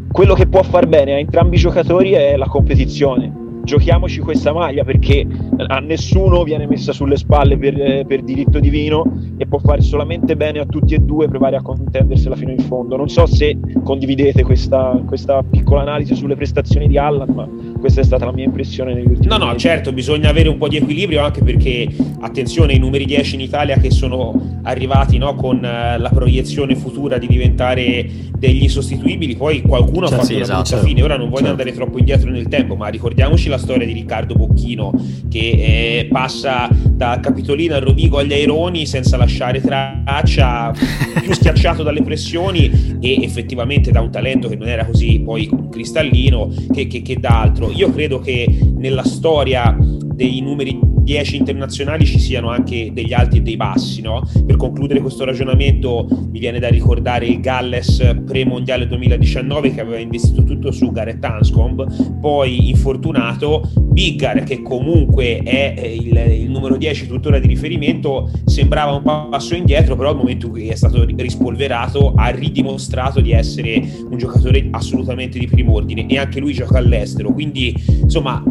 Quello 0.09 0.33
che 0.33 0.47
può 0.47 0.63
far 0.63 0.87
bene 0.87 1.13
a 1.13 1.19
entrambi 1.19 1.57
i 1.57 1.59
giocatori 1.59 2.11
è 2.11 2.37
la 2.37 2.47
competizione 2.47 3.40
giochiamoci 3.63 4.19
questa 4.19 4.53
maglia 4.53 4.83
perché 4.83 5.25
a 5.67 5.79
nessuno 5.79 6.43
viene 6.43 6.67
messa 6.67 6.93
sulle 6.93 7.15
spalle 7.15 7.57
per, 7.57 8.05
per, 8.05 8.21
diritto 8.23 8.59
divino 8.59 9.19
e 9.37 9.45
può 9.45 9.59
fare 9.59 9.81
solamente 9.81 10.35
bene 10.35 10.59
a 10.59 10.65
tutti 10.65 10.93
e 10.93 10.99
due 10.99 11.27
provare 11.27 11.55
a 11.55 11.61
contendersela 11.61 12.35
fino 12.35 12.51
in 12.51 12.59
fondo. 12.59 12.95
Non 12.95 13.09
so 13.09 13.25
se 13.25 13.57
condividete 13.83 14.43
questa, 14.43 14.99
questa 15.05 15.43
piccola 15.43 15.81
analisi 15.81 16.15
sulle 16.15 16.35
prestazioni 16.35 16.87
di 16.87 16.97
Allan, 16.97 17.29
ma 17.33 17.47
questa 17.79 18.01
è 18.01 18.03
stata 18.03 18.25
la 18.25 18.31
mia 18.31 18.45
impressione 18.45 18.93
negli 18.93 19.07
ultimi 19.07 19.27
No, 19.27 19.37
no, 19.37 19.45
mesi. 19.47 19.59
certo, 19.59 19.91
bisogna 19.91 20.29
avere 20.29 20.49
un 20.49 20.57
po' 20.57 20.67
di 20.67 20.77
equilibrio 20.77 21.23
anche 21.23 21.43
perché, 21.43 21.87
attenzione, 22.19 22.73
i 22.73 22.79
numeri 22.79 23.05
10 23.05 23.35
in 23.35 23.41
Italia 23.41 23.77
che 23.77 23.91
sono 23.91 24.59
arrivati 24.63 25.17
no, 25.17 25.35
con 25.35 25.57
uh, 25.57 25.99
la 25.99 26.11
proiezione 26.13 26.75
futura 26.75 27.17
di 27.17 27.27
diventare 27.27 28.29
degli 28.37 28.63
insostituibili, 28.63 29.35
poi 29.35 29.61
qualcuno 29.61 30.07
cioè, 30.07 30.15
ha 30.15 30.19
fatto 30.21 30.25
sì, 30.27 30.33
una 30.35 30.61
esatto. 30.61 30.77
fine. 30.77 31.01
Ora 31.03 31.15
non 31.15 31.29
voglio 31.29 31.45
certo. 31.45 31.51
andare 31.51 31.71
troppo 31.73 31.97
indietro 31.99 32.31
nel 32.31 32.47
tempo, 32.47 32.75
ma 32.75 32.87
ricordiamoci 32.87 33.49
la 33.51 33.57
storia 33.57 33.85
di 33.85 33.93
Riccardo 33.93 34.33
Bocchino 34.33 34.91
che 35.29 35.39
eh, 35.39 36.07
passa 36.09 36.69
da 36.71 37.19
Capitolina 37.21 37.75
a 37.75 37.79
Rovigo 37.79 38.17
agli 38.17 38.33
Aironi 38.33 38.85
senza 38.85 39.17
lasciare 39.17 39.61
traccia, 39.61 40.71
più 41.21 41.33
schiacciato 41.33 41.83
dalle 41.83 42.01
pressioni 42.01 42.97
e 42.99 43.23
effettivamente 43.23 43.91
da 43.91 44.01
un 44.01 44.09
talento 44.11 44.47
che 44.47 44.55
non 44.55 44.67
era 44.67 44.85
così 44.85 45.19
poi 45.19 45.49
cristallino 45.69 46.51
che, 46.73 46.87
che, 46.87 47.01
che 47.01 47.19
da. 47.19 47.51
Io 47.75 47.91
credo 47.91 48.19
che 48.19 48.47
nella 48.75 49.03
storia 49.03 49.75
dei 49.79 50.39
numeri 50.41 50.90
10 51.03 51.37
internazionali 51.37 52.05
ci 52.05 52.19
siano 52.19 52.49
anche 52.49 52.91
degli 52.93 53.13
alti 53.13 53.37
e 53.37 53.41
dei 53.41 53.57
bassi. 53.57 54.01
No? 54.01 54.27
Per 54.45 54.55
concludere 54.55 55.01
questo 55.01 55.25
ragionamento 55.25 56.07
mi 56.31 56.39
viene 56.39 56.59
da 56.59 56.69
ricordare 56.69 57.25
il 57.25 57.39
Galles 57.39 58.17
pre-mondiale 58.25 58.87
2019 58.87 59.73
che 59.73 59.81
aveva 59.81 59.97
investito 59.97 60.43
tutto 60.43 60.71
su 60.71 60.91
Gareth 60.91 61.23
Anscombe, 61.23 61.85
poi 62.19 62.69
infortunato, 62.69 63.69
Biggar 63.75 64.43
che 64.43 64.61
comunque 64.61 65.39
è 65.43 65.81
il, 65.81 66.43
il, 66.43 66.49
numero 66.49 66.77
10 66.77 67.07
tuttora 67.07 67.39
di 67.39 67.47
riferimento 67.47 68.29
sembrava 68.45 68.91
un 68.93 69.29
passo 69.29 69.55
indietro, 69.55 69.95
però 69.95 70.09
al 70.09 70.15
momento 70.15 70.45
in 70.45 70.51
cui 70.51 70.67
è 70.67 70.75
stato 70.75 71.03
rispolverato 71.03 72.13
ha 72.15 72.29
ridimostrato 72.29 73.19
di 73.19 73.31
essere 73.31 73.85
un 74.09 74.17
giocatore 74.17 74.67
assolutamente 74.71 75.39
di 75.39 75.47
primo 75.47 75.73
ordine 75.73 76.05
e 76.07 76.17
anche 76.17 76.39
lui 76.39 76.53
gioca 76.53 76.77
all'estero, 76.77 77.31
quindi 77.33 77.73
insomma 78.01 78.41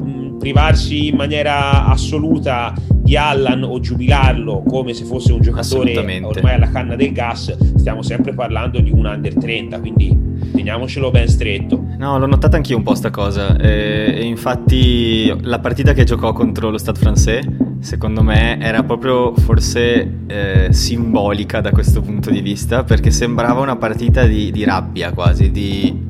privarsi 0.41 1.09
in 1.09 1.16
maniera 1.16 1.84
assoluta 1.84 2.72
di 2.88 3.14
Allan 3.16 3.62
o 3.62 3.78
giubilarlo 3.78 4.62
come 4.66 4.95
se 4.95 5.05
fosse 5.05 5.32
un 5.32 5.41
giocatore 5.41 6.20
ormai 6.22 6.55
alla 6.55 6.70
canna 6.70 6.97
del 6.97 7.12
gas, 7.12 7.57
stiamo 7.76 8.03
sempre 8.03 8.32
parlando 8.32 8.80
di 8.80 8.91
un 8.91 9.05
under 9.05 9.34
30, 9.34 9.78
quindi 9.78 10.16
teniamocelo 10.53 11.11
ben 11.11 11.28
stretto. 11.28 11.84
No, 11.99 12.18
l'ho 12.18 12.26
notata 12.26 12.57
anch'io 12.57 12.76
un 12.76 12.82
po' 12.82 12.95
sta 12.95 13.11
cosa. 13.11 13.57
E, 13.59 14.22
infatti 14.22 15.32
la 15.43 15.59
partita 15.59 15.93
che 15.93 16.05
giocò 16.05 16.32
contro 16.32 16.70
lo 16.70 16.78
Stade 16.78 16.99
français 16.99 17.68
secondo 17.80 18.22
me 18.22 18.59
era 18.61 18.82
proprio 18.82 19.34
forse 19.34 20.18
eh, 20.26 20.68
simbolica 20.70 21.61
da 21.61 21.70
questo 21.70 22.03
punto 22.03 22.30
di 22.30 22.41
vista 22.43 22.84
perché 22.84 23.11
sembrava 23.11 23.61
una 23.61 23.76
partita 23.76 24.26
di, 24.26 24.51
di, 24.51 24.64
rabbia 24.64 25.12
quasi, 25.12 25.51
di 25.51 26.09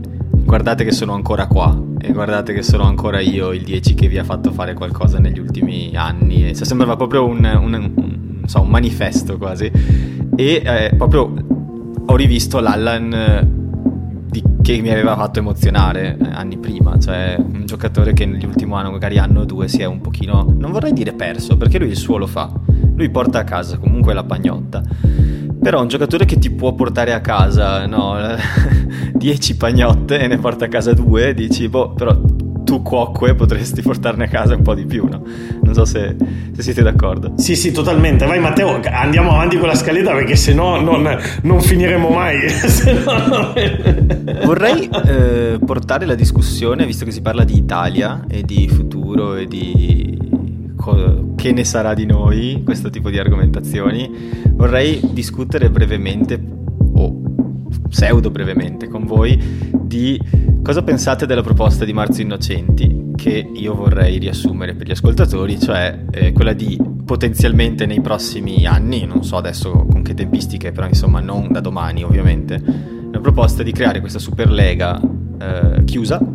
guardate 0.51 0.83
che 0.83 0.91
sono 0.91 1.15
ancora 1.15 1.47
qua 1.47 1.81
e 2.01 2.11
guardate 2.11 2.53
che 2.53 2.65
sono 2.65 2.83
ancora 2.83 3.21
io 3.21 3.53
il 3.53 3.63
10 3.63 3.95
che 3.95 4.09
vi 4.09 4.19
ha 4.19 4.25
fatto 4.25 4.51
fare 4.51 4.75
qualcosa 4.75 5.21
negli 5.21 5.39
ultimi 5.39 5.93
anni, 5.95 6.49
e, 6.49 6.55
cioè, 6.57 6.67
sembrava 6.67 6.97
proprio 6.97 7.25
un, 7.25 7.45
un, 7.45 7.93
un, 7.95 8.43
so, 8.47 8.63
un 8.63 8.69
manifesto 8.69 9.39
quasi. 9.39 9.71
E 10.35 10.63
eh, 10.65 10.93
proprio 10.97 11.33
ho 12.05 12.17
rivisto 12.17 12.59
l'Allan 12.59 14.27
di, 14.29 14.43
che 14.61 14.81
mi 14.81 14.91
aveva 14.91 15.15
fatto 15.15 15.39
emozionare 15.39 16.17
eh, 16.21 16.29
anni 16.33 16.59
prima, 16.59 16.99
cioè 16.99 17.37
un 17.39 17.65
giocatore 17.65 18.13
che 18.13 18.27
nell'ultimo 18.27 18.75
anno, 18.75 18.91
magari 18.91 19.19
anno 19.19 19.43
o 19.43 19.45
due, 19.45 19.69
si 19.69 19.83
è 19.83 19.85
un 19.85 20.01
pochino, 20.01 20.53
non 20.59 20.73
vorrei 20.73 20.93
dire 20.93 21.13
perso, 21.13 21.57
perché 21.57 21.79
lui 21.79 21.91
il 21.91 21.97
suo 21.97 22.17
lo 22.17 22.27
fa, 22.27 22.51
lui 22.97 23.09
porta 23.11 23.39
a 23.39 23.45
casa 23.45 23.79
comunque 23.79 24.15
la 24.15 24.25
pagnotta, 24.25 24.83
però 25.61 25.81
un 25.81 25.89
giocatore 25.89 26.25
che 26.25 26.39
ti 26.39 26.51
può 26.51 26.73
portare 26.73 27.13
a 27.13 27.21
casa, 27.21 27.87
no, 27.87 28.17
10 29.13 29.57
pagnotte 29.57 30.19
e 30.19 30.27
ne 30.27 30.39
porta 30.39 30.65
a 30.65 30.69
casa 30.69 30.95
due, 30.95 31.35
dici, 31.35 31.69
boh, 31.69 31.91
però 31.91 32.19
tu 32.71 32.83
cuoque 32.83 33.35
potresti 33.35 33.83
portarne 33.83 34.25
a 34.25 34.29
casa 34.29 34.55
un 34.55 34.63
po' 34.63 34.75
di 34.75 34.85
più, 34.87 35.07
no? 35.09 35.23
Non 35.63 35.75
so 35.75 35.85
se, 35.85 36.15
se, 36.55 36.63
siete 36.63 36.83
d'accordo. 36.83 37.33
Sì, 37.37 37.57
sì, 37.57 37.73
totalmente. 37.73 38.27
Vai 38.27 38.39
Matteo, 38.39 38.81
andiamo 38.85 39.33
avanti 39.33 39.59
con 39.59 39.67
la 39.67 39.75
scaletta 39.75 40.13
perché 40.13 40.37
se 40.37 40.55
no 40.55 40.81
non, 40.81 41.19
non 41.43 41.61
finiremo 41.61 42.09
mai. 42.09 42.39
no... 42.95 43.53
Vorrei 44.47 44.89
eh, 44.89 45.59
portare 45.65 46.07
la 46.07 46.15
discussione, 46.15 46.87
visto 46.87 47.05
che 47.05 47.11
si 47.11 47.23
parla 47.23 47.43
di 47.43 47.57
Italia 47.57 48.25
e 48.29 48.43
di 48.43 48.69
futuro 48.69 49.35
e 49.35 49.47
di 49.47 50.17
co- 50.81 51.35
che 51.37 51.53
ne 51.53 51.65
sarà 51.65 51.95
di 51.95 52.07
noi, 52.07 52.63
questo 52.65 52.91
tipo 52.91 53.11
di 53.11 53.19
argomentazioni, 53.19 54.11
vorrei 54.53 55.01
discutere 55.13 55.71
brevemente 55.71 56.43
o 56.95 57.21
pseudo 57.89 58.31
brevemente 58.31 58.89
con 58.89 59.05
voi 59.05 59.39
di 59.73 60.21
cosa 60.63 60.83
pensate 60.83 61.27
della 61.27 61.43
proposta 61.43 61.85
di 61.85 61.93
Marzo 61.93 62.23
Innocenti 62.23 63.13
che 63.15 63.51
io 63.53 63.75
vorrei 63.75 64.19
riassumere 64.19 64.75
per 64.75 64.87
gli 64.87 64.93
ascoltatori, 64.93 65.61
cioè 65.61 66.05
eh, 66.11 66.33
quella 66.33 66.55
di 66.55 66.79
potenzialmente 67.05 67.85
nei 67.85 68.01
prossimi 68.01 68.65
anni, 68.65 69.05
non 69.05 69.23
so 69.23 69.37
adesso 69.37 69.87
con 69.91 70.03
che 70.03 70.15
tempistiche, 70.15 70.73
però 70.73 70.87
insomma 70.87 71.21
non 71.21 71.49
da 71.51 71.61
domani 71.61 72.03
ovviamente, 72.03 72.63
la 73.11 73.21
proposta 73.21 73.63
di 73.63 73.73
creare 73.73 74.01
questa 74.01 74.19
Superlega 74.19 74.99
eh, 75.39 75.85
chiusa 75.85 76.30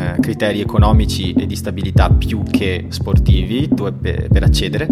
eh, 0.00 0.20
criteri 0.20 0.60
economici 0.60 1.32
e 1.32 1.46
di 1.46 1.56
stabilità 1.56 2.10
più 2.10 2.42
che 2.42 2.86
sportivi 2.88 3.68
per, 3.68 4.28
per 4.28 4.42
accedere 4.42 4.88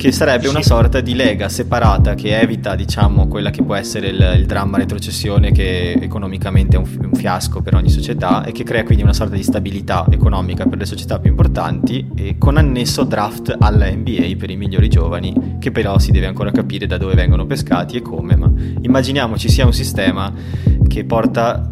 che 0.00 0.12
sarebbe 0.12 0.48
una 0.48 0.62
sorta 0.62 1.02
di 1.02 1.14
lega 1.14 1.50
separata 1.50 2.14
che 2.14 2.40
evita, 2.40 2.74
diciamo, 2.74 3.28
quella 3.28 3.50
che 3.50 3.62
può 3.62 3.74
essere 3.74 4.08
il, 4.08 4.36
il 4.38 4.46
dramma 4.46 4.78
retrocessione 4.78 5.52
che 5.52 5.92
economicamente 5.92 6.76
è 6.76 6.78
un, 6.78 6.86
un, 7.02 7.12
fiasco 7.12 7.60
per 7.60 7.74
ogni 7.74 7.90
società 7.90 8.42
e 8.42 8.52
che 8.52 8.64
crea 8.64 8.82
quindi 8.82 9.02
una 9.02 9.12
sorta 9.12 9.34
di 9.34 9.42
stabilità 9.42 10.06
economica 10.08 10.64
per 10.64 10.78
le 10.78 10.86
società 10.86 11.18
più 11.18 11.28
importanti 11.28 12.12
e 12.16 12.36
con 12.38 12.56
annesso 12.56 13.04
draft 13.04 13.54
alla 13.58 13.90
NBA 13.90 14.36
per 14.38 14.48
i 14.48 14.56
migliori 14.56 14.88
giovani 14.88 15.58
che 15.58 15.70
però 15.70 15.98
si 15.98 16.12
deve 16.12 16.24
ancora 16.24 16.50
capire 16.50 16.86
da 16.86 16.96
dove 16.96 17.12
vengono 17.12 17.44
pescati 17.44 17.98
e 17.98 18.00
come, 18.00 18.36
ma 18.36 18.50
immaginiamoci 18.80 19.50
sia 19.50 19.66
un 19.66 19.74
sistema 19.74 20.32
che 20.88 21.04
porta, 21.04 21.68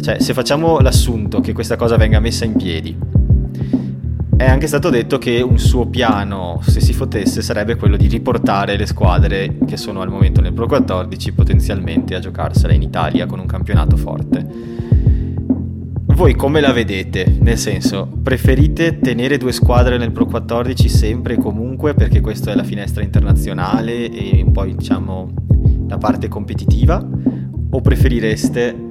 cioè 0.00 0.20
se 0.20 0.32
facciamo 0.34 0.78
l'assunto 0.80 1.40
che 1.40 1.52
questa 1.52 1.76
cosa 1.76 1.96
venga 1.96 2.20
messa 2.20 2.44
in 2.44 2.56
piedi 2.56 2.96
è 4.38 4.44
anche 4.44 4.68
stato 4.68 4.88
detto 4.88 5.18
che 5.18 5.40
un 5.40 5.58
suo 5.58 5.88
piano, 5.88 6.60
se 6.62 6.78
si 6.78 6.92
fotesse, 6.92 7.42
sarebbe 7.42 7.74
quello 7.74 7.96
di 7.96 8.06
riportare 8.06 8.76
le 8.76 8.86
squadre 8.86 9.58
che 9.66 9.76
sono 9.76 10.00
al 10.00 10.10
momento 10.10 10.40
nel 10.40 10.52
Pro 10.52 10.68
14 10.68 11.32
potenzialmente 11.32 12.14
a 12.14 12.20
giocarsela 12.20 12.72
in 12.72 12.82
Italia 12.82 13.26
con 13.26 13.40
un 13.40 13.46
campionato 13.46 13.96
forte. 13.96 14.46
Voi 16.04 16.36
come 16.36 16.60
la 16.60 16.72
vedete? 16.72 17.36
Nel 17.40 17.58
senso, 17.58 18.08
preferite 18.22 19.00
tenere 19.00 19.38
due 19.38 19.50
squadre 19.50 19.98
nel 19.98 20.12
Pro 20.12 20.26
14 20.26 20.88
sempre 20.88 21.34
e 21.34 21.38
comunque 21.38 21.94
perché 21.94 22.20
questa 22.20 22.52
è 22.52 22.54
la 22.54 22.62
finestra 22.62 23.02
internazionale 23.02 24.08
e 24.08 24.46
poi 24.52 24.76
diciamo 24.76 25.32
la 25.88 25.98
parte 25.98 26.28
competitiva? 26.28 27.04
O 27.70 27.80
preferireste 27.80 28.86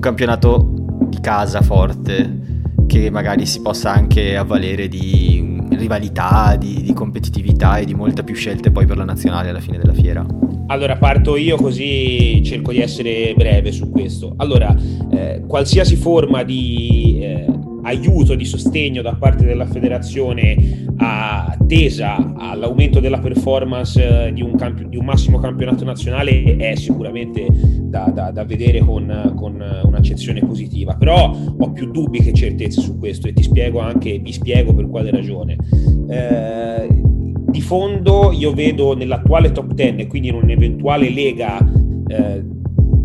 un 0.00 0.06
campionato 0.06 0.66
di 1.10 1.20
casa 1.20 1.60
forte 1.60 2.38
che 2.86 3.10
magari 3.10 3.44
si 3.44 3.60
possa 3.60 3.92
anche 3.92 4.34
avvalere 4.34 4.88
di 4.88 5.58
rivalità, 5.72 6.56
di, 6.56 6.82
di, 6.82 6.92
competitività 6.94 7.76
e 7.76 7.84
di 7.84 7.94
molte 7.94 8.24
più 8.24 8.34
scelte 8.34 8.70
poi 8.70 8.86
per 8.86 8.96
la 8.96 9.04
nazionale 9.04 9.50
alla 9.50 9.60
fine 9.60 9.76
della 9.76 9.92
fiera. 9.92 10.26
Allora 10.68 10.96
parto 10.96 11.36
io 11.36 11.56
così 11.56 12.42
cerco 12.42 12.72
di 12.72 12.80
essere 12.80 13.34
breve 13.36 13.72
su 13.72 13.90
questo. 13.90 14.32
Allora, 14.38 14.74
eh, 15.10 15.42
qualsiasi 15.46 15.96
forma 15.96 16.44
di 16.44 17.18
eh, 17.20 17.46
aiuto, 17.82 18.34
di 18.34 18.44
sostegno 18.44 19.02
da 19.02 19.14
parte 19.14 19.44
della 19.44 19.66
federazione 19.66 20.84
attesa 20.96 22.34
all'aumento 22.36 23.00
della 23.00 23.18
performance 23.18 24.26
eh, 24.26 24.32
di 24.32 24.42
un, 24.42 24.56
campi- 24.56 24.88
di 24.88 24.96
un, 24.96 25.04
massimo 25.04 25.38
campionato 25.38 25.84
nazionale 25.84 26.56
è 26.56 26.74
sicuramente 26.76 27.46
da, 27.50 28.10
da, 28.12 28.30
da 28.30 28.44
vedere 28.44 28.80
con, 28.80 29.32
con, 29.36 29.80
un'accezione 29.84 30.40
positiva, 30.40 30.94
però 30.94 31.34
ho 31.58 31.72
più 31.72 31.90
dubbi 31.90 32.20
che 32.20 32.32
certezze 32.32 32.80
su 32.80 32.98
questo 32.98 33.28
e 33.28 33.32
ti 33.32 33.42
spiego 33.42 33.80
anche, 33.80 34.18
vi 34.18 34.32
spiego 34.32 34.74
per 34.74 34.88
quale 34.88 35.10
ragione. 35.10 35.56
Eh, 36.08 36.88
di 37.50 37.60
fondo 37.60 38.30
io 38.32 38.52
vedo 38.52 38.94
nell'attuale 38.94 39.52
top 39.52 39.72
10 39.72 39.96
e 40.02 40.06
quindi 40.06 40.28
in 40.28 40.34
un'eventuale 40.34 41.10
lega 41.10 41.58
eh, 42.06 42.44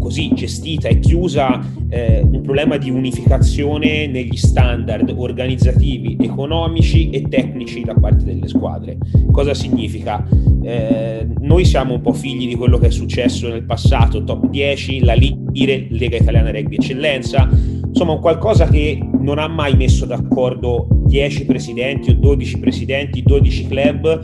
così 0.06 0.32
gestita 0.36 0.88
e 0.88 1.00
chiusa 1.00 1.60
eh, 1.90 2.22
un 2.22 2.42
problema 2.42 2.78
di 2.78 2.92
unificazione 2.92 4.06
negli 4.06 4.38
standard 4.38 5.12
organizzativi, 5.18 6.16
economici 6.20 7.10
e 7.10 7.24
tecnici 7.24 7.82
da 7.82 7.96
parte 7.96 8.24
delle 8.24 8.48
squadre. 8.48 9.00
Cosa 9.32 9.56
significa? 9.56 10.24
Eh, 10.62 11.28
noi 11.40 11.66
siamo 11.66 11.96
un 11.96 12.02
po' 12.02 12.14
figli 12.14 12.48
di 12.48 12.54
quello 12.54 12.78
che 12.78 12.88
è 12.88 12.92
successo 12.92 13.48
nel 13.48 13.64
passato, 13.64 14.24
top 14.24 14.48
10, 14.48 15.04
la 15.04 15.14
LIRE, 15.14 15.88
Lega 15.90 16.18
Italiana 16.18 16.52
Rugby 16.52 16.76
Eccellenza, 16.76 17.50
insomma 17.88 18.12
un 18.12 18.20
qualcosa 18.20 18.68
che 18.68 19.00
non 19.22 19.40
ha 19.40 19.48
mai 19.48 19.76
messo 19.76 20.06
d'accordo 20.06 20.88
10 21.08 21.46
presidenti 21.46 22.12
o 22.12 22.14
12 22.14 22.60
presidenti, 22.60 23.24
12 23.24 23.68
club 23.68 24.24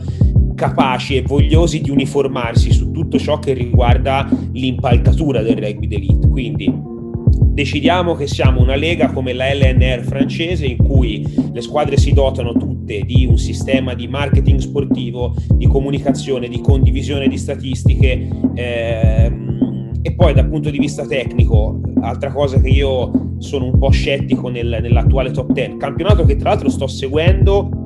capaci 0.62 1.16
e 1.16 1.22
vogliosi 1.22 1.80
di 1.80 1.90
uniformarsi 1.90 2.70
su 2.70 2.92
tutto 2.92 3.18
ciò 3.18 3.40
che 3.40 3.52
riguarda 3.52 4.28
l'impalcatura 4.52 5.42
del 5.42 5.56
rugby 5.56 5.88
d'elite. 5.88 6.28
Quindi 6.28 6.72
decidiamo 7.52 8.14
che 8.14 8.28
siamo 8.28 8.60
una 8.60 8.76
lega 8.76 9.10
come 9.10 9.32
la 9.32 9.52
LNR 9.52 10.04
francese 10.04 10.66
in 10.66 10.76
cui 10.76 11.26
le 11.52 11.60
squadre 11.60 11.96
si 11.96 12.12
dotano 12.12 12.52
tutte 12.52 13.00
di 13.00 13.26
un 13.26 13.38
sistema 13.38 13.94
di 13.94 14.06
marketing 14.06 14.60
sportivo, 14.60 15.34
di 15.52 15.66
comunicazione, 15.66 16.46
di 16.46 16.60
condivisione 16.60 17.26
di 17.26 17.38
statistiche 17.38 18.28
ehm, 18.54 19.90
e 20.00 20.14
poi 20.14 20.32
dal 20.32 20.48
punto 20.48 20.70
di 20.70 20.78
vista 20.78 21.04
tecnico, 21.04 21.80
altra 22.02 22.32
cosa 22.32 22.60
che 22.60 22.68
io 22.68 23.34
sono 23.38 23.64
un 23.64 23.78
po' 23.80 23.90
scettico 23.90 24.48
nel, 24.48 24.78
nell'attuale 24.80 25.32
top 25.32 25.50
10, 25.50 25.76
campionato 25.78 26.24
che 26.24 26.36
tra 26.36 26.50
l'altro 26.50 26.68
sto 26.68 26.86
seguendo 26.86 27.81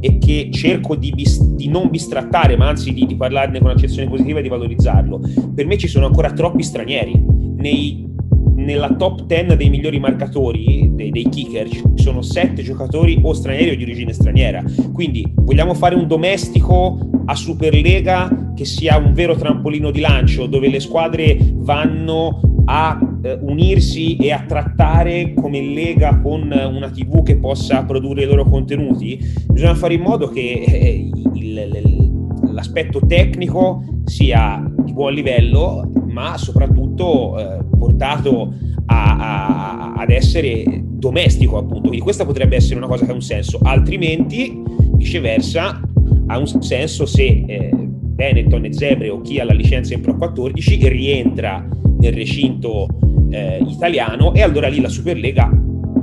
e 0.00 0.18
che 0.18 0.50
cerco 0.52 0.94
di, 0.94 1.10
bis- 1.10 1.42
di 1.42 1.68
non 1.68 1.88
bistrattare, 1.90 2.56
ma 2.56 2.68
anzi 2.68 2.92
di, 2.92 3.06
di 3.06 3.16
parlarne 3.16 3.60
con 3.60 3.70
accezione 3.70 4.08
positiva 4.08 4.38
e 4.38 4.42
di 4.42 4.48
valorizzarlo. 4.48 5.20
Per 5.54 5.66
me 5.66 5.76
ci 5.76 5.88
sono 5.88 6.06
ancora 6.06 6.32
troppi 6.32 6.62
stranieri. 6.62 7.24
Nei, 7.56 8.06
nella 8.54 8.94
top 8.94 9.24
10 9.24 9.56
dei 9.56 9.70
migliori 9.70 9.98
marcatori, 9.98 10.90
dei, 10.94 11.10
dei 11.10 11.28
kicker, 11.28 11.68
ci 11.68 11.82
sono 11.96 12.22
7 12.22 12.62
giocatori 12.62 13.18
o 13.22 13.32
stranieri 13.32 13.70
o 13.70 13.76
di 13.76 13.82
origine 13.82 14.12
straniera. 14.12 14.62
Quindi 14.92 15.30
vogliamo 15.34 15.74
fare 15.74 15.94
un 15.94 16.06
domestico 16.06 16.98
a 17.26 17.34
Superlega 17.34 18.52
che 18.54 18.64
sia 18.64 18.96
un 18.96 19.12
vero 19.12 19.36
trampolino 19.36 19.90
di 19.90 20.00
lancio, 20.00 20.46
dove 20.46 20.68
le 20.68 20.80
squadre 20.80 21.36
vanno 21.54 22.55
a 22.66 22.98
eh, 23.22 23.38
unirsi 23.40 24.16
e 24.16 24.32
a 24.32 24.44
trattare 24.46 25.32
come 25.34 25.60
lega 25.62 26.20
con 26.20 26.42
una 26.42 26.90
TV 26.90 27.22
che 27.22 27.36
possa 27.36 27.84
produrre 27.84 28.22
i 28.22 28.26
loro 28.26 28.44
contenuti, 28.44 29.18
bisogna 29.50 29.74
fare 29.74 29.94
in 29.94 30.02
modo 30.02 30.28
che 30.28 30.64
eh, 30.66 31.10
il, 31.34 32.04
l'aspetto 32.52 33.00
tecnico 33.06 33.84
sia 34.04 34.64
di 34.78 34.92
buon 34.92 35.12
livello, 35.12 35.90
ma 36.08 36.36
soprattutto 36.38 37.38
eh, 37.38 37.64
portato 37.78 38.54
a, 38.86 39.16
a, 39.16 39.92
ad 39.94 40.10
essere 40.10 40.64
domestico, 40.84 41.58
appunto. 41.58 41.88
Quindi 41.88 42.00
questa 42.00 42.24
potrebbe 42.24 42.56
essere 42.56 42.76
una 42.76 42.86
cosa 42.86 43.04
che 43.04 43.10
ha 43.10 43.14
un 43.14 43.22
senso, 43.22 43.58
altrimenti, 43.62 44.62
viceversa, 44.94 45.80
ha 46.28 46.38
un 46.38 46.46
senso 46.62 47.06
se 47.06 47.44
eh, 47.46 47.70
Benetton 47.72 48.64
e 48.64 48.72
Zebre 48.72 49.10
o 49.10 49.20
chi 49.20 49.38
ha 49.38 49.44
la 49.44 49.52
licenza 49.52 49.94
in 49.94 50.00
Pro 50.00 50.16
14 50.16 50.88
rientra 50.88 51.66
nel 51.98 52.12
recinto 52.12 52.86
eh, 53.30 53.64
italiano 53.66 54.34
e 54.34 54.42
allora 54.42 54.68
lì 54.68 54.80
la 54.80 54.88
Superlega 54.88 55.50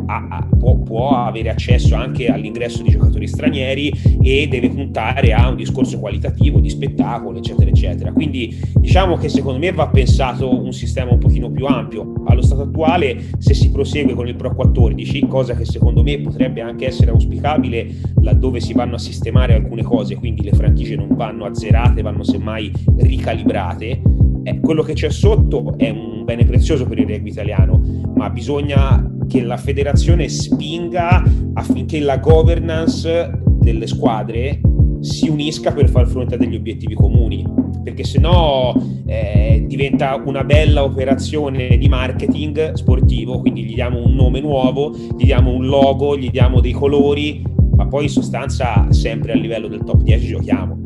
ha, 0.06 0.48
può, 0.58 0.78
può, 0.80 1.10
avere 1.10 1.50
accesso 1.50 1.96
anche 1.96 2.28
all'ingresso 2.28 2.84
di 2.84 2.89
giocatori 2.89 3.28
stranieri 3.28 3.91
e 4.22 4.48
deve 4.48 4.70
puntare 4.70 5.34
a 5.34 5.50
un 5.50 5.56
discorso 5.56 6.00
qualitativo 6.00 6.60
di 6.60 6.70
spettacolo, 6.70 7.38
eccetera, 7.38 7.70
eccetera. 7.70 8.12
Quindi 8.12 8.60
diciamo 8.76 9.16
che 9.18 9.30
secondo 9.30 9.60
me 9.60 9.72
va 9.72 9.88
pensato 9.88 10.64
un 10.64 10.74
sistema 10.74 11.12
un 11.12 11.20
pochino 11.20 11.50
più 11.52 11.66
ampio. 11.66 12.14
Allo 12.26 12.41
stato 12.41 12.64
attuale, 12.64 13.30
se 13.38 13.54
si 13.54 13.72
prosegue 13.72 14.14
con 14.14 14.28
il 14.28 14.36
Pro 14.36 14.54
14, 14.54 15.28
cosa 15.28 15.56
che 15.56 15.66
secondo 15.66 16.04
me 16.04 16.20
potrebbe 16.20 16.62
anche 16.62 16.86
essere 16.86 17.12
auspicabile 17.12 17.88
laddove 18.22 18.60
si 18.60 18.74
vanno 18.74 18.96
a 18.96 19.00
sistemare 19.00 19.54
alcune 19.54 19.84
cose, 19.84 20.16
quindi 20.16 20.44
le 20.44 20.52
franchigie 20.52 20.96
non 20.96 21.10
vanno 21.12 21.46
azzerate, 21.46 22.02
vanno 22.02 22.24
semmai 22.24 22.72
ricalibrate. 22.98 24.02
Eh, 24.44 24.60
quello 24.60 24.84
che 24.84 24.94
c'è 24.94 25.10
sotto 25.10 25.76
è 25.78 25.89
un 25.89 26.24
bene 26.24 26.46
prezioso 26.46 26.86
per 26.86 27.00
il 27.00 27.08
rugby 27.08 27.30
italiano, 27.30 27.82
ma 28.16 28.30
bisogna 28.30 29.10
che 29.28 29.41
la 29.41 29.58
federazione 29.58 30.28
spinga 30.28 31.24
affinché 31.54 32.00
la 32.00 32.18
governance 32.18 33.41
delle 33.60 33.88
squadre 33.88 34.60
si 35.00 35.28
unisca 35.30 35.72
per 35.72 35.89
far 35.89 36.08
fronte 36.08 36.36
a 36.36 36.38
degli 36.38 36.56
obiettivi 36.56 36.94
comuni, 36.94 37.46
perché 37.84 38.04
se 38.04 38.20
no 38.20 38.74
eh, 39.06 39.66
diventa 39.68 40.22
una 40.26 40.44
bella 40.44 40.84
operazione 40.84 41.78
di 41.78 41.89
marketing 41.89 42.74
sportivo, 42.74 43.39
quindi 43.39 43.64
gli 43.64 43.74
diamo 43.74 44.02
un 44.04 44.14
nome 44.14 44.39
nuovo, 44.39 44.96
gli 45.18 45.26
diamo 45.26 45.52
un 45.52 45.66
logo, 45.66 46.18
gli 46.18 46.30
diamo 46.30 46.62
dei 46.62 46.72
colori, 46.72 47.44
ma 47.76 47.88
poi 47.88 48.04
in 48.04 48.10
sostanza 48.10 48.88
sempre 48.91 49.34
a 49.34 49.36
livello 49.36 49.68
del 49.68 49.84
top 49.84 50.02
10 50.02 50.28
giochiamo. 50.28 50.82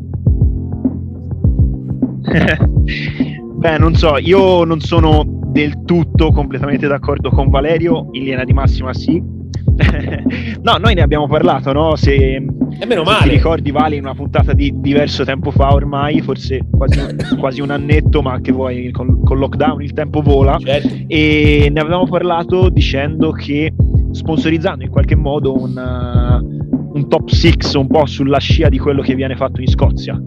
Beh, 3.58 3.76
non 3.76 3.96
so, 3.96 4.18
io 4.18 4.62
non 4.62 4.78
sono 4.78 5.24
del 5.26 5.82
tutto 5.84 6.30
completamente 6.30 6.86
d'accordo 6.86 7.28
con 7.30 7.50
Valerio, 7.50 8.08
in 8.12 8.22
linea 8.22 8.44
di 8.44 8.52
massima 8.52 8.94
sì. 8.94 9.20
no, 10.62 10.76
noi 10.76 10.94
ne 10.94 11.02
abbiamo 11.02 11.26
parlato, 11.26 11.72
no? 11.72 11.96
Se, 11.96 12.14
e 12.14 12.86
meno 12.86 13.02
male. 13.02 13.24
ti 13.24 13.28
ricordi, 13.30 13.72
Vale, 13.72 13.96
in 13.96 14.04
una 14.04 14.14
puntata 14.14 14.52
di 14.52 14.72
diverso 14.76 15.24
tempo 15.24 15.50
fa 15.50 15.72
ormai, 15.72 16.20
forse 16.20 16.60
quasi, 16.70 17.00
quasi 17.36 17.60
un 17.60 17.70
annetto, 17.70 18.22
ma 18.22 18.40
che 18.40 18.52
vuoi, 18.52 18.92
con, 18.92 19.24
con 19.24 19.38
lockdown 19.38 19.82
il 19.82 19.92
tempo 19.92 20.20
vola. 20.20 20.56
Certo. 20.58 20.88
E 21.08 21.68
ne 21.68 21.80
avevamo 21.80 22.06
parlato 22.06 22.68
dicendo 22.68 23.32
che 23.32 23.74
sponsorizzando 24.12 24.84
in 24.84 24.90
qualche 24.90 25.16
modo 25.16 25.60
una, 25.60 26.40
un 26.98 27.08
top 27.08 27.28
6 27.28 27.54
un 27.76 27.86
po' 27.86 28.06
sulla 28.06 28.38
scia 28.38 28.68
di 28.68 28.78
quello 28.78 29.02
che 29.02 29.14
viene 29.14 29.36
fatto 29.36 29.60
in 29.60 29.68
Scozia. 29.68 30.20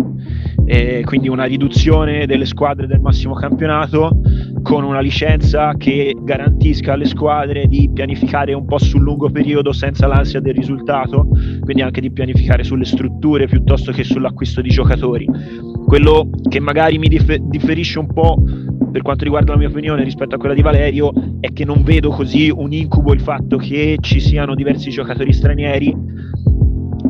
E 0.66 1.02
quindi 1.04 1.28
una 1.28 1.44
riduzione 1.44 2.26
delle 2.26 2.46
squadre 2.46 2.88
del 2.88 3.02
massimo 3.02 3.34
campionato 3.34 4.22
con 4.62 4.86
una 4.86 5.02
licenza 5.02 5.74
che 5.76 6.16
garantisca 6.18 6.94
alle 6.94 7.06
squadre 7.06 7.66
di 7.68 7.90
pianificare 7.94 8.54
un 8.54 8.66
po' 8.66 8.78
sul 8.78 9.02
lungo 9.02 9.30
periodo 9.30 9.74
senza 9.74 10.08
l'ansia 10.08 10.40
del 10.40 10.54
risultato, 10.54 11.28
quindi 11.62 11.82
anche 11.82 12.00
di 12.00 12.12
pianificare 12.12 12.64
sulle 12.64 12.86
strutture 12.86 13.48
piuttosto 13.48 13.92
che 13.92 14.04
sull'acquisto 14.04 14.62
di 14.62 14.70
giocatori. 14.70 15.28
Quello 15.86 16.30
che 16.48 16.62
magari 16.62 16.98
mi 17.00 17.10
dif- 17.10 17.38
differisce 17.38 18.00
un 18.00 18.08
po' 18.08 18.42
per 18.92 19.02
quanto 19.02 19.24
riguarda 19.24 19.54
la 19.54 19.58
mia 19.58 19.70
opinione 19.70 20.04
rispetto 20.04 20.36
a 20.36 20.38
quella 20.38 20.54
di 20.54 20.62
Valerio 20.62 21.12
è 21.40 21.52
che 21.52 21.66
non 21.66 21.84
vedo 21.84 22.10
così 22.10 22.50
un 22.50 22.72
incubo 22.72 23.14
il 23.14 23.22
fatto 23.22 23.58
che 23.58 23.98
ci 24.00 24.20
siano 24.20 24.54
diversi 24.54 24.90
giocatori 24.90 25.34
stranieri 25.34 25.96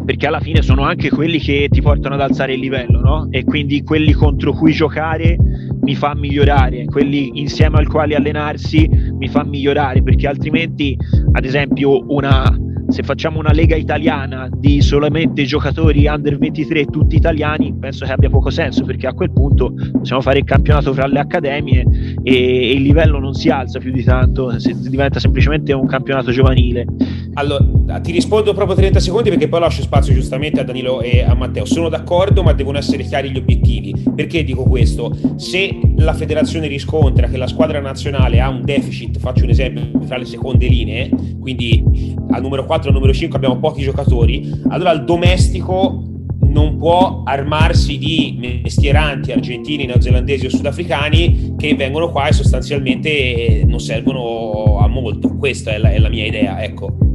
perché 0.05 0.27
alla 0.27 0.39
fine 0.39 0.61
sono 0.61 0.83
anche 0.83 1.09
quelli 1.09 1.39
che 1.39 1.67
ti 1.69 1.81
portano 1.81 2.15
ad 2.15 2.21
alzare 2.21 2.53
il 2.53 2.59
livello, 2.59 2.99
no? 2.99 3.27
E 3.29 3.43
quindi 3.43 3.83
quelli 3.83 4.11
contro 4.13 4.53
cui 4.53 4.71
giocare 4.71 5.37
mi 5.81 5.95
fa 5.95 6.13
migliorare, 6.15 6.85
quelli 6.85 7.39
insieme 7.39 7.77
al 7.77 7.87
quale 7.87 8.15
allenarsi 8.15 8.87
mi 8.87 9.27
fa 9.27 9.43
migliorare, 9.43 10.03
perché 10.03 10.27
altrimenti, 10.27 10.97
ad 11.31 11.45
esempio, 11.45 12.03
una 12.13 12.55
se 12.91 13.03
facciamo 13.03 13.39
una 13.39 13.53
lega 13.53 13.75
italiana 13.75 14.49
di 14.51 14.81
solamente 14.81 15.45
giocatori 15.45 16.07
under 16.07 16.37
23 16.37 16.85
tutti 16.85 17.15
italiani, 17.15 17.73
penso 17.79 18.05
che 18.05 18.11
abbia 18.11 18.29
poco 18.29 18.49
senso 18.49 18.83
perché 18.83 19.07
a 19.07 19.13
quel 19.13 19.31
punto 19.31 19.73
possiamo 19.93 20.21
fare 20.21 20.39
il 20.39 20.43
campionato 20.43 20.93
fra 20.93 21.07
le 21.07 21.19
accademie 21.19 21.85
e, 22.21 22.33
e 22.33 22.73
il 22.73 22.81
livello 22.81 23.19
non 23.19 23.33
si 23.33 23.49
alza 23.49 23.79
più 23.79 23.91
di 23.91 24.03
tanto, 24.03 24.53
diventa 24.87 25.19
semplicemente 25.19 25.73
un 25.73 25.87
campionato 25.87 26.31
giovanile. 26.31 26.85
Allora, 27.33 27.99
ti 28.01 28.11
rispondo 28.11 28.53
proprio 28.53 28.75
30 28.75 28.99
secondi 28.99 29.29
perché 29.29 29.47
poi 29.47 29.61
lascio 29.61 29.81
spazio 29.81 30.13
giustamente 30.13 30.59
a 30.59 30.63
Danilo 30.63 31.01
e 31.01 31.21
a 31.21 31.33
Matteo. 31.33 31.65
Sono 31.65 31.87
d'accordo, 31.87 32.43
ma 32.43 32.51
devono 32.51 32.77
essere 32.77 33.03
chiari 33.03 33.31
gli 33.31 33.37
obiettivi. 33.37 33.95
Perché 34.13 34.43
dico 34.43 34.63
questo? 34.63 35.15
Se 35.37 35.79
la 35.95 36.13
federazione 36.13 36.67
riscontra 36.67 37.27
che 37.27 37.37
la 37.37 37.47
squadra 37.47 37.79
nazionale 37.79 38.41
ha 38.41 38.49
un 38.49 38.63
deficit, 38.63 39.17
faccio 39.17 39.45
un 39.45 39.49
esempio, 39.51 39.99
tra 40.05 40.17
le 40.17 40.25
seconde 40.25 40.67
linee, 40.67 41.09
quindi 41.39 42.15
al 42.31 42.41
numero 42.41 42.65
4 42.65 42.81
4 42.81 42.89
al 42.89 42.95
numero 42.95 43.13
5 43.13 43.37
abbiamo 43.37 43.59
pochi 43.59 43.83
giocatori, 43.83 44.49
allora 44.69 44.91
il 44.91 45.03
domestico 45.03 46.03
non 46.43 46.77
può 46.77 47.21
armarsi 47.23 47.97
di 47.97 48.59
mestieranti 48.63 49.31
argentini, 49.31 49.85
neozelandesi 49.85 50.47
o 50.47 50.49
sudafricani 50.49 51.53
che 51.57 51.75
vengono 51.75 52.09
qua 52.09 52.27
e 52.27 52.33
sostanzialmente 52.33 53.63
non 53.65 53.79
servono 53.79 54.79
a 54.79 54.87
molto. 54.87 55.37
Questa 55.37 55.71
è 55.71 55.77
la, 55.77 55.91
è 55.91 55.99
la 55.99 56.09
mia 56.09 56.25
idea, 56.25 56.61
ecco. 56.61 57.10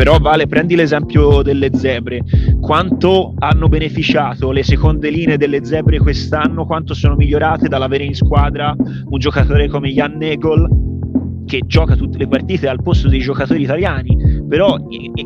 Però 0.00 0.16
vale, 0.18 0.46
prendi 0.46 0.76
l'esempio 0.76 1.42
delle 1.42 1.68
zebre. 1.74 2.22
Quanto 2.58 3.34
hanno 3.38 3.68
beneficiato 3.68 4.50
le 4.50 4.62
seconde 4.62 5.10
linee 5.10 5.36
delle 5.36 5.62
zebre 5.62 5.98
quest'anno? 5.98 6.64
Quanto 6.64 6.94
sono 6.94 7.16
migliorate 7.16 7.68
dall'avere 7.68 8.04
in 8.04 8.14
squadra 8.14 8.74
un 8.78 9.18
giocatore 9.18 9.68
come 9.68 9.90
Jan 9.90 10.16
Negol 10.16 11.44
che 11.44 11.64
gioca 11.66 11.96
tutte 11.96 12.16
le 12.16 12.28
partite 12.28 12.66
al 12.66 12.82
posto 12.82 13.10
dei 13.10 13.18
giocatori 13.18 13.60
italiani, 13.60 14.16
però 14.48 14.78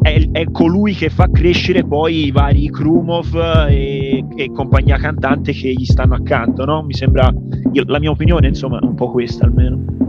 è, 0.03 0.29
è 0.33 0.51
colui 0.51 0.95
che 0.95 1.09
fa 1.09 1.29
crescere 1.31 1.85
poi 1.85 2.25
i 2.25 2.31
vari 2.33 2.68
Krumov 2.68 3.33
e, 3.68 4.25
e, 4.35 4.51
compagnia 4.53 4.97
cantante 4.97 5.53
che 5.53 5.72
gli 5.72 5.85
stanno 5.85 6.14
accanto, 6.14 6.64
no? 6.64 6.83
Mi 6.83 6.95
sembra, 6.95 7.33
la 7.87 8.01
mia 8.01 8.11
opinione 8.11 8.49
insomma 8.49 8.81
è 8.81 8.85
un 8.85 8.97
po' 8.97 9.12
questa 9.12 9.45
almeno. 9.45 10.04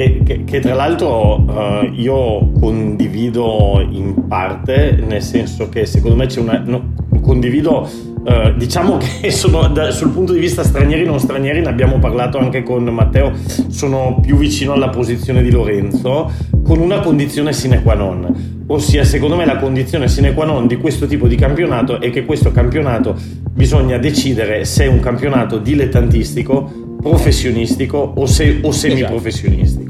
Che, 0.00 0.22
che, 0.24 0.44
che, 0.44 0.60
tra 0.60 0.72
l'altro 0.72 1.44
uh, 1.44 1.92
io 1.92 2.52
condivido 2.58 3.86
in 3.90 4.26
parte, 4.26 4.98
nel 5.06 5.20
senso 5.20 5.68
che 5.68 5.84
secondo 5.84 6.16
me 6.16 6.24
c'è 6.24 6.40
una... 6.40 6.62
No, 6.64 6.94
condivido 7.20 7.86
Uh, 8.20 8.54
diciamo 8.54 8.98
che 8.98 9.30
sono, 9.32 9.66
da, 9.68 9.90
sul 9.90 10.10
punto 10.10 10.34
di 10.34 10.40
vista 10.40 10.62
stranieri 10.62 11.06
non 11.06 11.18
stranieri, 11.18 11.62
ne 11.62 11.68
abbiamo 11.68 11.98
parlato 11.98 12.36
anche 12.36 12.62
con 12.62 12.84
Matteo, 12.84 13.32
sono 13.68 14.18
più 14.20 14.36
vicino 14.36 14.74
alla 14.74 14.90
posizione 14.90 15.42
di 15.42 15.50
Lorenzo, 15.50 16.30
con 16.62 16.80
una 16.80 17.00
condizione 17.00 17.54
sine 17.54 17.82
qua 17.82 17.94
non. 17.94 18.64
Ossia, 18.66 19.04
secondo 19.04 19.36
me 19.36 19.46
la 19.46 19.56
condizione 19.56 20.06
sine 20.06 20.34
qua 20.34 20.44
non 20.44 20.66
di 20.66 20.76
questo 20.76 21.06
tipo 21.06 21.28
di 21.28 21.36
campionato 21.36 21.98
è 21.98 22.10
che 22.10 22.26
questo 22.26 22.52
campionato 22.52 23.16
bisogna 23.50 23.96
decidere 23.96 24.66
se 24.66 24.84
è 24.84 24.86
un 24.86 25.00
campionato 25.00 25.56
dilettantistico, 25.56 26.96
professionistico 27.00 28.12
o, 28.16 28.26
se, 28.26 28.60
o 28.62 28.70
semiprofessionistico. 28.70 29.89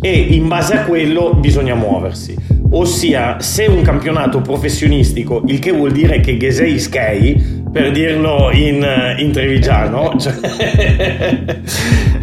E 0.00 0.10
in 0.12 0.48
base 0.48 0.74
a 0.74 0.84
quello 0.84 1.34
bisogna 1.34 1.74
muoversi. 1.74 2.34
Ossia 2.72 3.40
se 3.40 3.66
un 3.66 3.82
campionato 3.82 4.40
professionistico, 4.40 5.42
il 5.46 5.58
che 5.58 5.72
vuol 5.72 5.92
dire 5.92 6.20
che 6.20 6.36
Gesei 6.36 6.78
Skei 6.78 7.58
per 7.70 7.92
dirlo 7.92 8.50
in, 8.52 8.84
in 9.18 9.30
trevigiano, 9.30 10.14
cioè, 10.18 10.34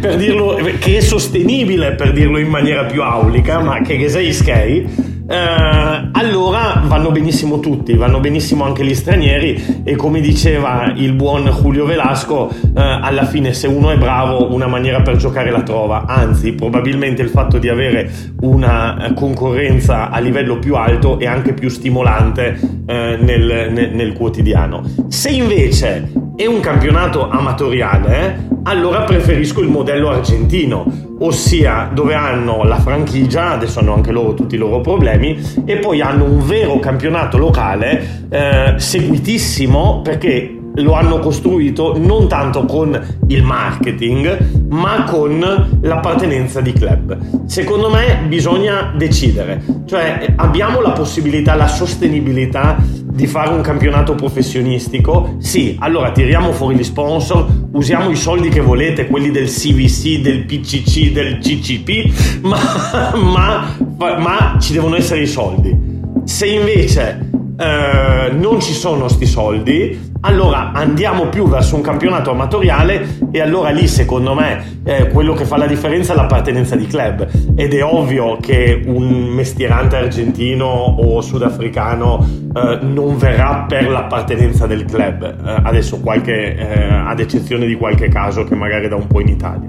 per 0.00 0.16
dirlo, 0.16 0.58
che 0.78 0.98
è 0.98 1.00
sostenibile 1.00 1.92
per 1.92 2.12
dirlo 2.12 2.38
in 2.38 2.48
maniera 2.48 2.84
più 2.84 3.02
aulica, 3.02 3.60
ma 3.60 3.80
che 3.80 4.08
sei 4.08 4.32
skei, 4.32 4.86
eh, 5.28 6.08
allora 6.12 6.82
vanno 6.86 7.10
benissimo 7.10 7.60
tutti, 7.60 7.94
vanno 7.94 8.18
benissimo 8.18 8.64
anche 8.64 8.82
gli 8.82 8.94
stranieri 8.94 9.82
e 9.84 9.94
come 9.94 10.20
diceva 10.20 10.92
il 10.96 11.12
buon 11.12 11.44
Julio 11.60 11.84
Velasco, 11.84 12.48
eh, 12.50 12.70
alla 12.74 13.26
fine 13.26 13.52
se 13.52 13.66
uno 13.66 13.90
è 13.90 13.98
bravo 13.98 14.52
una 14.54 14.66
maniera 14.66 15.02
per 15.02 15.16
giocare 15.16 15.50
la 15.50 15.62
trova, 15.62 16.06
anzi 16.06 16.52
probabilmente 16.52 17.20
il 17.20 17.28
fatto 17.28 17.58
di 17.58 17.68
avere 17.68 18.10
una 18.40 19.12
concorrenza 19.14 20.08
a 20.08 20.18
livello 20.18 20.58
più 20.58 20.76
alto 20.76 21.18
è 21.18 21.26
anche 21.26 21.52
più 21.52 21.68
stimolante 21.68 22.58
eh, 22.86 23.18
nel, 23.20 23.68
nel, 23.70 23.90
nel 23.92 24.12
quotidiano. 24.14 24.82
Se 25.08 25.28
invece 25.28 26.27
è 26.38 26.46
un 26.46 26.60
campionato 26.60 27.28
amatoriale, 27.28 28.46
allora 28.62 29.00
preferisco 29.00 29.60
il 29.60 29.66
modello 29.66 30.10
argentino, 30.10 30.86
ossia 31.18 31.90
dove 31.92 32.14
hanno 32.14 32.62
la 32.62 32.78
franchigia, 32.78 33.50
adesso 33.50 33.80
hanno 33.80 33.92
anche 33.92 34.12
loro 34.12 34.34
tutti 34.34 34.54
i 34.54 34.58
loro 34.58 34.80
problemi, 34.80 35.36
e 35.64 35.78
poi 35.78 36.00
hanno 36.00 36.22
un 36.22 36.46
vero 36.46 36.78
campionato 36.78 37.38
locale 37.38 38.26
eh, 38.28 38.74
seguitissimo 38.76 40.00
perché 40.04 40.60
lo 40.74 40.92
hanno 40.92 41.18
costruito 41.18 41.98
non 41.98 42.28
tanto 42.28 42.66
con 42.66 42.96
il 43.26 43.42
marketing, 43.42 44.68
ma 44.68 45.02
con 45.02 45.78
l'appartenenza 45.80 46.60
di 46.60 46.72
club. 46.72 47.46
Secondo 47.46 47.90
me 47.90 48.20
bisogna 48.28 48.92
decidere, 48.96 49.60
cioè 49.86 50.34
abbiamo 50.36 50.80
la 50.80 50.90
possibilità, 50.90 51.56
la 51.56 51.66
sostenibilità 51.66 52.76
di 53.18 53.26
fare 53.26 53.50
un 53.50 53.62
campionato 53.62 54.14
professionistico? 54.14 55.34
Sì, 55.38 55.76
allora 55.80 56.12
tiriamo 56.12 56.52
fuori 56.52 56.76
gli 56.76 56.84
sponsor, 56.84 57.46
usiamo 57.72 58.10
i 58.10 58.16
soldi 58.16 58.48
che 58.48 58.60
volete, 58.60 59.08
quelli 59.08 59.32
del 59.32 59.48
CVC, 59.48 60.20
del 60.20 60.44
PCC, 60.44 61.10
del 61.10 61.38
CCP, 61.38 62.42
ma, 62.42 63.14
ma 63.18 63.76
ma 64.18 64.56
ci 64.60 64.72
devono 64.72 64.94
essere 64.94 65.22
i 65.22 65.26
soldi. 65.26 65.76
Se 66.22 66.46
invece 66.46 67.27
eh, 67.58 68.30
non 68.32 68.60
ci 68.60 68.72
sono 68.72 69.08
sti 69.08 69.26
soldi, 69.26 70.12
allora 70.20 70.70
andiamo 70.72 71.26
più 71.26 71.48
verso 71.48 71.74
un 71.74 71.82
campionato 71.82 72.30
amatoriale 72.30 73.18
e 73.32 73.40
allora 73.40 73.70
lì 73.70 73.88
secondo 73.88 74.32
me 74.34 74.80
eh, 74.84 75.08
quello 75.08 75.32
che 75.32 75.44
fa 75.44 75.56
la 75.56 75.66
differenza 75.66 76.12
è 76.12 76.16
l'appartenenza 76.16 76.76
di 76.76 76.86
club 76.86 77.28
ed 77.56 77.74
è 77.74 77.82
ovvio 77.82 78.36
che 78.40 78.80
un 78.86 79.28
mestierante 79.30 79.96
argentino 79.96 80.66
o 80.66 81.20
sudafricano 81.20 82.24
eh, 82.54 82.78
non 82.82 83.16
verrà 83.16 83.64
per 83.68 83.88
l'appartenenza 83.88 84.68
del 84.68 84.84
club, 84.84 85.22
eh, 85.24 85.60
adesso 85.64 85.98
qualche, 85.98 86.54
eh, 86.54 86.92
ad 86.92 87.18
eccezione 87.18 87.66
di 87.66 87.74
qualche 87.74 88.08
caso 88.08 88.44
che 88.44 88.54
magari 88.54 88.86
da 88.88 88.94
un 88.94 89.08
po' 89.08 89.20
in 89.20 89.28
Italia. 89.28 89.68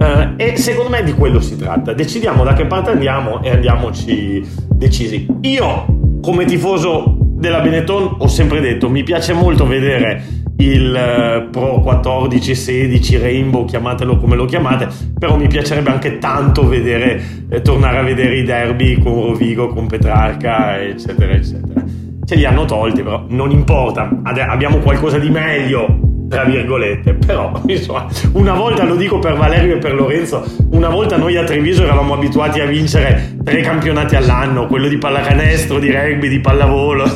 Uh, 0.00 0.32
e 0.36 0.56
secondo 0.56 0.88
me 0.88 1.02
di 1.02 1.12
quello 1.12 1.40
si 1.40 1.58
tratta. 1.58 1.92
Decidiamo 1.92 2.42
da 2.42 2.54
che 2.54 2.64
parte 2.64 2.90
andiamo 2.90 3.42
e 3.42 3.50
andiamoci 3.50 4.42
decisi. 4.70 5.26
Io 5.42 5.84
come 6.22 6.44
tifoso 6.44 7.19
della 7.40 7.60
Benetton 7.60 8.16
ho 8.18 8.28
sempre 8.28 8.60
detto 8.60 8.90
mi 8.90 9.02
piace 9.02 9.32
molto 9.32 9.66
vedere 9.66 10.22
il 10.58 11.46
uh, 11.46 11.48
Pro 11.48 11.80
14, 11.80 12.54
16, 12.54 13.16
Rainbow, 13.16 13.64
chiamatelo 13.64 14.18
come 14.18 14.36
lo 14.36 14.44
chiamate, 14.44 14.88
però 15.18 15.38
mi 15.38 15.46
piacerebbe 15.46 15.88
anche 15.88 16.18
tanto 16.18 16.68
vedere, 16.68 17.46
eh, 17.48 17.62
tornare 17.62 17.96
a 17.96 18.02
vedere 18.02 18.36
i 18.36 18.42
derby 18.42 19.00
con 19.00 19.14
Rovigo, 19.14 19.68
con 19.68 19.86
Petrarca, 19.86 20.78
eccetera, 20.78 21.32
eccetera. 21.32 21.82
Ce 22.26 22.34
li 22.34 22.44
hanno 22.44 22.66
tolti, 22.66 23.02
però 23.02 23.24
non 23.28 23.50
importa, 23.50 24.20
Ade- 24.22 24.42
abbiamo 24.42 24.76
qualcosa 24.76 25.18
di 25.18 25.30
meglio 25.30 26.09
tra 26.30 26.44
virgolette, 26.44 27.14
però 27.14 27.60
insomma, 27.66 28.06
una 28.34 28.54
volta 28.54 28.84
lo 28.84 28.94
dico 28.94 29.18
per 29.18 29.36
Valerio 29.36 29.74
e 29.74 29.78
per 29.78 29.94
Lorenzo, 29.94 30.44
una 30.70 30.88
volta 30.88 31.16
noi 31.16 31.36
a 31.36 31.42
Treviso 31.42 31.82
eravamo 31.82 32.14
abituati 32.14 32.60
a 32.60 32.66
vincere 32.66 33.36
tre 33.42 33.60
campionati 33.62 34.14
all'anno, 34.14 34.66
quello 34.66 34.86
di 34.86 34.96
pallacanestro, 34.96 35.80
di 35.80 35.90
rugby, 35.90 36.28
di 36.28 36.38
pallavolo, 36.38 37.04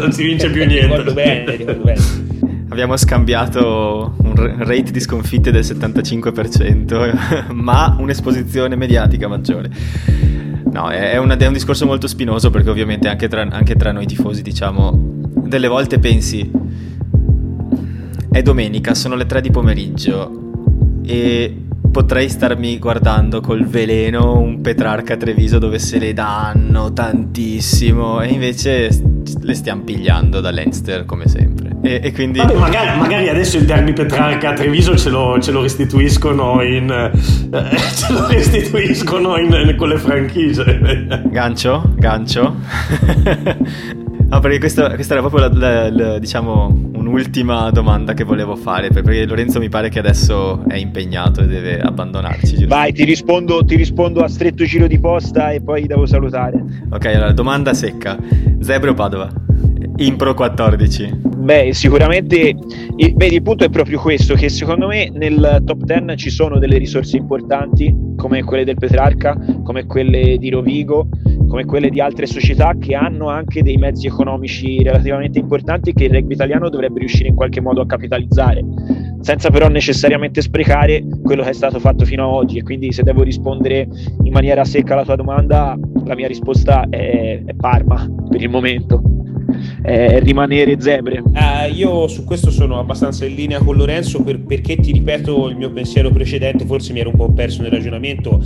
non 0.00 0.12
si 0.12 0.22
vince 0.22 0.48
più 0.48 0.64
niente. 0.64 0.86
Ricordo 0.86 1.12
bene, 1.12 1.56
ricordo 1.56 1.82
bene. 1.82 2.00
Abbiamo 2.68 2.96
scambiato 2.96 4.14
un 4.18 4.34
rate 4.64 4.92
di 4.92 5.00
sconfitte 5.00 5.50
del 5.50 5.62
75%, 5.62 7.50
ma 7.52 7.96
un'esposizione 7.98 8.76
mediatica 8.76 9.26
maggiore. 9.26 9.70
No, 10.70 10.88
è, 10.88 11.16
una, 11.16 11.36
è, 11.36 11.46
un 11.46 11.52
discorso 11.52 11.84
molto 11.84 12.06
spinoso 12.06 12.50
perché 12.50 12.70
ovviamente 12.70 13.08
anche 13.08 13.28
tra, 13.28 13.42
anche 13.42 13.74
tra 13.76 13.92
noi 13.92 14.06
tifosi, 14.06 14.42
diciamo, 14.42 14.92
delle 15.46 15.68
volte 15.68 15.98
pensi 15.98 16.50
è 18.34 18.42
domenica, 18.42 18.94
sono 18.94 19.14
le 19.14 19.26
3 19.26 19.40
di 19.40 19.52
pomeriggio 19.52 20.50
e 21.06 21.56
potrei 21.92 22.28
starmi 22.28 22.80
guardando 22.80 23.40
col 23.40 23.64
veleno 23.64 24.40
un 24.40 24.60
Petrarca 24.60 25.16
Treviso 25.16 25.60
dove 25.60 25.78
se 25.78 26.00
le 26.00 26.12
danno 26.12 26.92
tantissimo 26.92 28.20
e 28.22 28.30
invece 28.30 28.88
le 29.40 29.54
stiamo 29.54 29.82
pigliando 29.82 30.40
da 30.40 30.50
Leinster 30.50 31.04
come 31.04 31.28
sempre. 31.28 31.76
E, 31.82 32.00
e 32.02 32.12
quindi... 32.12 32.38
Vabbè, 32.38 32.56
magari, 32.56 32.98
magari, 32.98 33.28
adesso 33.28 33.56
il 33.56 33.66
derby 33.66 33.92
Petrarca 33.92 34.52
Treviso 34.52 34.96
ce 34.96 35.10
lo, 35.10 35.38
ce 35.40 35.52
lo 35.52 35.62
restituiscono 35.62 36.60
in... 36.60 36.90
Eh, 36.90 37.76
ce 37.94 38.12
lo 38.12 38.26
restituiscono 38.26 39.36
in, 39.38 39.76
con 39.76 39.90
le 39.90 39.98
franchigie. 39.98 41.22
Gancio? 41.30 41.92
Gancio? 41.94 42.56
No, 44.28 44.40
perché 44.40 44.58
questa, 44.58 44.94
questa 44.94 45.14
era 45.14 45.26
proprio 45.26 45.48
la, 45.48 45.54
la, 45.54 45.90
la, 45.90 46.18
diciamo, 46.18 46.66
un'ultima 46.94 47.70
domanda 47.70 48.14
che 48.14 48.24
volevo 48.24 48.56
fare, 48.56 48.88
perché 48.88 49.26
Lorenzo 49.26 49.58
mi 49.58 49.68
pare 49.68 49.88
che 49.88 49.98
adesso 49.98 50.64
è 50.66 50.76
impegnato 50.76 51.42
e 51.42 51.46
deve 51.46 51.80
abbandonarci. 51.80 52.54
Giusto? 52.54 52.66
Vai, 52.66 52.92
ti 52.92 53.04
rispondo, 53.04 53.64
ti 53.64 53.76
rispondo 53.76 54.22
a 54.22 54.28
stretto 54.28 54.64
giro 54.64 54.86
di 54.86 54.98
posta 54.98 55.50
e 55.50 55.60
poi 55.60 55.86
devo 55.86 56.06
salutare. 56.06 56.62
Ok, 56.90 57.06
allora, 57.06 57.32
domanda 57.32 57.74
secca. 57.74 58.16
Zebre 58.60 58.90
o 58.90 58.94
Padova? 58.94 59.30
Impro 59.96 60.34
14. 60.34 61.33
Beh, 61.44 61.74
sicuramente 61.74 62.54
vedi, 62.96 63.34
il 63.34 63.42
punto 63.42 63.64
è 63.64 63.68
proprio 63.68 64.00
questo, 64.00 64.32
che 64.32 64.48
secondo 64.48 64.86
me 64.86 65.10
nel 65.12 65.60
top 65.66 65.84
10 65.84 66.16
ci 66.16 66.30
sono 66.30 66.58
delle 66.58 66.78
risorse 66.78 67.18
importanti, 67.18 67.94
come 68.16 68.42
quelle 68.42 68.64
del 68.64 68.76
Petrarca, 68.76 69.36
come 69.62 69.84
quelle 69.84 70.38
di 70.38 70.48
Rovigo, 70.48 71.06
come 71.46 71.66
quelle 71.66 71.90
di 71.90 72.00
altre 72.00 72.24
società 72.24 72.72
che 72.80 72.94
hanno 72.94 73.28
anche 73.28 73.62
dei 73.62 73.76
mezzi 73.76 74.06
economici 74.06 74.82
relativamente 74.82 75.38
importanti 75.38 75.92
che 75.92 76.04
il 76.04 76.14
rugby 76.14 76.32
italiano 76.32 76.70
dovrebbe 76.70 77.00
riuscire 77.00 77.28
in 77.28 77.34
qualche 77.34 77.60
modo 77.60 77.82
a 77.82 77.86
capitalizzare, 77.86 78.64
senza 79.20 79.50
però 79.50 79.68
necessariamente 79.68 80.40
sprecare 80.40 81.04
quello 81.22 81.42
che 81.42 81.50
è 81.50 81.52
stato 81.52 81.78
fatto 81.78 82.06
fino 82.06 82.24
ad 82.26 82.32
oggi. 82.32 82.56
E 82.56 82.62
quindi 82.62 82.90
se 82.90 83.02
devo 83.02 83.22
rispondere 83.22 83.86
in 84.22 84.32
maniera 84.32 84.64
secca 84.64 84.94
alla 84.94 85.04
tua 85.04 85.16
domanda, 85.16 85.78
la 86.06 86.14
mia 86.14 86.26
risposta 86.26 86.86
è, 86.88 87.42
è 87.44 87.52
Parma 87.54 88.08
per 88.30 88.40
il 88.40 88.48
momento. 88.48 89.02
È 89.84 90.18
rimanere 90.22 90.80
zebre. 90.80 91.20
Uh, 91.20 91.70
io 91.70 92.08
su 92.08 92.24
questo 92.24 92.50
sono 92.50 92.78
abbastanza 92.78 93.26
in 93.26 93.34
linea 93.34 93.58
con 93.58 93.76
Lorenzo 93.76 94.22
per, 94.22 94.40
perché 94.40 94.76
ti 94.76 94.92
ripeto 94.92 95.48
il 95.48 95.56
mio 95.58 95.70
pensiero 95.70 96.10
precedente, 96.10 96.64
forse 96.64 96.94
mi 96.94 97.00
ero 97.00 97.10
un 97.10 97.16
po' 97.16 97.30
perso 97.30 97.60
nel 97.60 97.70
ragionamento 97.70 98.40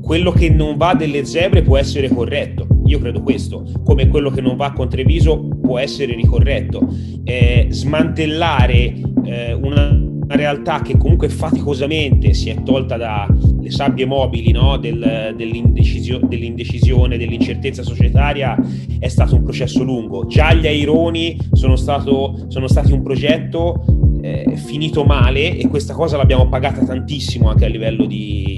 quello 0.00 0.30
che 0.30 0.48
non 0.48 0.76
va 0.76 0.94
delle 0.94 1.24
zebre 1.24 1.62
può 1.62 1.76
essere 1.76 2.08
corretto. 2.08 2.66
Io 2.86 3.00
credo 3.00 3.20
questo, 3.20 3.64
come 3.84 4.08
quello 4.08 4.30
che 4.30 4.40
non 4.40 4.56
va 4.56 4.72
con 4.72 4.88
Treviso 4.88 5.40
può 5.60 5.78
essere 5.78 6.14
ricorretto. 6.14 6.88
Eh, 7.24 7.66
smantellare 7.70 8.94
eh, 9.24 9.52
una, 9.52 9.88
una, 10.30 10.36
realtà 10.36 10.80
che 10.82 10.96
comunque 10.96 11.28
faticosamente 11.28 12.32
si 12.34 12.50
è 12.50 12.62
tolta 12.62 12.96
dalle 12.96 13.70
sabbie 13.70 14.06
mobili 14.06 14.52
no? 14.52 14.76
Del, 14.78 15.34
dell'indecisio, 15.36 16.20
dell'indecisione, 16.22 17.18
dell'incertezza 17.18 17.82
societaria 17.82 18.56
è 18.98 19.08
stato 19.08 19.34
un 19.34 19.42
processo 19.42 19.82
lungo. 19.82 20.26
Già 20.26 20.52
gli 20.54 20.66
Aironi 20.66 21.36
sono, 21.52 21.76
stato, 21.76 22.46
sono 22.48 22.68
stati 22.68 22.92
un 22.92 23.02
progetto 23.02 23.84
eh, 24.22 24.52
finito 24.56 25.04
male 25.04 25.56
e 25.56 25.68
questa 25.68 25.94
cosa 25.94 26.16
l'abbiamo 26.16 26.48
pagata 26.48 26.84
tantissimo 26.84 27.48
anche 27.48 27.64
a 27.64 27.68
livello 27.68 28.06
di 28.06 28.50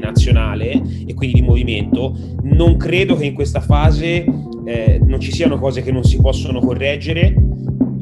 nazionale 0.00 0.82
e 1.06 1.14
quindi 1.14 1.40
di 1.40 1.46
movimento, 1.46 2.16
non 2.42 2.76
credo 2.76 3.16
che 3.16 3.26
in 3.26 3.34
questa 3.34 3.60
fase 3.60 4.24
eh, 4.64 5.00
non 5.02 5.20
ci 5.20 5.32
siano 5.32 5.58
cose 5.58 5.82
che 5.82 5.92
non 5.92 6.02
si 6.02 6.20
possono 6.20 6.60
correggere, 6.60 7.34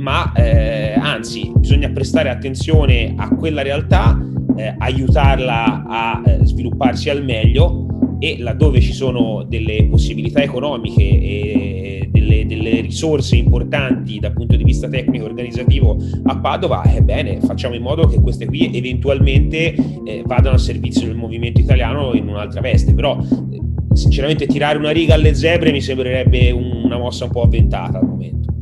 ma 0.09 0.33
eh, 0.33 0.95
anzi 0.95 1.53
bisogna 1.55 1.91
prestare 1.91 2.31
attenzione 2.31 3.13
a 3.15 3.29
quella 3.29 3.61
realtà, 3.61 4.19
eh, 4.57 4.75
aiutarla 4.79 5.85
a 5.87 6.23
eh, 6.25 6.47
svilupparsi 6.47 7.11
al 7.11 7.23
meglio 7.23 8.17
e 8.19 8.39
laddove 8.39 8.81
ci 8.81 8.95
sono 8.95 9.45
delle 9.47 9.87
possibilità 9.91 10.43
economiche 10.43 11.03
e 11.03 12.09
delle, 12.11 12.47
delle, 12.47 12.81
risorse 12.81 13.37
importanti 13.37 14.19
dal 14.19 14.33
punto 14.33 14.57
di 14.57 14.65
vista 14.65 14.89
tecnico 14.89 15.27
e 15.27 15.29
organizzativo 15.29 15.99
a 16.25 16.39
Padova, 16.39 16.85
ebbene 16.85 17.41
facciamo 17.43 17.75
in 17.75 17.83
modo 17.83 18.07
che 18.07 18.19
queste 18.19 18.47
qui 18.47 18.75
eventualmente 18.75 19.75
eh, 19.75 20.23
vadano 20.25 20.55
al 20.55 20.61
servizio 20.61 21.07
del 21.07 21.17
movimento 21.17 21.61
italiano 21.61 22.15
in 22.15 22.29
un'altra 22.29 22.63
veste, 22.63 22.95
però 22.95 23.21
eh, 23.21 23.61
sinceramente 23.93 24.47
tirare 24.47 24.79
una 24.79 24.91
riga 24.91 25.13
alle 25.13 25.35
zebre 25.35 25.71
mi 25.71 25.83
sembrerebbe 25.83 26.51
una 26.51 26.97
mossa 26.97 27.27
un 27.27 27.31
po' 27.31 27.43
avventata 27.43 27.99
al 27.99 28.07
momento. 28.07 28.58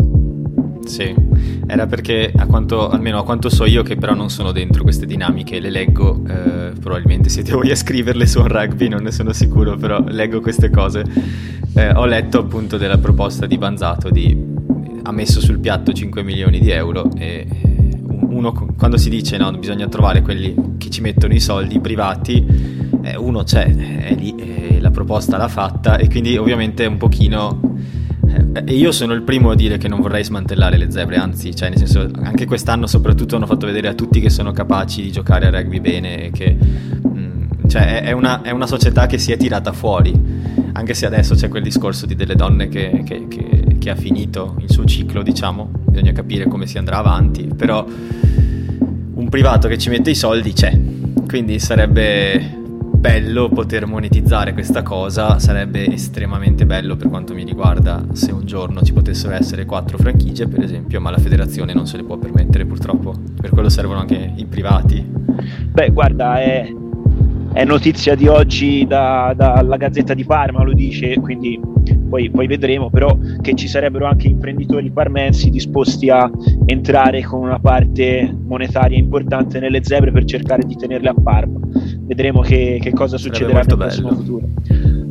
Sì, 0.86 1.14
era 1.66 1.86
perché 1.86 2.32
a 2.34 2.46
quanto, 2.46 2.88
almeno 2.88 3.18
a 3.18 3.24
quanto 3.24 3.48
so 3.48 3.64
io 3.64 3.82
che 3.82 3.96
però 3.96 4.14
non 4.14 4.30
sono 4.30 4.52
dentro 4.52 4.82
queste 4.82 5.04
dinamiche, 5.04 5.58
le 5.58 5.70
leggo, 5.70 6.22
eh, 6.26 6.72
probabilmente 6.80 7.28
siete 7.28 7.52
voi 7.54 7.70
a 7.70 7.76
scriverle 7.76 8.24
su 8.26 8.40
un 8.40 8.48
rugby, 8.48 8.88
non 8.88 9.02
ne 9.02 9.10
sono 9.10 9.32
sicuro, 9.32 9.76
però 9.76 10.02
leggo 10.06 10.40
queste 10.40 10.70
cose. 10.70 11.04
Eh, 11.74 11.90
ho 11.90 12.06
letto 12.06 12.38
appunto 12.38 12.76
della 12.76 12.98
proposta 12.98 13.46
di 13.46 13.58
Banzato 13.58 14.10
di 14.10 14.54
ha 15.02 15.12
messo 15.12 15.40
sul 15.40 15.60
piatto 15.60 15.92
5 15.92 16.22
milioni 16.24 16.58
di 16.58 16.70
euro 16.70 17.10
e 17.16 17.46
uno 18.28 18.52
quando 18.76 18.96
si 18.96 19.08
dice 19.08 19.36
no, 19.36 19.50
bisogna 19.52 19.88
trovare 19.88 20.20
quelli 20.22 20.74
che 20.78 20.90
ci 20.90 21.00
mettono 21.00 21.32
i 21.32 21.40
soldi 21.40 21.78
privati, 21.80 22.44
eh, 23.02 23.16
uno 23.16 23.42
c'è, 23.44 23.66
è 23.66 24.14
lì, 24.14 24.34
eh, 24.36 24.80
la 24.80 24.90
proposta 24.90 25.36
l'ha 25.36 25.48
fatta 25.48 25.96
e 25.96 26.08
quindi 26.08 26.36
ovviamente 26.36 26.84
un 26.86 26.96
pochino 26.96 27.65
e 28.64 28.74
io 28.74 28.92
sono 28.92 29.12
il 29.12 29.22
primo 29.22 29.50
a 29.50 29.54
dire 29.54 29.78
che 29.78 29.88
non 29.88 30.00
vorrei 30.00 30.24
smantellare 30.24 30.76
le 30.76 30.90
zebre, 30.90 31.16
anzi, 31.16 31.54
cioè, 31.54 31.68
nel 31.68 31.78
senso, 31.78 32.08
anche 32.22 32.46
quest'anno 32.46 32.86
soprattutto 32.86 33.36
hanno 33.36 33.46
fatto 33.46 33.66
vedere 33.66 33.88
a 33.88 33.94
tutti 33.94 34.20
che 34.20 34.30
sono 34.30 34.52
capaci 34.52 35.02
di 35.02 35.12
giocare 35.12 35.46
a 35.46 35.50
rugby 35.50 35.80
bene 35.80 36.24
e 36.26 36.30
che 36.30 36.56
mm, 37.06 37.42
cioè, 37.68 38.02
è, 38.02 38.12
una, 38.12 38.42
è, 38.42 38.50
una, 38.50 38.66
società 38.66 39.06
che 39.06 39.18
si 39.18 39.32
è 39.32 39.36
tirata 39.36 39.72
fuori, 39.72 40.12
anche 40.72 40.94
se 40.94 41.06
adesso 41.06 41.34
c'è 41.34 41.48
quel 41.48 41.62
discorso 41.62 42.06
di 42.06 42.14
delle 42.14 42.34
donne 42.34 42.68
che, 42.68 43.02
che, 43.04 43.26
che, 43.28 43.76
che 43.78 43.90
ha 43.90 43.96
finito 43.96 44.56
il 44.60 44.70
suo 44.70 44.84
ciclo, 44.84 45.22
diciamo, 45.22 45.70
bisogna 45.86 46.12
capire 46.12 46.46
come 46.46 46.66
si 46.66 46.78
andrà 46.78 46.98
avanti, 46.98 47.48
però 47.54 47.84
un 49.14 49.28
privato 49.28 49.68
che 49.68 49.78
ci 49.78 49.88
mette 49.88 50.10
i 50.10 50.14
soldi 50.14 50.52
c'è, 50.52 50.78
quindi 51.26 51.58
sarebbe 51.58 52.64
bello 53.06 53.48
poter 53.48 53.86
monetizzare 53.86 54.52
questa 54.52 54.82
cosa, 54.82 55.38
sarebbe 55.38 55.86
estremamente 55.92 56.66
bello 56.66 56.96
per 56.96 57.08
quanto 57.08 57.34
mi 57.34 57.44
riguarda 57.44 58.04
se 58.14 58.32
un 58.32 58.44
giorno 58.44 58.82
ci 58.82 58.92
potessero 58.92 59.32
essere 59.32 59.64
quattro 59.64 59.96
franchigie 59.96 60.48
per 60.48 60.64
esempio, 60.64 61.00
ma 61.00 61.10
la 61.10 61.18
federazione 61.18 61.72
non 61.72 61.86
se 61.86 61.98
le 61.98 62.02
può 62.02 62.16
permettere 62.16 62.64
purtroppo, 62.64 63.14
per 63.40 63.50
quello 63.50 63.68
servono 63.68 64.00
anche 64.00 64.32
i 64.34 64.44
privati. 64.46 65.06
Beh 65.70 65.90
guarda, 65.90 66.40
è, 66.42 66.68
è 67.52 67.64
notizia 67.64 68.16
di 68.16 68.26
oggi 68.26 68.84
dalla 68.88 69.32
da, 69.34 69.76
Gazzetta 69.76 70.12
di 70.12 70.24
Parma, 70.24 70.64
lo 70.64 70.72
dice, 70.72 71.14
quindi 71.20 71.60
poi, 72.08 72.28
poi, 72.30 72.48
vedremo, 72.48 72.90
però 72.90 73.16
che 73.40 73.54
ci 73.54 73.68
sarebbero 73.68 74.06
anche 74.06 74.26
imprenditori 74.26 74.90
parmensi 74.90 75.50
disposti 75.50 76.10
a 76.10 76.28
entrare 76.64 77.22
con 77.22 77.40
una 77.40 77.60
parte 77.60 78.34
monetaria 78.46 78.98
importante 78.98 79.60
nelle 79.60 79.84
zebre 79.84 80.10
per 80.10 80.24
cercare 80.24 80.64
di 80.64 80.74
tenerle 80.74 81.08
a 81.08 81.14
Parma. 81.14 81.60
Vedremo 82.06 82.40
che, 82.40 82.78
che 82.80 82.92
cosa 82.92 83.18
succederà 83.18 83.62
nel 83.62 83.76
prossimo 83.76 84.14
futuro. 84.14 84.46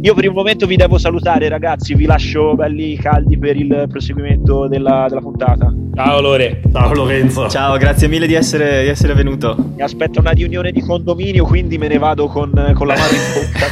Io 0.02 0.14
per 0.14 0.24
il 0.24 0.32
momento 0.32 0.66
vi 0.66 0.78
devo 0.78 0.98
salutare 0.98 1.50
ragazzi, 1.50 1.94
vi 1.94 2.06
lascio 2.06 2.56
belli 2.56 2.96
caldi 2.96 3.38
per 3.38 3.58
il 3.58 3.88
proseguimento 3.90 4.68
della, 4.68 5.08
della 5.10 5.20
puntata. 5.20 5.74
Ciao 5.94 6.22
Lore. 6.22 6.62
Ciao 6.72 6.94
Lorenzo. 6.94 7.50
Ciao, 7.50 7.76
grazie 7.78 8.08
mille 8.08 8.28
di 8.28 8.34
essere, 8.34 8.84
di 8.84 8.90
essere, 8.90 9.14
venuto. 9.14 9.56
Mi 9.76 9.82
aspetta 9.82 10.20
una 10.20 10.32
riunione 10.32 10.72
di 10.72 10.80
condominio, 10.82 11.44
quindi 11.44 11.78
me 11.78 11.88
ne 11.88 11.98
vado 11.98 12.28
con, 12.28 12.52
con 12.74 12.88
la 12.88 12.96
mano 12.96 13.14
in 13.14 13.22
bocca. 13.34 13.68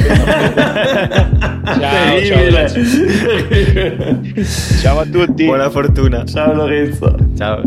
ciao, 1.80 2.24
ciao, 2.24 2.68
ciao 4.82 4.98
a 4.98 5.04
tutti. 5.06 5.44
Buona 5.44 5.70
fortuna. 5.70 6.24
Ciao 6.24 6.52
Lorenzo. 6.52 7.16
Ciao. 7.36 7.62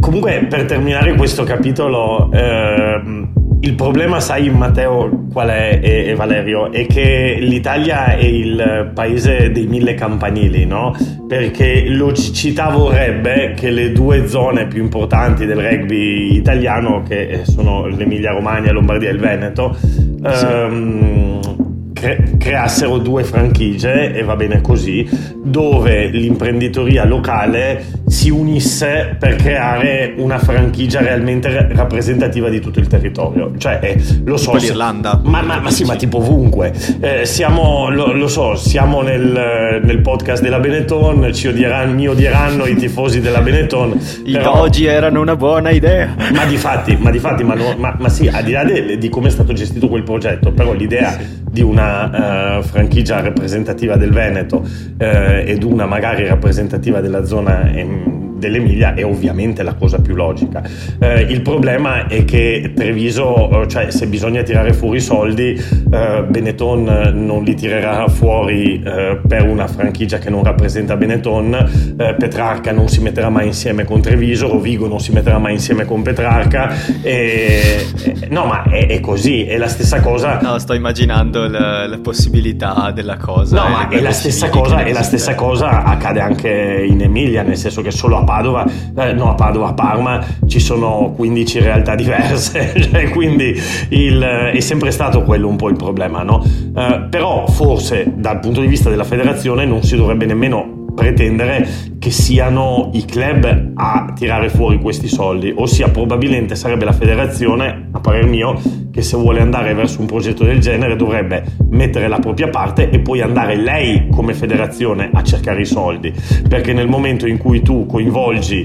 Comunque 0.00 0.46
per 0.50 0.66
terminare 0.66 1.14
questo 1.14 1.44
capitolo... 1.44 2.30
Ehm, 2.32 3.32
il 3.64 3.74
problema, 3.74 4.20
sai 4.20 4.50
Matteo, 4.50 5.26
qual 5.32 5.48
è 5.48 5.80
e, 5.82 6.10
e, 6.10 6.14
Valerio? 6.14 6.70
È 6.70 6.84
che 6.86 7.38
l'Italia 7.40 8.14
è 8.14 8.24
il 8.24 8.90
paese 8.94 9.50
dei 9.52 9.66
mille 9.66 9.94
campanili, 9.94 10.66
no? 10.66 10.94
Perché 11.26 11.88
lo 11.88 12.12
città 12.12 12.68
vorrebbe 12.68 13.54
che 13.56 13.70
le 13.70 13.92
due 13.92 14.28
zone 14.28 14.66
più 14.66 14.82
importanti 14.82 15.46
del 15.46 15.56
rugby 15.56 16.36
italiano, 16.36 17.02
che 17.02 17.40
sono 17.44 17.86
l'Emilia 17.86 18.32
Romagna, 18.32 18.70
Lombardia 18.70 19.08
e 19.08 19.12
il 19.12 19.18
Veneto, 19.18 19.74
sì. 19.80 20.46
ehm, 20.46 21.40
cre- 21.94 22.32
creassero 22.36 22.98
due 22.98 23.24
franchigie, 23.24 24.12
e 24.12 24.22
va 24.22 24.36
bene 24.36 24.60
così, 24.60 25.08
dove 25.42 26.08
l'imprenditoria 26.08 27.04
locale 27.06 28.02
si 28.06 28.28
unisse 28.28 29.16
per 29.18 29.36
creare 29.36 30.14
una 30.18 30.38
franchigia 30.38 31.00
realmente 31.00 31.68
rappresentativa 31.70 32.50
di 32.50 32.60
tutto 32.60 32.80
il 32.80 32.86
territorio. 32.86 33.52
Cioè, 33.56 33.78
eh, 33.80 34.02
lo 34.24 34.36
so. 34.36 34.50
Tipo 34.50 34.62
l'Irlanda. 34.62 35.20
Ma, 35.24 35.40
ma, 35.40 35.60
ma, 35.60 35.70
sì, 35.70 35.84
ma 35.84 35.96
tipo 35.96 36.18
ovunque. 36.18 36.72
Eh, 37.00 37.24
siamo, 37.24 37.88
lo, 37.90 38.12
lo, 38.12 38.28
so, 38.28 38.56
siamo 38.56 39.00
nel, 39.00 39.80
nel, 39.82 40.00
podcast 40.00 40.42
della 40.42 40.58
Benetton, 40.58 41.32
ci 41.32 41.48
odieranno, 41.48 41.94
mi 41.94 42.08
odieranno 42.08 42.66
i 42.66 42.74
tifosi 42.74 43.20
della 43.20 43.40
Benetton. 43.40 43.98
I 44.24 44.32
però... 44.32 44.60
oggi 44.60 44.84
erano 44.86 45.20
una 45.20 45.36
buona 45.36 45.70
idea. 45.70 46.14
Ma 46.32 46.44
di 46.44 46.56
fatti, 46.56 46.96
ma, 46.96 47.10
di 47.10 47.18
fatti, 47.18 47.44
ma, 47.44 47.54
no, 47.54 47.74
ma, 47.78 47.96
ma 47.98 48.08
sì, 48.08 48.26
al 48.28 48.42
di 48.42 48.52
là 48.52 48.64
de, 48.64 48.98
di 48.98 49.08
come 49.08 49.28
è 49.28 49.30
stato 49.30 49.52
gestito 49.52 49.88
quel 49.88 50.02
progetto, 50.02 50.52
però 50.52 50.72
l'idea 50.72 51.16
di 51.54 51.62
una 51.62 51.83
uh, 52.58 52.62
franchigia 52.62 53.20
rappresentativa 53.20 53.96
del 53.96 54.10
Veneto 54.10 54.58
uh, 54.58 54.66
ed 54.98 55.62
una 55.62 55.86
magari 55.86 56.26
rappresentativa 56.26 57.00
della 57.00 57.24
zona 57.24 57.70
um, 57.74 58.23
dell'Emilia 58.44 58.94
è 58.94 59.04
ovviamente 59.04 59.62
la 59.62 59.74
cosa 59.74 60.00
più 60.00 60.14
logica. 60.14 60.62
Eh, 60.98 61.20
il 61.22 61.40
problema 61.40 62.06
è 62.06 62.24
che 62.24 62.72
Treviso, 62.74 63.66
cioè 63.66 63.90
se 63.90 64.06
bisogna 64.06 64.42
tirare 64.42 64.72
fuori 64.72 64.98
i 64.98 65.00
soldi, 65.00 65.52
eh, 65.90 66.24
Benetton 66.28 67.12
non 67.14 67.42
li 67.42 67.54
tirerà 67.54 68.06
fuori 68.08 68.82
eh, 68.82 69.18
per 69.26 69.46
una 69.46 69.66
franchigia 69.66 70.18
che 70.18 70.30
non 70.30 70.44
rappresenta 70.44 70.96
Benetton, 70.96 71.54
eh, 71.96 72.14
Petrarca 72.18 72.72
non 72.72 72.88
si 72.88 73.00
metterà 73.00 73.30
mai 73.30 73.46
insieme 73.46 73.84
con 73.84 74.00
Treviso, 74.00 74.48
Rovigo 74.48 74.86
non 74.86 75.00
si 75.00 75.12
metterà 75.12 75.38
mai 75.38 75.54
insieme 75.54 75.84
con 75.84 76.02
Petrarca. 76.02 76.72
E, 77.02 77.86
no, 78.28 78.44
ma 78.44 78.64
è, 78.64 78.86
è, 78.86 79.00
così, 79.00 79.44
è 79.44 79.56
la 79.56 79.68
stessa 79.68 80.00
cosa. 80.00 80.38
No, 80.40 80.58
sto 80.58 80.74
immaginando 80.74 81.48
la, 81.48 81.86
la 81.86 81.98
possibilità 81.98 82.90
della 82.94 83.16
cosa. 83.16 83.62
No, 83.62 83.68
ma 83.68 83.88
è 83.88 84.00
la 84.00 84.12
stessa 84.12 84.48
cosa, 84.48 84.84
è 84.84 84.92
la 84.92 85.02
stessa 85.02 85.34
cosa 85.34 85.82
accade 85.84 86.20
anche 86.20 86.84
in 86.86 87.00
Emilia, 87.00 87.42
nel 87.42 87.56
senso 87.56 87.82
che 87.82 87.90
solo 87.90 88.16
a 88.16 88.22
Padova, 88.34 88.66
eh, 88.96 89.12
no 89.12 89.30
a 89.30 89.34
Padova, 89.34 89.68
a 89.68 89.74
Parma 89.74 90.24
ci 90.48 90.58
sono 90.58 91.12
15 91.14 91.60
realtà 91.60 91.94
diverse, 91.94 92.72
cioè, 92.90 93.08
quindi 93.10 93.56
il, 93.90 94.20
è 94.20 94.58
sempre 94.58 94.90
stato 94.90 95.22
quello 95.22 95.46
un 95.46 95.54
po' 95.54 95.68
il 95.68 95.76
problema, 95.76 96.24
no? 96.24 96.44
Eh, 96.44 97.06
però 97.08 97.46
forse 97.46 98.12
dal 98.16 98.40
punto 98.40 98.60
di 98.60 98.66
vista 98.66 98.90
della 98.90 99.04
federazione 99.04 99.64
non 99.64 99.84
si 99.84 99.94
dovrebbe 99.94 100.26
nemmeno 100.26 100.73
pretendere 100.94 101.66
che 101.98 102.10
siano 102.10 102.90
i 102.92 103.04
club 103.04 103.72
a 103.74 104.12
tirare 104.14 104.48
fuori 104.48 104.78
questi 104.78 105.08
soldi, 105.08 105.52
ossia 105.54 105.88
probabilmente 105.88 106.54
sarebbe 106.54 106.84
la 106.84 106.92
federazione, 106.92 107.88
a 107.92 108.00
parer 108.00 108.26
mio, 108.26 108.60
che 108.90 109.02
se 109.02 109.16
vuole 109.16 109.40
andare 109.40 109.74
verso 109.74 110.00
un 110.00 110.06
progetto 110.06 110.44
del 110.44 110.60
genere 110.60 110.96
dovrebbe 110.96 111.44
mettere 111.70 112.08
la 112.08 112.18
propria 112.18 112.48
parte 112.48 112.90
e 112.90 113.00
poi 113.00 113.20
andare 113.20 113.56
lei 113.56 114.08
come 114.10 114.34
federazione 114.34 115.10
a 115.12 115.22
cercare 115.22 115.62
i 115.62 115.66
soldi, 115.66 116.12
perché 116.48 116.72
nel 116.72 116.88
momento 116.88 117.26
in 117.26 117.38
cui 117.38 117.62
tu 117.62 117.86
coinvolgi 117.86 118.64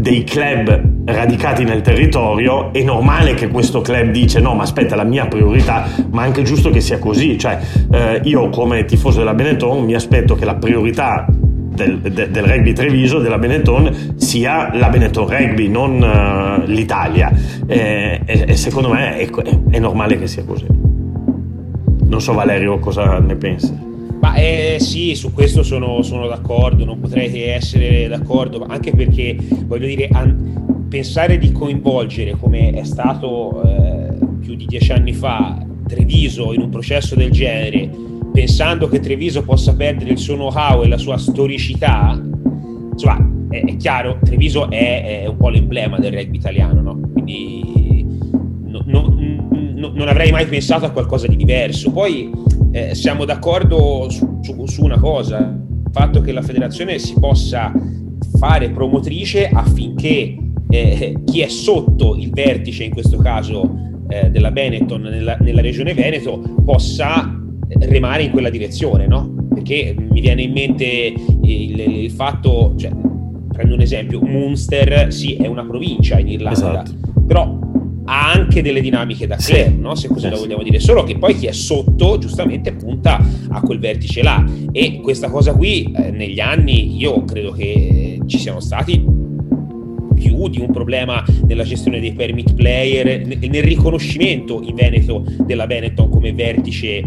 dei 0.00 0.24
club 0.24 1.04
radicati 1.04 1.64
nel 1.64 1.82
territorio 1.82 2.72
è 2.72 2.82
normale 2.82 3.34
che 3.34 3.48
questo 3.48 3.82
club 3.82 4.10
dice 4.10 4.40
no 4.40 4.54
ma 4.54 4.62
aspetta 4.62 4.96
la 4.96 5.04
mia 5.04 5.26
priorità 5.26 5.86
ma 6.10 6.22
è 6.22 6.26
anche 6.26 6.42
giusto 6.42 6.70
che 6.70 6.80
sia 6.80 6.98
così. 6.98 7.38
Cioè 7.38 7.58
eh, 7.92 8.20
io 8.24 8.48
come 8.48 8.86
tifoso 8.86 9.18
della 9.18 9.34
Benetton 9.34 9.84
mi 9.84 9.94
aspetto 9.94 10.34
che 10.34 10.46
la 10.46 10.54
priorità 10.54 11.26
del, 11.84 12.00
de, 12.00 12.30
del, 12.30 12.44
rugby 12.44 12.72
Treviso, 12.72 13.18
della 13.18 13.38
Benetton, 13.38 14.14
sia 14.16 14.74
la 14.74 14.88
Benetton 14.88 15.26
Rugby, 15.26 15.68
non 15.68 16.00
uh, 16.02 16.66
l'Italia. 16.66 17.32
E, 17.66 18.20
e, 18.24 18.44
e, 18.48 18.56
secondo 18.56 18.90
me 18.90 19.16
è, 19.16 19.28
è, 19.70 19.78
normale 19.78 20.18
che 20.18 20.26
sia 20.26 20.44
così. 20.44 20.66
Non 20.68 22.20
so 22.20 22.32
Valerio 22.32 22.78
cosa 22.78 23.18
ne 23.18 23.36
pensi. 23.36 23.88
Ma 24.20 24.34
eh, 24.34 24.76
sì, 24.78 25.14
su 25.14 25.32
questo 25.32 25.62
sono, 25.62 26.02
sono, 26.02 26.26
d'accordo, 26.26 26.84
non 26.84 27.00
potrei 27.00 27.42
essere 27.42 28.06
d'accordo, 28.06 28.66
anche 28.68 28.92
perché 28.92 29.36
voglio 29.64 29.86
dire, 29.86 30.08
an- 30.12 30.86
pensare 30.90 31.38
di 31.38 31.52
coinvolgere 31.52 32.32
come 32.32 32.72
è 32.72 32.84
stato 32.84 33.62
eh, 33.62 34.12
più 34.40 34.56
di 34.56 34.66
dieci 34.66 34.92
anni 34.92 35.12
fa 35.14 35.64
Treviso 35.86 36.52
in 36.52 36.60
un 36.60 36.68
processo 36.68 37.14
del 37.14 37.30
genere 37.30 38.09
pensando 38.32 38.88
che 38.88 39.00
Treviso 39.00 39.42
possa 39.42 39.74
perdere 39.74 40.10
il 40.10 40.18
suo 40.18 40.34
know-how 40.34 40.82
e 40.82 40.88
la 40.88 40.98
sua 40.98 41.16
storicità, 41.18 42.20
insomma, 42.92 43.28
è, 43.48 43.64
è 43.64 43.76
chiaro, 43.76 44.18
Treviso 44.22 44.70
è, 44.70 45.22
è, 45.22 45.26
un 45.26 45.36
po' 45.36 45.48
l'emblema 45.48 45.98
del 45.98 46.12
rugby 46.12 46.36
italiano, 46.36 46.80
no? 46.80 47.00
Quindi 47.12 48.06
no, 48.66 48.82
no, 48.86 49.14
no, 49.74 49.92
non 49.94 50.08
avrei 50.08 50.30
mai 50.30 50.46
pensato 50.46 50.84
a 50.84 50.90
qualcosa 50.90 51.26
di 51.26 51.36
diverso. 51.36 51.90
Poi 51.90 52.30
eh, 52.72 52.94
siamo 52.94 53.24
d'accordo 53.24 54.08
su, 54.08 54.40
su, 54.42 54.66
su 54.66 54.84
una 54.84 54.98
cosa, 54.98 55.38
il 55.38 55.90
fatto 55.90 56.20
che 56.20 56.32
la 56.32 56.42
federazione 56.42 56.98
si 56.98 57.14
possa 57.18 57.72
fare 58.38 58.70
promotrice 58.70 59.48
affinché 59.48 60.36
eh, 60.68 61.22
chi 61.24 61.40
è 61.40 61.48
sotto 61.48 62.16
il 62.16 62.30
vertice, 62.30 62.84
in 62.84 62.92
questo 62.92 63.18
caso 63.18 63.88
eh, 64.08 64.30
della 64.30 64.50
Benetton 64.50 65.02
nella, 65.02 65.36
nella, 65.40 65.60
regione 65.60 65.94
Veneto, 65.94 66.38
possa 66.64 67.39
remare 67.78 68.24
in 68.24 68.30
quella 68.30 68.50
direzione, 68.50 69.06
no? 69.06 69.48
Perché 69.54 69.94
mi 69.96 70.20
viene 70.20 70.42
in 70.42 70.52
mente 70.52 71.14
il, 71.42 71.78
il 71.78 72.10
fatto, 72.10 72.74
cioè, 72.76 72.90
prendo 73.52 73.74
un 73.74 73.80
esempio, 73.80 74.20
Munster 74.20 75.12
sì 75.12 75.36
è 75.36 75.46
una 75.46 75.64
provincia 75.64 76.18
in 76.18 76.28
Irlanda, 76.28 76.82
esatto. 76.82 76.92
però 77.26 77.58
ha 78.04 78.32
anche 78.32 78.60
delle 78.60 78.80
dinamiche 78.80 79.26
da 79.26 79.36
club, 79.36 79.68
sì. 79.68 79.76
no? 79.78 79.94
se 79.94 80.08
così 80.08 80.26
eh, 80.26 80.30
la 80.30 80.36
vogliamo 80.36 80.64
dire, 80.64 80.80
solo 80.80 81.04
che 81.04 81.16
poi 81.16 81.36
chi 81.36 81.46
è 81.46 81.52
sotto 81.52 82.18
giustamente 82.18 82.72
punta 82.72 83.24
a 83.50 83.60
quel 83.60 83.78
vertice 83.78 84.22
là 84.22 84.44
e 84.72 85.00
questa 85.00 85.30
cosa 85.30 85.54
qui 85.54 85.92
eh, 85.94 86.10
negli 86.10 86.40
anni 86.40 86.96
io 86.96 87.22
credo 87.24 87.52
che 87.52 88.18
ci 88.26 88.38
siano 88.38 88.58
stati 88.58 89.04
più 90.14 90.48
di 90.48 90.60
un 90.60 90.70
problema 90.72 91.24
nella 91.46 91.62
gestione 91.62 92.00
dei 92.00 92.12
permit 92.12 92.54
player, 92.54 93.26
nel 93.26 93.62
riconoscimento 93.62 94.60
in 94.62 94.74
Veneto 94.74 95.24
della 95.46 95.66
Benetton 95.66 96.10
come 96.10 96.32
vertice 96.32 97.02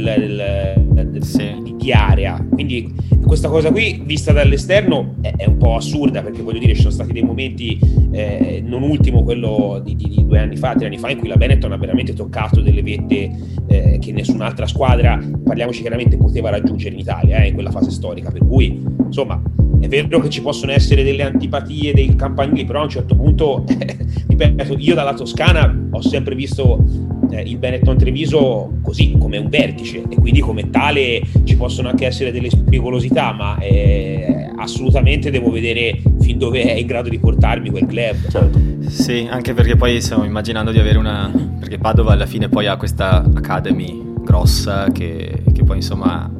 del, 0.00 0.84
del, 0.88 1.22
sì. 1.24 1.54
di, 1.62 1.76
di, 1.76 1.92
area. 1.92 2.44
Quindi 2.50 2.94
questa 3.24 3.48
cosa 3.48 3.70
qui, 3.70 4.02
vista 4.04 4.32
dall'esterno, 4.32 5.16
è, 5.20 5.32
è, 5.36 5.46
un 5.46 5.56
po' 5.56 5.76
assurda 5.76 6.22
perché 6.22 6.42
voglio 6.42 6.58
dire, 6.58 6.74
ci 6.74 6.80
sono 6.80 6.92
stati 6.92 7.12
dei 7.12 7.22
momenti, 7.22 7.78
eh, 8.10 8.62
non 8.64 8.82
ultimo 8.82 9.22
quello 9.22 9.80
di, 9.84 9.96
di, 9.96 10.08
di, 10.08 10.26
due 10.26 10.38
anni 10.38 10.56
fa, 10.56 10.74
tre 10.74 10.86
anni 10.86 10.98
fa, 10.98 11.10
in 11.10 11.18
cui 11.18 11.28
la 11.28 11.36
Benetton 11.36 11.72
ha 11.72 11.76
veramente 11.76 12.14
toccato 12.14 12.60
delle 12.60 12.82
vette 12.82 13.30
eh, 13.68 13.98
che 14.00 14.12
nessun'altra 14.12 14.66
squadra, 14.66 15.18
parliamoci 15.44 15.80
chiaramente, 15.80 16.16
poteva 16.16 16.50
raggiungere 16.50 16.94
in 16.94 17.00
Italia, 17.00 17.38
eh, 17.38 17.48
in 17.48 17.54
quella 17.54 17.70
fase 17.70 17.90
storica. 17.90 18.30
Per 18.30 18.46
cui, 18.46 18.82
insomma, 19.04 19.40
è 19.82 19.88
vero 19.88 20.20
che 20.20 20.30
ci 20.30 20.40
possono 20.40 20.70
essere 20.70 21.02
delle 21.02 21.24
antipatie 21.24 21.92
dei 21.92 22.14
campanili, 22.14 22.64
però 22.64 22.80
a 22.80 22.84
un 22.84 22.88
certo 22.88 23.16
punto, 23.16 23.64
ripeto, 23.66 24.76
io 24.78 24.94
dalla 24.94 25.12
Toscana 25.12 25.76
ho 25.90 26.00
sempre 26.00 26.36
visto 26.36 26.84
eh, 27.30 27.40
il 27.42 27.58
Benetton 27.58 27.98
Treviso 27.98 28.78
così 28.80 29.16
come 29.18 29.38
un 29.38 29.48
vertice 29.48 30.04
e 30.08 30.14
quindi 30.14 30.38
come 30.38 30.70
tale 30.70 31.20
ci 31.42 31.56
possono 31.56 31.88
anche 31.88 32.06
essere 32.06 32.30
delle 32.30 32.48
pericolosità, 32.64 33.32
ma 33.32 33.58
eh, 33.58 34.52
assolutamente 34.56 35.32
devo 35.32 35.50
vedere 35.50 36.00
fin 36.20 36.38
dove 36.38 36.62
è 36.62 36.74
in 36.74 36.86
grado 36.86 37.08
di 37.08 37.18
portarmi 37.18 37.70
quel 37.70 37.86
club. 37.86 38.28
Certo. 38.28 38.60
Sì, 38.86 39.26
anche 39.28 39.52
perché 39.52 39.74
poi 39.74 40.00
stiamo 40.00 40.22
immaginando 40.22 40.70
di 40.70 40.78
avere 40.78 40.98
una... 40.98 41.28
perché 41.58 41.78
Padova 41.78 42.12
alla 42.12 42.26
fine 42.26 42.48
poi 42.48 42.68
ha 42.68 42.76
questa 42.76 43.24
academy 43.34 44.00
grossa 44.22 44.86
che, 44.92 45.42
che 45.52 45.64
poi 45.64 45.76
insomma 45.78 46.30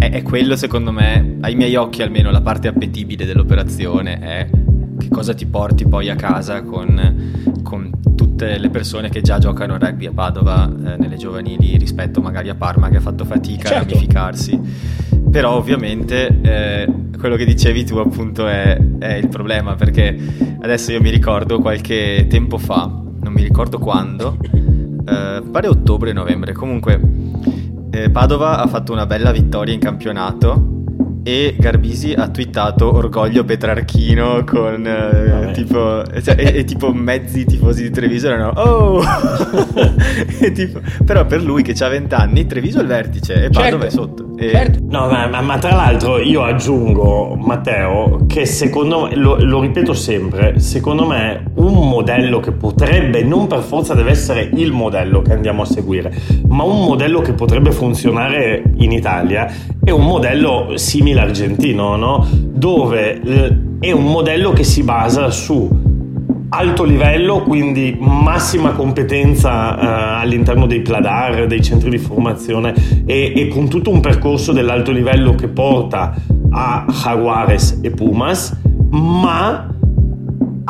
è, 0.00 0.10
è, 0.10 0.22
quello 0.22 0.56
secondo 0.56 0.92
me, 0.92 1.36
ai 1.42 1.54
miei 1.54 1.76
occhi 1.76 2.00
almeno, 2.00 2.30
la 2.30 2.40
parte 2.40 2.68
appetibile 2.68 3.26
dell'operazione 3.26 4.18
è 4.18 4.48
che 4.98 5.08
cosa 5.10 5.34
ti 5.34 5.44
porti 5.44 5.86
poi 5.86 6.08
a 6.08 6.16
casa 6.16 6.62
con, 6.62 7.62
con 7.62 7.90
tutte 8.16 8.56
le 8.56 8.70
persone 8.70 9.10
che 9.10 9.20
già 9.20 9.38
giocano 9.38 9.74
a 9.74 9.78
rugby 9.78 10.06
a 10.06 10.12
Padova 10.12 10.66
eh, 10.66 10.96
nelle 10.96 11.16
giovanili 11.16 11.76
rispetto 11.76 12.22
magari 12.22 12.48
a 12.48 12.54
Parma 12.54 12.88
che 12.88 12.96
ha 12.96 13.00
fatto 13.00 13.26
fatica 13.26 13.68
certo. 13.68 13.84
a 13.84 13.88
ramificarsi. 13.88 14.60
Però 15.30 15.52
ovviamente 15.52 16.40
eh, 16.40 16.92
quello 17.18 17.36
che 17.36 17.44
dicevi 17.44 17.84
tu 17.84 17.98
appunto 17.98 18.48
è, 18.48 18.80
è 18.98 19.12
il 19.12 19.28
problema 19.28 19.74
perché 19.74 20.16
adesso 20.60 20.92
io 20.92 21.00
mi 21.02 21.10
ricordo 21.10 21.58
qualche 21.60 22.26
tempo 22.26 22.56
fa, 22.56 22.86
non 22.86 23.32
mi 23.34 23.42
ricordo 23.42 23.78
quando, 23.78 24.38
eh, 24.40 25.42
pare 25.50 25.68
ottobre-novembre, 25.68 26.52
comunque 26.54 26.98
eh, 27.90 28.10
Padova 28.10 28.58
ha 28.58 28.66
fatto 28.66 28.92
una 28.92 29.06
bella 29.06 29.32
vittoria 29.32 29.74
in 29.74 29.80
campionato 29.80 30.79
e 31.22 31.54
Garbisi 31.58 32.12
ha 32.12 32.28
twittato 32.28 32.94
orgoglio 32.94 33.44
Petrarchino 33.44 34.42
con 34.44 34.86
eh, 34.86 35.52
tipo, 35.52 36.02
cioè, 36.22 36.34
e, 36.38 36.58
e, 36.58 36.64
tipo 36.64 36.92
mezzi 36.92 37.44
tifosi 37.44 37.82
di 37.82 37.90
Treviso 37.90 38.28
erano 38.28 38.52
oh 38.54 39.02
tipo, 40.54 40.80
però 41.04 41.26
per 41.26 41.42
lui 41.42 41.62
che 41.62 41.74
ha 41.84 41.88
20 41.88 42.14
anni 42.14 42.46
Treviso 42.46 42.78
è 42.78 42.82
il 42.82 42.88
vertice 42.88 43.44
e 43.44 43.50
Padova 43.50 43.70
certo. 43.70 43.86
è 43.86 43.90
sotto 43.90 44.28
e... 44.36 44.50
certo. 44.50 44.78
no 44.82 45.08
ma, 45.08 45.40
ma, 45.40 45.58
tra 45.58 45.74
l'altro 45.74 46.18
io 46.18 46.42
aggiungo 46.42 47.36
Matteo 47.36 48.24
che 48.26 48.46
secondo 48.46 49.06
me 49.06 49.16
lo, 49.16 49.36
lo, 49.44 49.60
ripeto 49.60 49.92
sempre 49.92 50.58
secondo 50.58 51.06
me 51.06 51.44
un 51.56 51.86
modello 51.86 52.40
che 52.40 52.52
potrebbe 52.52 53.22
non 53.22 53.46
per 53.46 53.60
forza 53.60 53.92
deve 53.92 54.10
essere 54.10 54.48
il 54.54 54.72
modello 54.72 55.20
che 55.20 55.34
andiamo 55.34 55.62
a 55.62 55.66
seguire 55.66 56.12
ma 56.48 56.62
un 56.62 56.84
modello 56.84 57.20
che 57.20 57.34
potrebbe 57.34 57.72
funzionare 57.72 58.62
in 58.76 58.92
Italia 58.92 59.52
è 59.90 59.92
un 59.92 60.04
modello 60.04 60.76
simile 60.76 61.20
argentino, 61.20 61.96
no? 61.96 62.26
dove 62.30 63.20
eh, 63.20 63.58
è 63.80 63.90
un 63.90 64.04
modello 64.04 64.52
che 64.52 64.62
si 64.62 64.84
basa 64.84 65.30
su 65.30 65.68
alto 66.50 66.84
livello, 66.84 67.42
quindi 67.42 67.96
massima 68.00 68.72
competenza 68.72 69.74
uh, 69.74 70.22
all'interno 70.22 70.66
dei 70.66 70.80
Pladar, 70.80 71.46
dei 71.46 71.62
centri 71.62 71.90
di 71.90 71.98
formazione 71.98 72.74
e, 73.04 73.32
e, 73.34 73.48
con 73.48 73.68
tutto 73.68 73.90
un 73.90 74.00
percorso 74.00 74.52
dell'alto 74.52 74.90
livello 74.90 75.34
che 75.34 75.48
porta 75.48 76.14
a 76.50 76.84
Jaguares 76.88 77.80
e 77.82 77.90
Pumas, 77.90 78.56
ma 78.90 79.74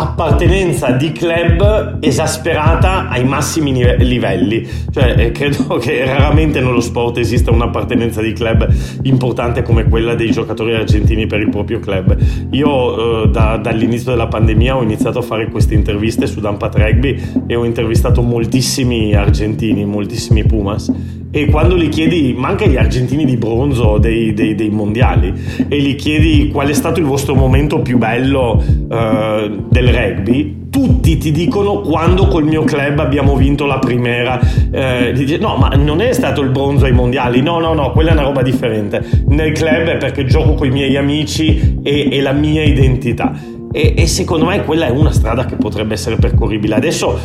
appartenenza 0.01 0.93
di 0.93 1.13
club 1.13 1.99
esasperata 2.01 3.09
ai 3.09 3.25
massimi 3.25 3.73
livelli. 3.99 4.67
Cioè, 4.91 5.15
eh, 5.19 5.33
credo 5.33 5.77
che 5.79 6.05
raramente 6.07 6.61
nello 6.61 6.81
sport 6.81 7.19
esista 7.19 7.51
un'appartenenza 7.51 8.23
di 8.23 8.33
club 8.33 8.67
importante 9.03 9.63
come 9.63 9.85
quella 9.89 10.15
dei 10.15 10.31
giocatori 10.31 10.75
argentini 10.75 11.27
per 11.27 11.41
il 11.41 11.51
proprio 11.51 11.81
club. 11.81 12.17
Io 12.53 13.25
eh, 13.25 13.29
da, 13.29 13.59
dall'inizio 13.59 14.13
della 14.13 14.29
pandemia 14.29 14.77
ho 14.77 14.83
iniziato 14.83 15.19
a 15.19 15.23
fare 15.23 15.49
queste 15.49 15.75
interviste 15.75 16.27
su 16.27 16.41
Dampat 16.41 16.77
Rugby 16.77 17.45
e 17.47 17.55
ho 17.55 17.65
intervistato 17.65 18.23
moltissimi 18.23 19.15
argentini, 19.15 19.85
moltissimi 19.85 20.45
Pumas 20.45 20.91
e 21.33 21.47
quando 21.47 21.77
gli 21.77 21.89
chiedi, 21.89 22.35
ma 22.37 22.49
anche 22.49 22.69
gli 22.69 22.77
argentini 22.77 23.25
di 23.25 23.37
bronzo 23.37 23.99
dei, 23.99 24.35
dei, 24.35 24.55
dei, 24.57 24.71
mondiali, 24.71 25.33
e 25.69 25.81
gli 25.81 25.95
chiedi 25.95 26.49
qual 26.49 26.69
è 26.69 26.73
stato 26.73 26.99
il 26.99 27.07
vostro 27.07 27.35
momento 27.35 27.81
più 27.81 27.99
bello 27.99 28.53
uh, 28.57 29.67
del 29.69 29.89
rugby, 29.89 30.69
tutti 30.71 31.19
ti 31.19 31.31
dicono 31.31 31.81
quando 31.81 32.27
col 32.27 32.45
mio 32.45 32.65
club 32.65 32.99
abbiamo 32.99 33.37
vinto 33.37 33.67
la 33.67 33.79
primera. 33.79 34.41
Eh, 34.71 35.13
dice, 35.15 35.37
no, 35.39 35.57
ma 35.57 35.69
non 35.69 36.01
è 36.01 36.13
stato 36.13 36.41
il 36.41 36.51
bronzo 36.51 36.85
ai 36.85 36.93
mondiali, 36.93 37.43
no, 37.43 37.59
no, 37.59 37.75
no, 37.75 37.93
quella 37.93 38.11
è 38.11 38.13
una 38.13 38.23
roba 38.23 38.43
differente. 38.43 39.05
Nel 39.29 39.53
club 39.53 39.89
è 39.89 39.97
perché 39.99 40.25
gioco 40.25 40.55
con 40.55 40.67
i 40.67 40.71
miei 40.71 40.97
amici 40.97 41.79
e, 41.83 42.09
e 42.11 42.21
la 42.21 42.33
mia 42.33 42.63
identità. 42.63 43.33
E, 43.73 43.95
e 43.97 44.07
secondo 44.07 44.47
me 44.47 44.65
quella 44.65 44.87
è 44.87 44.91
una 44.91 45.13
strada 45.13 45.45
che 45.45 45.57
potrebbe 45.57 45.95
essere 45.95 46.17
percorribile. 46.17 46.75
Adesso 46.75 47.19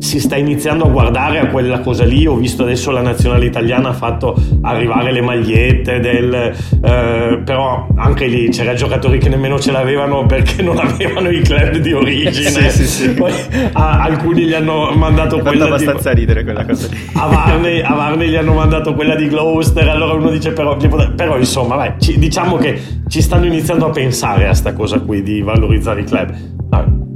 si 0.00 0.18
sta 0.18 0.36
iniziando 0.36 0.86
a 0.86 0.88
guardare 0.88 1.38
a 1.38 1.46
quella 1.48 1.80
cosa 1.80 2.04
lì. 2.04 2.26
Ho 2.26 2.36
visto 2.36 2.62
adesso 2.62 2.90
la 2.90 3.02
nazionale 3.02 3.44
italiana 3.44 3.90
ha 3.90 3.92
fatto 3.92 4.34
arrivare 4.62 5.12
le 5.12 5.20
magliette, 5.20 6.00
del, 6.00 6.34
eh, 6.34 7.40
però 7.44 7.86
anche 7.96 8.26
lì 8.26 8.48
c'erano 8.48 8.76
giocatori 8.76 9.18
che 9.18 9.28
nemmeno 9.28 9.58
ce 9.60 9.72
l'avevano 9.72 10.24
perché 10.24 10.62
non 10.62 10.78
avevano 10.80 11.28
i 11.28 11.42
club 11.42 11.76
di 11.76 11.92
origine. 11.92 12.70
sì, 12.70 12.70
sì, 12.70 12.86
sì. 12.86 13.10
Poi, 13.10 13.32
a, 13.72 14.02
alcuni 14.02 14.46
gli 14.46 14.54
hanno 14.54 14.90
mandato 14.94 15.36
Mi 15.36 15.42
quella 15.42 15.66
abbastanza 15.66 16.12
di, 16.14 16.20
ridere 16.20 16.44
quella 16.44 16.64
cosa 16.64 16.88
lì. 16.90 16.98
A 17.14 17.26
Varney, 17.26 17.82
a 17.82 17.94
Varney, 17.94 18.28
gli 18.28 18.36
hanno 18.36 18.54
mandato 18.54 18.94
quella 18.94 19.14
di 19.14 19.28
Gloucester. 19.28 19.86
Allora 19.86 20.14
uno 20.14 20.30
dice: 20.30 20.52
Però, 20.52 20.76
però 20.76 21.36
insomma, 21.36 21.76
vai, 21.76 21.92
ci, 21.98 22.18
diciamo 22.18 22.56
che 22.56 22.80
ci 23.06 23.20
stanno 23.20 23.44
iniziando 23.44 23.86
a 23.86 23.90
pensare 23.90 24.48
a 24.48 24.54
sta 24.54 24.72
cosa 24.72 24.98
qui 25.00 25.22
di 25.22 25.42
valorizzare 25.42 26.00
i 26.00 26.04
club. 26.04 26.34
Vabbè. 26.68 27.09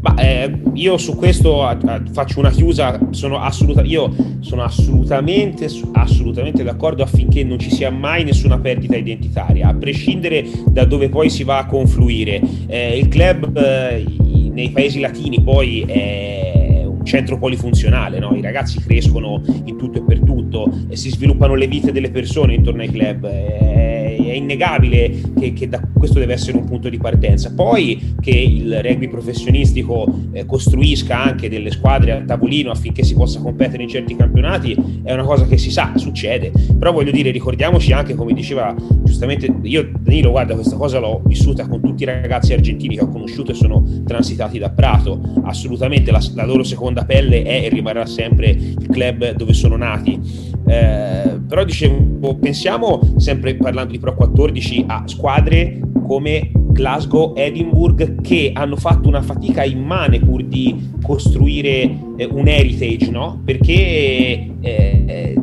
Ma 0.00 0.14
eh, 0.14 0.60
io 0.74 0.96
su 0.96 1.16
questo 1.16 1.76
faccio 2.12 2.38
una 2.38 2.50
chiusa, 2.50 2.98
sono 3.10 3.40
assoluta, 3.40 3.82
io 3.82 4.14
sono 4.40 4.62
assolutamente, 4.62 5.68
assolutamente 5.92 6.62
d'accordo 6.62 7.02
affinché 7.02 7.42
non 7.42 7.58
ci 7.58 7.70
sia 7.70 7.90
mai 7.90 8.22
nessuna 8.22 8.58
perdita 8.58 8.96
identitaria, 8.96 9.68
a 9.68 9.74
prescindere 9.74 10.46
da 10.66 10.84
dove 10.84 11.08
poi 11.08 11.30
si 11.30 11.42
va 11.42 11.58
a 11.58 11.66
confluire. 11.66 12.40
Eh, 12.66 12.98
il 12.98 13.08
club 13.08 13.56
eh, 13.56 14.04
nei 14.52 14.70
paesi 14.70 15.00
latini 15.00 15.42
poi 15.42 15.80
è 15.80 16.84
un 16.84 17.04
centro 17.04 17.38
polifunzionale, 17.38 18.20
no? 18.20 18.34
i 18.36 18.40
ragazzi 18.40 18.80
crescono 18.80 19.42
in 19.64 19.76
tutto 19.76 19.98
e 19.98 20.02
per 20.02 20.20
tutto, 20.20 20.70
e 20.88 20.96
si 20.96 21.10
sviluppano 21.10 21.54
le 21.54 21.66
vite 21.66 21.90
delle 21.90 22.10
persone 22.10 22.54
intorno 22.54 22.82
ai 22.82 22.90
club. 22.90 23.24
Eh, 23.24 23.97
è 24.26 24.32
innegabile 24.32 25.20
che, 25.38 25.52
che 25.52 25.68
questo 25.94 26.18
deve 26.18 26.34
essere 26.34 26.56
un 26.56 26.64
punto 26.64 26.88
di 26.88 26.98
partenza. 26.98 27.52
Poi 27.54 28.14
che 28.20 28.30
il 28.30 28.82
rugby 28.82 29.08
professionistico 29.08 30.12
eh, 30.32 30.46
costruisca 30.46 31.20
anche 31.20 31.48
delle 31.48 31.70
squadre 31.70 32.12
a 32.12 32.22
tavolino 32.22 32.70
affinché 32.70 33.02
si 33.02 33.14
possa 33.14 33.40
competere 33.40 33.82
in 33.82 33.88
certi 33.88 34.16
campionati 34.16 35.00
è 35.02 35.12
una 35.12 35.24
cosa 35.24 35.46
che 35.46 35.56
si 35.56 35.70
sa, 35.70 35.92
succede. 35.96 36.52
Però 36.78 36.92
voglio 36.92 37.10
dire, 37.10 37.30
ricordiamoci 37.30 37.92
anche, 37.92 38.14
come 38.14 38.32
diceva 38.32 38.74
giustamente, 39.04 39.52
io 39.62 39.90
Danilo, 39.98 40.30
guarda, 40.30 40.54
questa 40.54 40.76
cosa 40.76 40.98
l'ho 40.98 41.22
vissuta 41.24 41.66
con 41.66 41.80
tutti 41.80 42.02
i 42.02 42.06
ragazzi 42.06 42.52
argentini 42.52 42.96
che 42.96 43.02
ho 43.02 43.08
conosciuto 43.08 43.52
e 43.52 43.54
sono 43.54 43.84
transitati 44.04 44.58
da 44.58 44.70
Prato. 44.70 45.20
Assolutamente 45.44 46.10
la, 46.10 46.22
la 46.34 46.44
loro 46.44 46.62
seconda 46.62 47.04
pelle 47.04 47.42
è 47.42 47.64
e 47.64 47.68
rimarrà 47.68 48.06
sempre 48.06 48.50
il 48.50 48.86
club 48.88 49.32
dove 49.32 49.52
sono 49.52 49.76
nati. 49.76 50.47
Eh, 50.68 51.40
però 51.48 51.64
dicevo, 51.64 52.34
pensiamo 52.36 53.00
sempre 53.16 53.54
parlando 53.56 53.92
di 53.92 53.98
Pro 53.98 54.14
14 54.14 54.84
a 54.86 55.02
squadre 55.06 55.80
come 56.06 56.50
Glasgow, 56.52 57.32
Edinburgh 57.36 58.20
che 58.20 58.50
hanno 58.54 58.76
fatto 58.76 59.08
una 59.08 59.22
fatica 59.22 59.64
immane 59.64 60.20
pur 60.20 60.44
di 60.44 60.90
costruire 61.02 61.98
eh, 62.16 62.28
un 62.30 62.46
heritage, 62.46 63.10
no? 63.10 63.40
Perché 63.44 64.50
eh, 64.60 65.34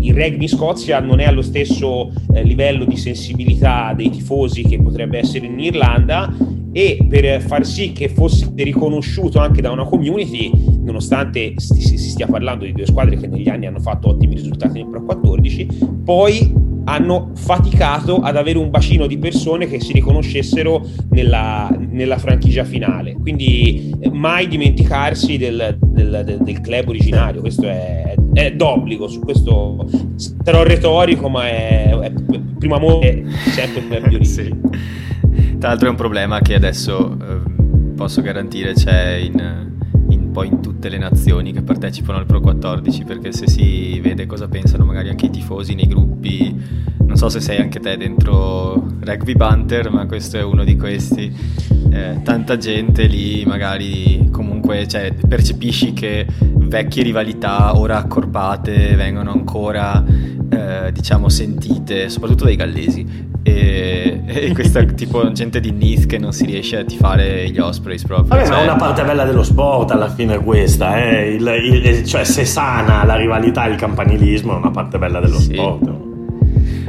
il 0.00 0.14
rugby 0.14 0.42
in 0.42 0.48
Scozia 0.48 1.00
non 1.00 1.20
è 1.20 1.24
allo 1.24 1.42
stesso 1.42 2.12
eh, 2.32 2.42
livello 2.42 2.84
di 2.84 2.96
sensibilità 2.96 3.92
dei 3.96 4.10
tifosi 4.10 4.62
che 4.62 4.80
potrebbe 4.80 5.18
essere 5.18 5.46
in 5.46 5.58
Irlanda 5.58 6.32
e 6.76 6.98
per 7.08 7.40
far 7.40 7.64
sì 7.64 7.92
che 7.92 8.10
fosse 8.10 8.52
riconosciuto 8.54 9.38
anche 9.38 9.62
da 9.62 9.70
una 9.70 9.84
community, 9.84 10.50
nonostante 10.82 11.54
si, 11.56 11.96
stia 11.96 12.26
parlando 12.26 12.66
di 12.66 12.72
due 12.72 12.84
squadre 12.84 13.16
che 13.16 13.26
negli 13.26 13.48
anni 13.48 13.64
hanno 13.64 13.80
fatto 13.80 14.08
ottimi 14.08 14.34
risultati 14.34 14.82
nel 14.82 14.90
Pro 14.90 15.02
14, 15.02 15.68
poi 16.04 16.52
hanno 16.84 17.30
faticato 17.34 18.16
ad 18.18 18.36
avere 18.36 18.58
un 18.58 18.68
bacino 18.68 19.06
di 19.06 19.16
persone 19.16 19.66
che 19.66 19.80
si 19.80 19.94
riconoscessero 19.94 20.86
nella, 21.12 21.74
nella 21.78 22.18
franchigia 22.18 22.64
finale. 22.64 23.14
Quindi 23.14 23.94
eh, 23.98 24.10
mai 24.10 24.46
dimenticarsi 24.46 25.38
del, 25.38 25.78
del, 25.80 26.40
del, 26.42 26.60
club 26.60 26.88
originario, 26.88 27.40
questo 27.40 27.66
è, 27.66 28.14
è, 28.34 28.52
d'obbligo, 28.52 29.08
su 29.08 29.20
questo 29.20 29.88
sarò 30.44 30.62
retorico, 30.62 31.30
ma 31.30 31.48
è, 31.48 31.88
è 31.88 32.12
primo 32.58 32.74
amore 32.74 33.24
sempre 33.54 33.80
club 33.86 34.08
di 34.08 34.14
origine. 34.14 34.58
sì. 34.92 35.04
Tra 35.58 35.68
l'altro 35.68 35.88
è 35.88 35.90
un 35.90 35.96
problema 35.96 36.40
che 36.40 36.54
adesso 36.54 37.16
eh, 37.18 37.94
posso 37.94 38.20
garantire 38.20 38.74
c'è 38.74 39.14
in, 39.14 39.72
in, 40.10 40.30
poi 40.30 40.48
in 40.48 40.60
tutte 40.60 40.90
le 40.90 40.98
nazioni 40.98 41.52
che 41.52 41.62
partecipano 41.62 42.18
al 42.18 42.26
Pro 42.26 42.40
14 42.40 43.04
perché 43.04 43.32
se 43.32 43.48
si 43.48 43.98
vede 44.00 44.26
cosa 44.26 44.48
pensano 44.48 44.84
magari 44.84 45.08
anche 45.08 45.26
i 45.26 45.30
tifosi 45.30 45.74
nei 45.74 45.86
gruppi, 45.86 46.54
non 46.98 47.16
so 47.16 47.30
se 47.30 47.40
sei 47.40 47.58
anche 47.58 47.80
te 47.80 47.96
dentro 47.96 48.74
Rugby 49.00 49.34
Banter 49.34 49.90
ma 49.90 50.06
questo 50.06 50.36
è 50.36 50.42
uno 50.42 50.62
di 50.62 50.76
questi, 50.76 51.34
eh, 51.90 52.20
tanta 52.22 52.58
gente 52.58 53.06
lì 53.06 53.44
magari 53.46 54.28
comunque 54.30 54.86
cioè, 54.86 55.14
percepisci 55.14 55.94
che 55.94 56.26
vecchie 56.38 57.02
rivalità 57.02 57.76
ora 57.78 57.96
accorpate 57.96 58.94
vengono 58.94 59.32
ancora 59.32 60.04
eh, 60.66 60.92
diciamo 60.92 61.28
sentite 61.28 62.08
soprattutto 62.08 62.44
dai 62.44 62.56
gallesi 62.56 63.06
e 63.42 64.16
e 64.26 64.52
questa 64.54 64.84
tipo 64.84 65.30
gente 65.32 65.60
di 65.60 65.70
Nice 65.70 66.06
che 66.06 66.18
non 66.18 66.32
si 66.32 66.44
riesce 66.44 66.78
a 66.78 66.84
tifare 66.84 67.48
gli 67.48 67.58
Ospreys 67.58 68.04
proprio. 68.04 68.28
Vabbè, 68.28 68.46
cioè... 68.46 68.54
ma 68.54 68.60
è 68.60 68.64
una 68.64 68.76
parte 68.76 69.04
bella 69.04 69.24
dello 69.24 69.42
sport 69.42 69.90
alla 69.92 70.08
fine 70.08 70.38
questa, 70.38 71.02
eh? 71.02 71.34
il, 71.34 71.46
il, 71.46 72.04
cioè 72.04 72.24
se 72.24 72.44
sana 72.44 73.04
la 73.04 73.16
rivalità 73.16 73.66
e 73.66 73.70
il 73.70 73.76
campanilismo 73.76 74.54
è 74.54 74.56
una 74.56 74.70
parte 74.70 74.98
bella 74.98 75.20
dello 75.20 75.38
sì. 75.38 75.54
sport. 75.54 76.05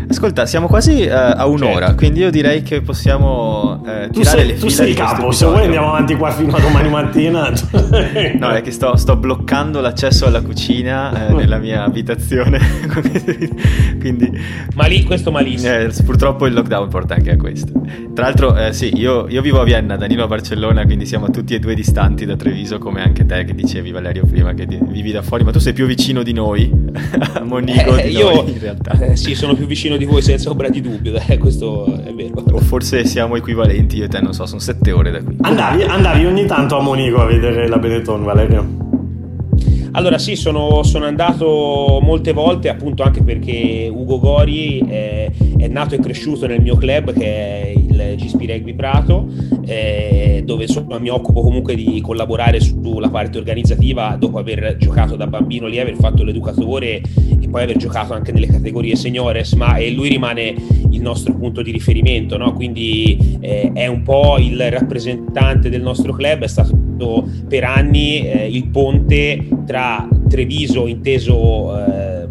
Ascolta, 0.10 0.46
siamo 0.46 0.68
quasi 0.68 1.02
uh, 1.02 1.12
a 1.12 1.46
un'ora, 1.48 1.88
certo. 1.88 1.96
quindi 1.96 2.22
io 2.22 2.30
direi 2.30 2.64
che 2.64 2.82
possiamo 2.82 3.82
uh, 3.84 4.10
tu 4.10 4.24
sei, 4.24 4.48
le 4.48 4.56
Tu 4.58 4.70
sei 4.70 4.94
capo, 4.94 5.32
se 5.32 5.46
vuoi 5.46 5.66
andiamo 5.66 5.90
avanti 5.90 6.16
qua 6.16 6.32
fino 6.32 6.56
a 6.56 6.60
domani 6.62 6.90
mattina. 6.90 7.52
no, 8.40 8.50
è 8.50 8.62
che 8.62 8.72
sto, 8.72 8.96
sto 8.96 9.18
bloccando 9.18 9.82
l'accesso 9.82 10.26
alla 10.26 10.42
cucina 10.42 11.28
eh, 11.28 11.34
nella 11.34 11.58
mia 11.58 11.84
abitazione. 11.84 12.60
quindi, 14.00 14.32
Ma 14.76 14.86
lì, 14.86 15.04
questo 15.04 15.30
malissimo. 15.30 15.74
Eh, 15.74 15.92
purtroppo 16.06 16.48
il 16.48 16.54
lockdown 16.54 16.88
porta 16.88 17.16
anche 17.16 17.32
a 17.32 17.36
questo. 17.36 17.72
Tra 18.14 18.26
l'altro, 18.26 18.58
eh, 18.58 18.74
sì, 18.74 18.96
io, 18.96 19.28
io, 19.28 19.42
vivo 19.42 19.60
a 19.60 19.64
Vienna, 19.64 19.98
Danilo 19.98 20.24
a 20.24 20.28
Barcellona, 20.28 20.86
quindi 20.86 21.06
siamo 21.06 21.30
tutti 21.30 21.54
e 21.54 21.60
due 21.60 21.76
distanti 21.76 22.26
da 22.26 22.36
Treviso, 22.36 22.78
come 22.78 23.02
anche 23.02 23.26
te 23.26 23.44
che 23.44 23.54
dicevi 23.54 23.92
Valerio 23.92 24.26
prima 24.26 24.54
che 24.54 24.66
vivi 24.66 25.12
da 25.12 25.22
fuori, 25.22 25.44
ma 25.44 25.52
tu 25.52 25.60
sei 25.60 25.74
più 25.74 25.86
vicino 25.86 26.24
di 26.24 26.34
noi, 26.34 26.72
a 27.34 27.44
Monigo 27.44 27.98
eh, 27.98 28.08
io, 28.08 28.34
noi, 28.34 28.52
in 28.54 28.60
realtà. 28.60 28.92
Eh, 29.00 29.16
sì, 29.16 29.36
sono 29.36 29.54
più 29.54 29.66
vicino 29.66 29.97
di 29.98 30.06
voi 30.06 30.22
senza 30.22 30.50
ombra 30.50 30.70
di 30.70 30.82
dubbio, 30.82 31.20
eh, 31.28 31.38
questo 31.38 31.86
è 32.04 32.14
vero. 32.14 32.44
O 32.52 32.60
forse 32.60 33.06
siamo 33.06 33.36
equivalenti, 33.36 33.98
io 33.98 34.06
e 34.06 34.08
te 34.08 34.20
non 34.22 34.34
so, 34.34 34.46
sono 34.46 34.60
sette 34.60 34.92
ore 34.92 35.12
da 35.12 35.22
qui. 35.22 35.38
Andavi, 35.42 35.84
andavi 35.84 36.26
ogni 36.26 36.46
tanto 36.46 36.78
a 36.78 36.82
Monico 36.82 37.22
a 37.22 37.26
vedere 37.26 37.68
la 37.68 37.78
Benetton, 37.78 38.24
Valerio? 38.24 38.87
Allora 39.98 40.20
sì, 40.20 40.36
sono, 40.36 40.84
sono, 40.84 41.06
andato 41.06 41.98
molte 42.04 42.32
volte 42.32 42.70
appunto 42.70 43.02
anche 43.02 43.24
perché 43.24 43.90
Ugo 43.92 44.20
Gori 44.20 44.78
è, 44.88 45.28
è, 45.58 45.68
nato 45.68 45.96
e 45.96 46.00
cresciuto 46.00 46.46
nel 46.46 46.62
mio 46.62 46.76
club 46.76 47.14
che 47.14 47.26
è 47.26 47.74
il 47.76 48.14
GSP 48.16 48.42
Rugby 48.48 48.76
Prato, 48.76 49.28
eh, 49.66 50.44
dove 50.46 50.66
insomma 50.66 51.00
mi 51.00 51.10
occupo 51.10 51.42
comunque 51.42 51.74
di 51.74 52.00
collaborare 52.02 52.60
sulla 52.60 53.10
parte 53.10 53.40
organizzativa 53.40 54.16
dopo 54.20 54.38
aver 54.38 54.78
giocato 54.78 55.16
da 55.16 55.26
bambino 55.26 55.66
lì, 55.66 55.80
aver 55.80 55.96
fatto 55.96 56.24
l'educatore 56.24 57.02
e 57.42 57.48
poi 57.50 57.64
aver 57.64 57.78
giocato 57.78 58.14
anche 58.14 58.32
nelle 58.32 58.48
categorie 58.48 58.96
seniores, 58.96 59.54
ma 59.54 59.78
eh, 59.78 59.90
lui 59.90 60.10
rimane 60.10 60.54
il 60.92 61.02
nostro 61.02 61.34
punto 61.34 61.64
di 61.64 61.72
riferimento, 61.72 62.38
no? 62.38 62.54
quindi 62.54 63.40
eh, 63.40 63.72
è 63.74 63.88
un 63.88 64.04
po' 64.04 64.38
il 64.38 64.70
rappresentante 64.70 65.72
del 65.72 65.82
nostro 65.82 66.14
club, 66.14 66.44
è 66.44 66.48
stato 66.48 66.87
per 67.48 67.64
anni 67.64 68.28
eh, 68.28 68.48
il 68.48 68.68
ponte 68.68 69.48
tra 69.66 70.08
Treviso 70.28 70.88
inteso 70.88 71.78
eh, 71.78 72.28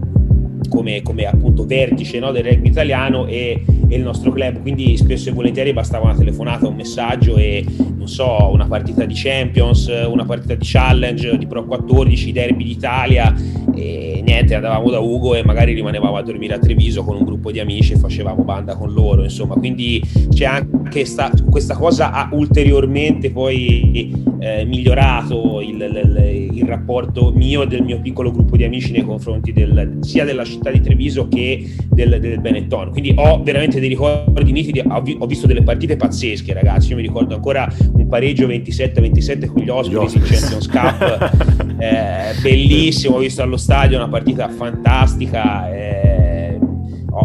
come, 0.69 1.03
come, 1.03 1.25
appunto 1.25 1.65
vertice 1.65 2.19
no, 2.19 2.33
del 2.33 2.45
rugby 2.45 2.69
italiano 2.69 3.27
e, 3.27 3.63
e, 3.89 3.97
il 3.97 4.03
nostro 4.03 4.33
club. 4.33 4.61
Quindi 4.61 4.97
spesso 4.97 5.29
e 5.31 5.33
volentieri 5.33 5.73
bastava 5.73 6.05
una 6.05 6.17
telefonata 6.17 6.69
un 6.69 6.75
messaggio 6.75 7.37
e 7.37 7.65
non 7.97 8.09
so 8.09 8.51
una 8.53 8.67
partita 8.67 9.05
di 9.05 9.15
Champions 9.15 9.87
una 10.09 10.25
partita 10.25 10.55
di 10.55 10.65
Challenge 10.65 11.39
di 11.39 11.47
Pro 11.47 11.65
14 11.65 12.33
derby 12.33 12.65
d'Italia 12.65 13.35
e 13.75 14.06
niente 14.27 14.57
andavamo 14.57 14.91
da 14.91 14.99
Ugo 14.99 15.37
e 15.37 15.45
magari 15.45 15.73
rimanevamo 15.73 16.17
a 16.17 16.23
dormire 16.23 16.55
a 16.55 16.59
Treviso 16.59 17.05
con 17.05 17.17
un 17.17 17.25
gruppo 17.25 17.53
di 17.53 17.61
amici 17.61 17.93
e 17.93 17.97
facevamo 17.97 18.43
banda 18.43 18.75
con 18.75 18.93
loro 18.93 19.23
insomma 19.23 19.55
quindi 19.55 20.03
c'è 20.31 20.45
anche 20.45 21.05
sta, 21.05 21.31
questa 21.49 21.77
cosa 21.77 22.11
ha 22.11 22.29
ulteriormente 22.33 23.31
poi 23.31 24.25
eh, 24.39 24.65
migliorato 24.65 25.61
il, 25.61 25.81
il, 25.81 26.49
il, 26.57 26.65
rapporto 26.65 27.33
mio 27.35 27.63
e 27.63 27.67
del 27.67 27.83
mio 27.83 28.01
piccolo 28.01 28.31
gruppo 28.31 28.57
di 28.57 28.65
amici 28.65 28.93
nei 28.93 29.03
confronti 29.03 29.53
del, 29.53 29.99
sia 30.01 30.25
della 30.25 30.45
città 30.45 30.71
di 30.71 30.81
Treviso 30.81 31.29
che 31.29 31.75
del, 31.89 32.19
del 32.21 32.41
Benetton. 32.41 32.91
Quindi 32.91 33.15
ho 33.17 33.43
veramente 33.43 33.81
dei 33.81 33.89
ricordi 33.89 34.53
nitidi, 34.53 34.81
ho, 34.81 35.03
ho, 35.19 35.27
visto 35.27 35.47
delle 35.47 35.63
partite 35.63 35.97
pazzesche, 35.97 36.53
ragazzi. 36.53 36.91
Io 36.91 36.97
mi 36.97 37.03
ricordo 37.03 37.35
ancora 37.35 37.69
un 37.93 38.09
pareggio 38.09 38.47
27-27 38.47 39.47
con 39.47 39.63
gli 39.63 39.69
ospiti 39.69 40.17
in 40.17 40.23
Champions 40.23 40.69
Cup, 40.69 41.77
eh, 41.81 42.41
bellissimo. 42.43 43.17
Ho 43.17 43.21
visto 43.21 43.43
allo 43.43 43.57
stadio 43.57 43.97
una 43.97 44.09
partita 44.09 44.16
fantastica. 44.49 45.71
Eh, 45.71 46.59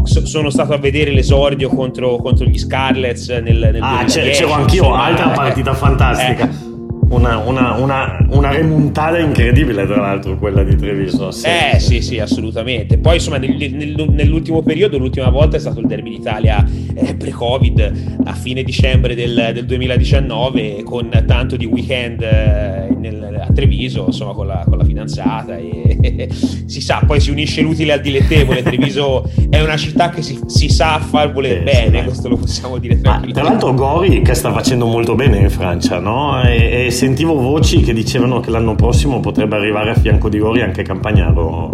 sono 0.04 0.50
stato 0.50 0.74
a 0.74 0.78
vedere 0.78 1.12
l'esordio 1.12 1.70
contro, 1.70 2.16
contro 2.18 2.46
gli 2.46 2.58
Scarlets 2.58 3.30
nel, 3.30 3.70
nel 3.72 3.82
ah, 3.82 4.04
2010, 4.04 4.40
c'ero 4.40 4.54
anch'io, 4.54 4.94
altra 4.94 5.30
partita 5.30 5.74
fantastica. 5.74 6.70
Una, 7.12 7.38
una, 7.40 7.74
una, 7.74 8.26
una, 8.30 8.52
remontata 8.52 9.20
incredibile, 9.20 9.86
tra 9.86 9.98
l'altro, 9.98 10.38
quella 10.38 10.64
di 10.64 10.78
Treviso. 10.78 11.30
Sì. 11.32 11.46
Eh 11.46 11.78
sì, 11.78 12.02
sì, 12.02 12.20
assolutamente. 12.20 12.98
Poi, 12.98 13.16
insomma, 13.16 13.38
nel, 13.38 13.56
nel, 13.58 14.06
nell'ultimo 14.10 14.62
periodo, 14.62 14.98
l'ultima 14.98 15.30
volta 15.30 15.58
è 15.58 15.60
stato 15.60 15.82
il 15.82 15.88
Derby 15.88 16.12
d'Italia 16.12 16.66
eh, 16.96 17.16
pre-Covid 17.16 18.20
a 18.24 18.34
fine 18.34 18.64
dicembre 18.64 19.14
del, 19.14 19.52
del 19.54 19.66
2019, 19.66 20.84
con 20.84 21.10
tanto 21.26 21.58
di 21.58 21.66
weekend 21.66 22.22
eh, 22.22 22.96
nel, 22.98 23.44
a 23.46 23.52
Treviso, 23.54 24.06
insomma, 24.08 24.32
con 24.32 24.48
la, 24.48 24.64
con 24.66 24.78
la 24.78 24.86
fidanzata. 24.86 25.58
E, 25.58 26.30
si 26.66 26.82
sa, 26.82 27.04
poi 27.06 27.20
si 27.20 27.32
unisce 27.32 27.62
l'utile 27.62 27.94
al 27.94 28.02
dilettevole. 28.02 28.64
Treviso 28.64 29.30
è 29.50 29.62
una 29.62 29.78
città 29.78 30.10
che 30.10 30.22
si, 30.22 30.40
si 30.46 30.70
sa 30.70 31.00
far 31.00 31.32
voler 31.32 31.58
eh, 31.58 31.64
bene, 31.64 32.00
sì, 32.00 32.06
questo 32.06 32.30
lo 32.30 32.38
possiamo 32.38 32.78
dire 32.78 33.00
tranquillamente. 33.00 33.40
Tra 33.40 33.50
l'altro, 33.50 33.74
Gori 33.74 34.22
che 34.22 34.34
sta 34.34 34.52
facendo 34.52 34.86
molto 34.86 35.16
bene 35.16 35.38
in 35.40 35.50
Francia, 35.50 36.00
no? 36.00 36.42
E, 36.44 36.86
e 36.86 36.92
sentivo 37.02 37.34
voci 37.34 37.82
che 37.82 37.94
dicevano 37.94 38.42
che 38.42 38.52
l'anno 38.52 38.76
prossimo 38.76 39.22
potrebbe 39.22 39.56
arrivare 39.56 39.90
a 39.90 39.96
fianco 39.96 40.30
di 40.30 40.38
Gori 40.38 40.62
anche 40.62 40.84
Campagnaro 40.84 41.72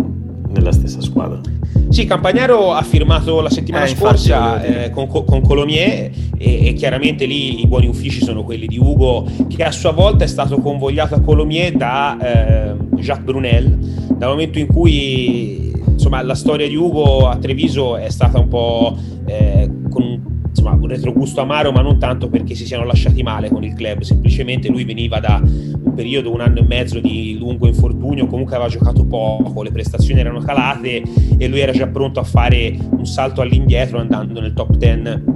nella 0.54 0.72
stessa 0.72 1.02
squadra. 1.02 1.42
Sì, 1.90 2.06
Campagnaro 2.06 2.72
ha 2.72 2.82
firmato 2.82 3.42
la 3.42 3.50
settimana 3.50 3.84
eh, 3.84 3.90
scorsa 3.90 4.64
eh, 4.64 4.90
con, 4.90 5.10
con, 5.10 5.42
Colomier 5.42 6.12
e, 6.38 6.68
e, 6.68 6.74
chiaramente 6.76 7.26
lì 7.26 7.60
i 7.60 7.68
buoni 7.68 7.88
uffici 7.88 8.24
sono 8.24 8.46
quelli 8.46 8.68
di 8.68 8.78
Ugo 8.78 9.30
che 9.50 9.66
a 9.66 9.72
sua 9.72 9.92
volta 9.92 10.24
è 10.24 10.28
stato 10.28 10.60
convogliato 10.60 11.16
a 11.16 11.20
Colomier 11.20 11.74
da 11.74 12.18
eh, 12.22 12.76
Jacques 12.96 13.26
Brunel 13.26 13.78
dal 14.14 14.30
momento 14.30 14.60
in 14.60 14.68
cui 14.68 15.74
insomma, 15.88 16.22
la 16.22 16.36
storia 16.36 16.70
di 16.70 16.76
Ugo 16.78 17.28
a 17.28 17.36
Treviso 17.36 17.98
è 17.98 18.10
stata 18.10 18.40
un 18.40 18.48
po' 18.48 18.98
eh, 19.26 19.70
con 19.90 20.37
insomma, 20.58 20.72
un 20.72 20.88
retrogusto 20.88 21.41
amaro, 21.41 21.72
ma 21.72 21.82
non 21.82 21.99
tanto 21.99 22.30
perché 22.30 22.55
si 22.55 22.66
siano 22.66 22.84
lasciati 22.84 23.22
male 23.22 23.49
con 23.49 23.64
il 23.64 23.74
club, 23.74 24.01
semplicemente 24.01 24.70
lui 24.70 24.84
veniva 24.84 25.20
da 25.20 25.39
un 25.41 25.93
periodo, 25.93 26.34
un 26.34 26.41
anno 26.41 26.60
e 26.60 26.64
mezzo 26.64 26.99
di 26.99 27.38
lungo 27.38 27.68
infortunio, 27.68 28.26
comunque 28.26 28.55
aveva 28.55 28.70
giocato 28.70 29.05
poco, 29.05 29.62
le 29.62 29.72
prestazioni 29.72 30.20
erano 30.20 30.39
calate 30.39 31.03
e 31.38 31.47
lui 31.47 31.60
era 31.60 31.72
già 31.72 31.88
pronto 31.88 32.20
a 32.20 32.24
fare 32.24 32.76
un 32.89 33.05
salto 33.05 33.41
all'indietro 33.41 33.99
andando 33.99 34.41
nel 34.41 34.53
top 34.53 34.76
10 34.76 35.36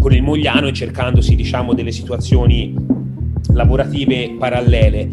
con 0.00 0.12
il 0.12 0.22
Mogliano 0.22 0.66
e 0.66 0.72
cercandosi 0.72 1.34
diciamo 1.34 1.72
delle 1.72 1.92
situazioni 1.92 2.74
lavorative 3.52 4.34
parallele. 4.38 5.08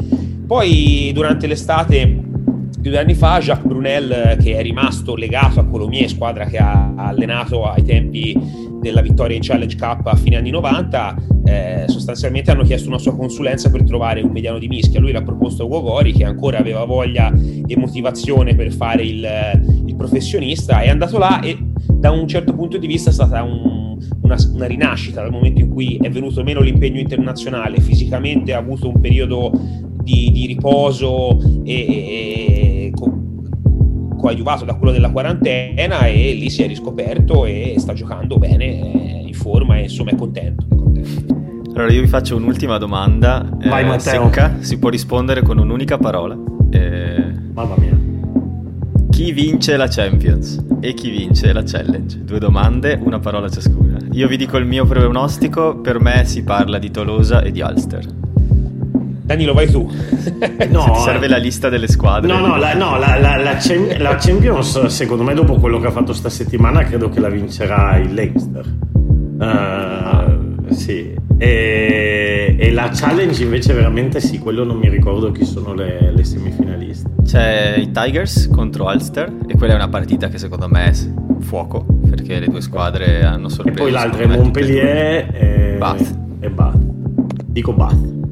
Poi 0.45 1.11
durante 1.13 1.47
l'estate 1.47 2.31
più 2.81 2.91
di 2.91 2.97
anni 2.97 3.13
fa 3.13 3.39
Jacques 3.39 3.65
Brunel 3.65 4.37
che 4.41 4.57
è 4.57 4.61
rimasto 4.61 5.15
legato 5.15 5.61
a 5.61 5.65
Colomier, 5.65 6.09
squadra 6.09 6.45
che 6.45 6.57
ha 6.57 6.93
allenato 6.95 7.63
ai 7.63 7.83
tempi 7.83 8.71
della 8.83 9.01
vittoria 9.01 9.37
in 9.37 9.41
Challenge 9.41 9.75
Cup 9.77 10.05
a 10.07 10.15
fine 10.15 10.35
anni 10.35 10.49
90, 10.49 11.15
eh, 11.45 11.85
sostanzialmente 11.87 12.51
hanno 12.51 12.63
chiesto 12.63 12.89
una 12.89 12.99
sua 12.99 13.15
consulenza 13.15 13.71
per 13.71 13.83
trovare 13.83 14.21
un 14.21 14.29
mediano 14.31 14.59
di 14.59 14.67
mischia. 14.67 14.99
Lui 14.99 15.13
l'ha 15.13 15.23
proposto 15.23 15.63
a 15.63 15.65
Ugo 15.65 15.81
Gori 15.81 16.11
che 16.11 16.25
ancora 16.25 16.59
aveva 16.59 16.83
voglia 16.83 17.31
e 17.65 17.77
motivazione 17.77 18.55
per 18.55 18.71
fare 18.73 19.03
il, 19.03 19.25
il 19.85 19.95
professionista, 19.95 20.81
è 20.81 20.89
andato 20.89 21.17
là 21.17 21.39
e 21.39 21.57
da 21.91 22.11
un 22.11 22.27
certo 22.27 22.53
punto 22.53 22.77
di 22.77 22.85
vista 22.85 23.09
è 23.09 23.13
stata 23.13 23.41
un, 23.41 23.97
una, 24.21 24.35
una, 24.53 24.65
rinascita 24.65 25.21
dal 25.21 25.31
momento 25.31 25.61
in 25.61 25.69
cui 25.69 25.97
è 26.01 26.09
venuto 26.09 26.43
meno 26.43 26.59
l'impegno 26.59 26.99
internazionale, 26.99 27.79
fisicamente 27.79 28.53
ha 28.53 28.57
avuto 28.57 28.89
un 28.89 28.99
periodo 28.99 29.51
di, 30.03 30.31
di 30.31 30.45
riposo 30.45 31.39
e, 31.63 31.73
e 31.73 32.72
coadiuvato 34.23 34.63
da 34.63 34.75
quello 34.75 34.93
della 34.93 35.09
quarantena 35.09 36.05
e 36.05 36.33
lì 36.33 36.49
si 36.49 36.63
è 36.63 36.67
riscoperto 36.67 37.43
e 37.45 37.75
sta 37.77 37.91
giocando 37.91 38.37
bene, 38.37 38.63
in 39.25 39.33
forma 39.33 39.77
e 39.77 39.83
insomma 39.83 40.11
è 40.11 40.15
contento. 40.15 40.65
È 40.69 40.75
contento. 40.75 41.41
Allora 41.73 41.91
io 41.91 41.99
vi 41.99 42.07
faccio 42.07 42.37
un'ultima 42.37 42.77
domanda. 42.77 43.45
Vai, 43.65 43.93
eh, 43.93 43.99
secca, 43.99 44.55
si 44.59 44.79
può 44.79 44.87
rispondere 44.87 45.41
con 45.41 45.57
un'unica 45.57 45.97
parola. 45.97 46.37
Eh, 46.69 47.33
Mamma 47.53 47.75
mia. 47.77 47.99
Chi 49.09 49.33
vince 49.33 49.75
la 49.75 49.87
Champions 49.87 50.63
e 50.79 50.93
chi 50.93 51.09
vince 51.09 51.51
la 51.51 51.63
Challenge? 51.63 52.23
Due 52.23 52.39
domande, 52.39 52.97
una 53.03 53.19
parola 53.19 53.49
ciascuna. 53.49 53.97
Io 54.13 54.29
vi 54.29 54.37
dico 54.37 54.55
il 54.55 54.65
mio 54.65 54.85
pronostico, 54.85 55.79
per 55.81 55.99
me 55.99 56.23
si 56.23 56.43
parla 56.43 56.79
di 56.79 56.89
Tolosa 56.91 57.41
e 57.41 57.51
di 57.51 57.59
Ulster. 57.59 58.05
Danilo, 59.23 59.53
vai 59.53 59.69
tu. 59.69 59.89
No, 60.69 60.91
ti 60.91 60.99
serve 60.99 61.27
la 61.27 61.37
lista 61.37 61.69
delle 61.69 61.87
squadre. 61.87 62.31
No, 62.31 62.39
no, 62.39 62.57
la, 62.57 62.73
no 62.73 62.97
la, 62.97 63.17
la, 63.19 63.37
la, 63.37 64.15
Champions, 64.17 64.85
secondo 64.85 65.23
me, 65.23 65.33
dopo 65.33 65.55
quello 65.55 65.79
che 65.79 65.87
ha 65.87 65.91
fatto 65.91 66.13
sta 66.13 66.29
settimana, 66.29 66.83
credo 66.83 67.09
che 67.09 67.19
la 67.19 67.29
vincerà 67.29 67.97
il 67.97 68.13
Leinster. 68.13 68.65
Uh, 69.39 70.73
sì. 70.73 71.13
E, 71.37 72.55
e, 72.57 72.71
la 72.71 72.89
Challenge 72.93 73.43
invece 73.43 73.73
veramente 73.73 74.19
sì, 74.19 74.39
quello 74.39 74.63
non 74.63 74.77
mi 74.77 74.89
ricordo 74.89 75.31
chi 75.31 75.45
sono 75.45 75.73
le, 75.73 76.11
le 76.13 76.23
semifinaliste. 76.23 77.09
C'è 77.25 77.75
i 77.77 77.91
Tigers 77.91 78.49
contro 78.49 78.85
Ulster 78.85 79.31
e 79.47 79.55
quella 79.55 79.73
è 79.73 79.75
una 79.75 79.89
partita 79.89 80.27
che 80.27 80.37
secondo 80.37 80.67
me 80.69 80.89
è 80.89 80.93
fuoco 81.41 81.85
perché 82.09 82.39
le 82.39 82.47
due 82.47 82.61
squadre 82.61 83.23
hanno 83.23 83.49
sorpreso. 83.49 83.79
E 83.79 83.81
poi 83.81 83.91
l'altra 83.91 84.23
è 84.23 84.27
Montpellier 84.27 85.29
e 85.33 85.75
Bath. 85.77 86.17
E 86.39 86.49
Bath. 86.49 86.77
Dico 87.45 87.73
Bath. 87.73 88.22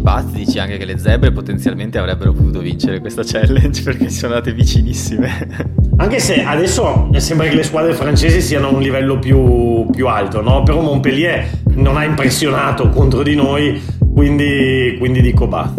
Bath 0.00 0.32
dici 0.32 0.58
anche 0.58 0.78
che 0.78 0.86
le 0.86 0.98
zebre 0.98 1.30
potenzialmente 1.30 1.98
avrebbero 1.98 2.32
potuto 2.32 2.60
vincere 2.60 3.00
questa 3.00 3.22
challenge 3.22 3.82
perché 3.84 4.08
si 4.08 4.18
sono 4.18 4.32
andate 4.32 4.54
vicinissime. 4.54 5.48
Anche 5.96 6.18
se 6.18 6.42
adesso 6.42 7.10
sembra 7.16 7.46
che 7.46 7.54
le 7.54 7.62
squadre 7.62 7.92
francesi 7.92 8.40
siano 8.40 8.68
a 8.68 8.70
un 8.70 8.80
livello 8.80 9.18
più, 9.18 9.86
più 9.90 10.08
alto, 10.08 10.40
no? 10.40 10.62
Però 10.62 10.80
Montpellier 10.80 11.46
non 11.74 11.98
ha 11.98 12.04
impressionato 12.04 12.88
contro 12.88 13.22
di 13.22 13.34
noi, 13.34 13.80
quindi, 14.14 14.96
quindi 14.98 15.20
dico 15.20 15.46
Bath. 15.46 15.74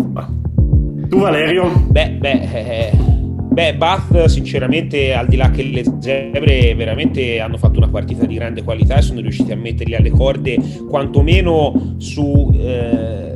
Tu 1.10 1.20
Valerio? 1.20 1.86
Beh, 1.88 2.12
beh, 2.12 2.42
eh, 2.54 2.92
beh, 2.94 3.76
Bath 3.76 4.26
sinceramente 4.26 5.14
al 5.14 5.26
di 5.26 5.36
là 5.36 5.50
che 5.50 5.64
le 5.64 5.84
zebre 6.00 6.76
veramente 6.76 7.40
hanno 7.40 7.58
fatto 7.58 7.80
una 7.80 7.90
partita 7.90 8.26
di 8.26 8.36
grande 8.36 8.64
qualità 8.64 8.98
e 8.98 9.02
sono 9.02 9.20
riusciti 9.20 9.52
a 9.52 9.58
metterli 9.58 9.96
alle 9.96 10.12
corde 10.12 10.58
quantomeno 10.88 11.96
su... 11.98 12.56
Eh, 12.56 13.31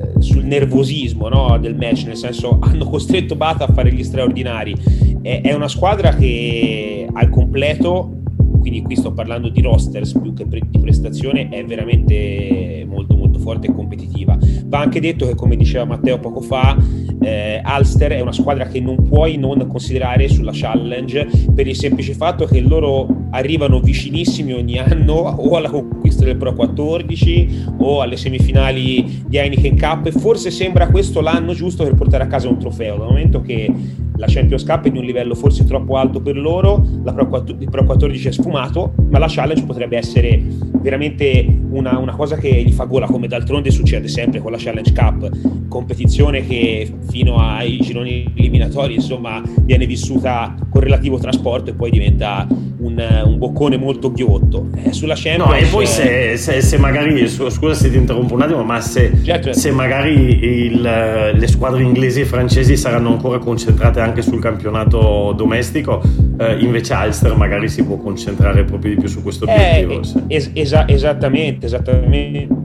nervosismo 0.45 1.27
no, 1.27 1.57
del 1.59 1.75
match, 1.75 2.05
nel 2.05 2.15
senso 2.17 2.57
hanno 2.61 2.85
costretto 2.85 3.35
Bata 3.35 3.65
a 3.65 3.73
fare 3.73 3.91
gli 3.91 4.03
straordinari. 4.03 4.75
È, 5.21 5.41
è 5.41 5.53
una 5.53 5.67
squadra 5.67 6.13
che 6.13 7.07
al 7.11 7.29
completo, 7.29 8.21
quindi 8.59 8.81
qui 8.81 8.95
sto 8.95 9.13
parlando 9.13 9.49
di 9.49 9.61
rosters 9.61 10.13
più 10.13 10.33
che 10.33 10.45
di 10.47 10.79
prestazione, 10.79 11.49
è 11.49 11.63
veramente 11.65 12.85
molto 12.87 13.15
molto 13.15 13.39
forte 13.39 13.67
e 13.67 13.73
competitiva. 13.73 14.37
Va 14.65 14.79
anche 14.79 14.99
detto 14.99 15.27
che 15.27 15.35
come 15.35 15.55
diceva 15.55 15.85
Matteo 15.85 16.19
poco 16.19 16.41
fa, 16.41 16.75
eh, 17.21 17.59
Alster 17.63 18.13
è 18.13 18.21
una 18.21 18.31
squadra 18.31 18.65
che 18.65 18.79
non 18.79 19.03
puoi 19.03 19.37
non 19.37 19.67
considerare 19.67 20.27
sulla 20.27 20.51
challenge 20.53 21.27
per 21.53 21.67
il 21.67 21.75
semplice 21.75 22.13
fatto 22.13 22.45
che 22.45 22.59
loro 22.59 23.27
arrivano 23.31 23.79
vicinissimi 23.79 24.53
ogni 24.53 24.77
anno 24.77 25.13
o 25.13 25.55
alla 25.55 25.69
conquista 26.05 26.23
del 26.23 26.37
Pro 26.37 26.53
14 26.53 27.65
o 27.77 28.01
alle 28.01 28.15
semifinali 28.15 29.23
di 29.25 29.37
Heineken 29.37 29.77
Cup 29.77 30.05
e 30.05 30.11
forse 30.11 30.51
sembra 30.51 30.87
questo 30.87 31.19
l'anno 31.21 31.53
giusto 31.53 31.83
per 31.83 31.95
portare 31.95 32.23
a 32.23 32.27
casa 32.27 32.47
un 32.47 32.59
trofeo 32.59 32.97
dal 32.97 33.07
momento 33.07 33.41
che 33.41 33.71
la 34.17 34.27
Champions 34.27 34.63
Cup 34.63 34.85
è 34.85 34.91
di 34.91 34.97
un 34.97 35.03
livello 35.03 35.35
forse 35.35 35.65
troppo 35.65 35.97
alto 35.97 36.21
per 36.21 36.37
loro, 36.37 36.85
la 37.03 37.11
Pro, 37.11 37.43
il 37.57 37.69
Pro 37.69 37.83
14 37.83 38.27
è 38.27 38.31
sfumato, 38.31 38.93
ma 39.09 39.19
la 39.19 39.27
challenge 39.27 39.63
potrebbe 39.63 39.97
essere 39.97 40.41
veramente 40.79 41.45
una, 41.69 41.97
una, 41.97 42.15
cosa 42.15 42.37
che 42.37 42.63
gli 42.63 42.71
fa 42.71 42.85
gola, 42.85 43.07
come 43.07 43.27
d'altronde 43.27 43.71
succede 43.71 44.07
sempre 44.07 44.39
con 44.39 44.51
la 44.51 44.57
Challenge 44.57 44.93
Cup, 44.93 45.67
competizione 45.67 46.45
che 46.45 46.89
fino 47.09 47.37
ai 47.37 47.77
gironi 47.79 48.31
eliminatori 48.35 48.93
insomma 48.95 49.41
viene 49.61 49.85
vissuta 49.85 50.55
con 50.69 50.81
relativo 50.81 51.17
trasporto 51.17 51.71
e 51.71 51.73
poi 51.73 51.89
diventa 51.89 52.47
un, 52.77 53.23
un 53.25 53.37
boccone 53.37 53.77
molto 53.77 54.11
ghiotto. 54.11 54.69
Eh, 54.75 54.93
sulla 54.93 55.15
Champions... 55.15 55.49
No, 55.49 55.55
e 55.55 55.65
poi 55.65 55.85
se, 55.95 56.37
se, 56.37 56.61
se 56.61 56.77
magari, 56.77 57.27
scusa 57.27 57.73
se 57.73 57.89
ti 57.91 57.97
interrompo 57.97 58.33
un 58.33 58.41
attimo, 58.41 58.63
ma 58.63 58.79
se, 58.81 59.11
certo. 59.23 59.53
se 59.53 59.71
magari 59.71 60.13
il, 60.65 60.81
le 60.81 61.47
squadre 61.47 61.81
inglesi 61.83 62.21
e 62.21 62.25
francesi 62.25 62.75
saranno 62.77 63.09
ancora 63.11 63.39
concentrate 63.39 63.99
anche 63.99 64.21
sul 64.21 64.39
campionato 64.41 65.33
domestico, 65.35 66.01
eh, 66.37 66.57
invece 66.59 66.93
Alster 66.93 67.35
magari 67.35 67.69
si 67.69 67.83
può 67.83 67.97
concentrare 67.97 68.63
proprio 68.63 68.93
di 68.95 68.99
più 68.99 69.09
su 69.09 69.21
questo 69.21 69.45
obiettivo. 69.45 70.01
Eh, 70.27 70.35
es- 70.35 70.51
es- 70.53 70.83
esattamente, 70.87 71.65
esattamente. 71.65 72.63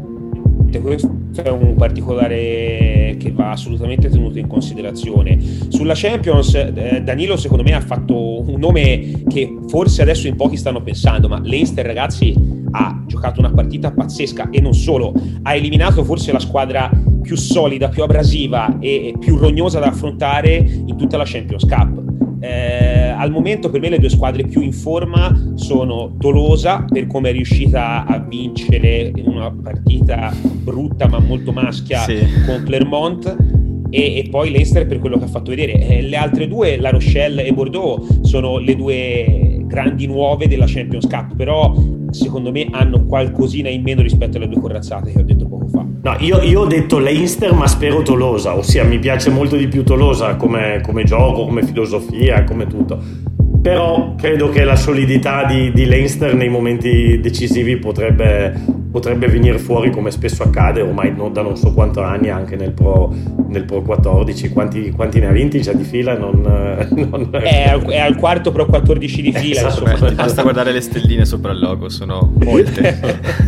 Questo 0.81 1.11
è 1.43 1.49
un 1.49 1.75
particolare 1.75 3.17
che 3.19 3.33
va 3.35 3.51
assolutamente 3.51 4.09
tenuto 4.09 4.39
in 4.39 4.47
considerazione. 4.47 5.37
Sulla 5.69 5.95
Champions, 5.97 6.55
eh, 6.55 7.01
Danilo 7.03 7.37
secondo 7.37 7.65
me 7.65 7.75
ha 7.75 7.81
fatto 7.81 8.49
un 8.49 8.59
nome 8.59 9.23
che 9.29 9.53
forse 9.69 10.03
adesso 10.03 10.29
in 10.29 10.37
pochi 10.37 10.57
stanno 10.57 10.81
pensando, 10.81 11.29
ma 11.29 11.41
Leinster 11.43 11.85
ragazzi 11.85 12.35
ha 12.71 13.03
giocato 13.07 13.41
una 13.41 13.51
partita 13.51 13.91
pazzesca 13.91 14.51
e 14.51 14.61
non 14.61 14.75
solo, 14.75 15.13
ha 15.43 15.55
eliminato 15.55 16.05
forse 16.05 16.33
la 16.33 16.39
squadra 16.39 16.91
più 17.23 17.37
solida, 17.37 17.89
più 17.89 18.03
abrasiva 18.03 18.79
e 18.81 19.15
più 19.19 19.37
rognosa 19.37 19.79
da 19.79 19.89
affrontare 19.89 20.57
in 20.57 20.97
tutta 20.97 21.17
la 21.17 21.25
Champions 21.27 21.65
Cup. 21.65 22.03
Eh, 22.43 23.09
al 23.09 23.31
momento 23.31 23.69
per 23.69 23.81
me 23.81 23.91
le 23.91 23.99
due 23.99 24.09
squadre 24.09 24.45
più 24.47 24.63
in 24.63 24.73
forma 24.73 25.53
sono 25.57 26.17
Tolosa 26.19 26.87
per 26.91 27.07
come 27.07 27.29
è 27.29 27.33
riuscita 27.33 28.07
a 28.07 28.19
vincere 28.19 29.13
in 29.15 29.27
una 29.27 29.51
partita 29.51 30.33
brutta 30.41 31.07
ma 31.07 31.19
molto 31.19 31.53
maschia 31.53 32.01
sì. 32.01 32.19
con 32.47 32.63
Clermont 32.65 33.60
e, 33.91 34.19
e, 34.19 34.29
poi 34.31 34.51
Leicester 34.51 34.87
per 34.87 34.99
quello 34.99 35.19
che 35.19 35.25
ha 35.25 35.29
fatto 35.29 35.51
vedere. 35.51 35.87
Eh, 35.87 36.03
le 36.03 36.17
altre 36.17 36.49
due, 36.49 36.79
La 36.79 36.91
Rochelle 36.91 37.45
e 37.45 37.53
Bordeaux, 37.53 38.21
sono 38.23 38.59
le 38.59 38.77
due 38.77 39.65
grandi 39.67 40.07
nuove 40.07 40.49
della 40.49 40.67
Champions 40.67 41.07
Cup, 41.07 41.37
però 41.37 41.75
secondo 42.11 42.51
me 42.51 42.69
hanno 42.71 43.05
qualcosina 43.05 43.69
in 43.69 43.83
meno 43.83 44.03
rispetto 44.03 44.37
alle 44.37 44.49
due 44.49 44.61
corazzate 44.61 45.13
che 45.13 45.21
ho 45.21 45.25
detto 45.25 45.47
poco 45.47 45.69
fa. 45.69 45.85
No, 46.03 46.17
io, 46.21 46.41
io 46.41 46.61
ho 46.61 46.67
detto 46.67 46.99
Leinster 46.99 47.53
ma 47.53 47.67
spero 47.67 48.03
Tolosa, 48.03 48.57
ossia 48.57 48.85
mi 48.85 48.99
piace 48.99 49.31
molto 49.31 49.57
di 49.57 49.69
più 49.69 49.85
Tolosa 49.85 50.37
come, 50.37 50.81
come 50.83 51.05
gioco, 51.05 51.45
come 51.45 51.63
filosofia, 51.63 52.45
come 52.45 52.67
tutto 52.67 53.29
però 53.61 54.15
credo 54.17 54.49
che 54.49 54.65
la 54.65 54.77
solidità 54.77 55.45
di, 55.45 55.71
di 55.73 55.85
Leinster 55.85 56.35
nei 56.35 56.49
momenti 56.49 57.21
decisivi 57.21 57.77
potrebbe, 57.77 58.55
potrebbe, 58.91 59.29
venire 59.29 59.59
fuori 59.59 59.91
come 59.91 60.11
spesso 60.11 60.43
accade 60.43 60.81
ormai 60.81 61.15
non, 61.15 61.33
da 61.33 61.43
non 61.43 61.57
so 61.57 61.73
quanti 61.73 62.01
anni 62.01 62.31
anche 62.31 62.57
nel 62.57 62.73
Pro, 62.73 63.15
nel 63.49 63.65
Pro 63.65 63.83
14 63.83 64.49
quanti, 64.51 64.91
quanti, 64.91 65.21
ne 65.21 65.27
ha 65.27 65.31
vinti 65.31 65.61
già 65.61 65.73
di 65.73 65.85
fila 65.85 66.17
non, 66.17 66.41
non... 66.91 67.29
È, 67.33 67.69
al, 67.69 67.83
è, 67.83 67.99
al, 67.99 68.17
quarto 68.17 68.51
Pro 68.51 68.67
14 68.67 69.23
di 69.23 69.33
fila 69.33 69.69
esatto. 69.69 69.85
Beh, 69.85 70.13
basta 70.13 70.43
guardare 70.43 70.73
le 70.73 70.81
stelline 70.81 71.25
sopra 71.25 71.53
il 71.53 71.61
logo 71.61 71.89
sono 71.89 72.33
molte 72.39 72.99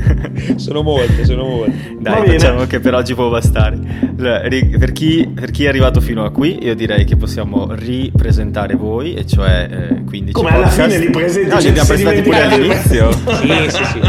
sono 0.57 0.82
molte 0.82 1.24
sono 1.24 1.45
molte 1.45 1.97
dai 1.99 2.28
diciamo 2.30 2.66
che 2.66 2.80
per 2.80 2.95
oggi 2.95 3.14
può 3.14 3.28
bastare 3.30 3.78
per 4.16 4.93
chi, 4.93 5.30
per 5.34 5.51
chi, 5.51 5.64
è 5.64 5.68
arrivato 5.68 6.01
fino 6.01 6.24
a 6.24 6.30
qui 6.30 6.64
io 6.64 6.74
direi 6.74 7.05
che 7.05 7.16
possiamo 7.16 7.68
ripresentare 7.70 8.74
voi 8.74 9.14
e 9.14 9.26
cioè 9.26 9.68
eh, 9.70 10.05
15 10.05 10.32
Come 10.32 10.51
podcast. 10.51 10.78
alla 10.78 10.88
fine 10.88 11.05
li 11.05 11.11
presenti? 11.11 11.49
No, 11.49 11.59
li 11.59 11.68
abbiamo 11.68 11.88
presentati 11.88 12.22
pure 12.22 12.43
all'inizio. 12.43 13.12
sì, 13.12 13.70
sì, 13.70 13.84
sì. 13.84 14.01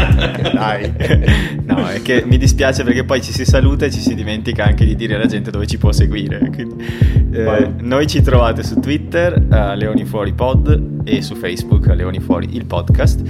Dai. 0.52 0.92
No, 1.64 1.88
è 1.88 2.02
che 2.02 2.24
mi 2.26 2.36
dispiace 2.36 2.84
perché 2.84 3.04
poi 3.04 3.22
ci 3.22 3.32
si 3.32 3.44
saluta 3.44 3.86
e 3.86 3.90
ci 3.90 4.00
si 4.00 4.14
dimentica 4.14 4.64
anche 4.64 4.84
di 4.84 4.94
dire 4.94 5.14
alla 5.14 5.26
gente 5.26 5.50
dove 5.50 5.66
ci 5.66 5.78
può 5.78 5.92
seguire. 5.92 6.50
Quindi, 6.52 6.84
eh, 7.32 7.70
noi 7.80 8.06
ci 8.06 8.20
trovate 8.20 8.62
su 8.62 8.78
Twitter 8.80 9.46
a 9.48 9.74
Leoni 9.74 10.04
Fuori 10.04 10.34
Pod 10.34 11.02
e 11.04 11.22
su 11.22 11.34
Facebook 11.34 11.88
a 11.88 11.94
Leoni 11.94 12.20
Fuori 12.20 12.48
il 12.52 12.66
podcast. 12.66 13.22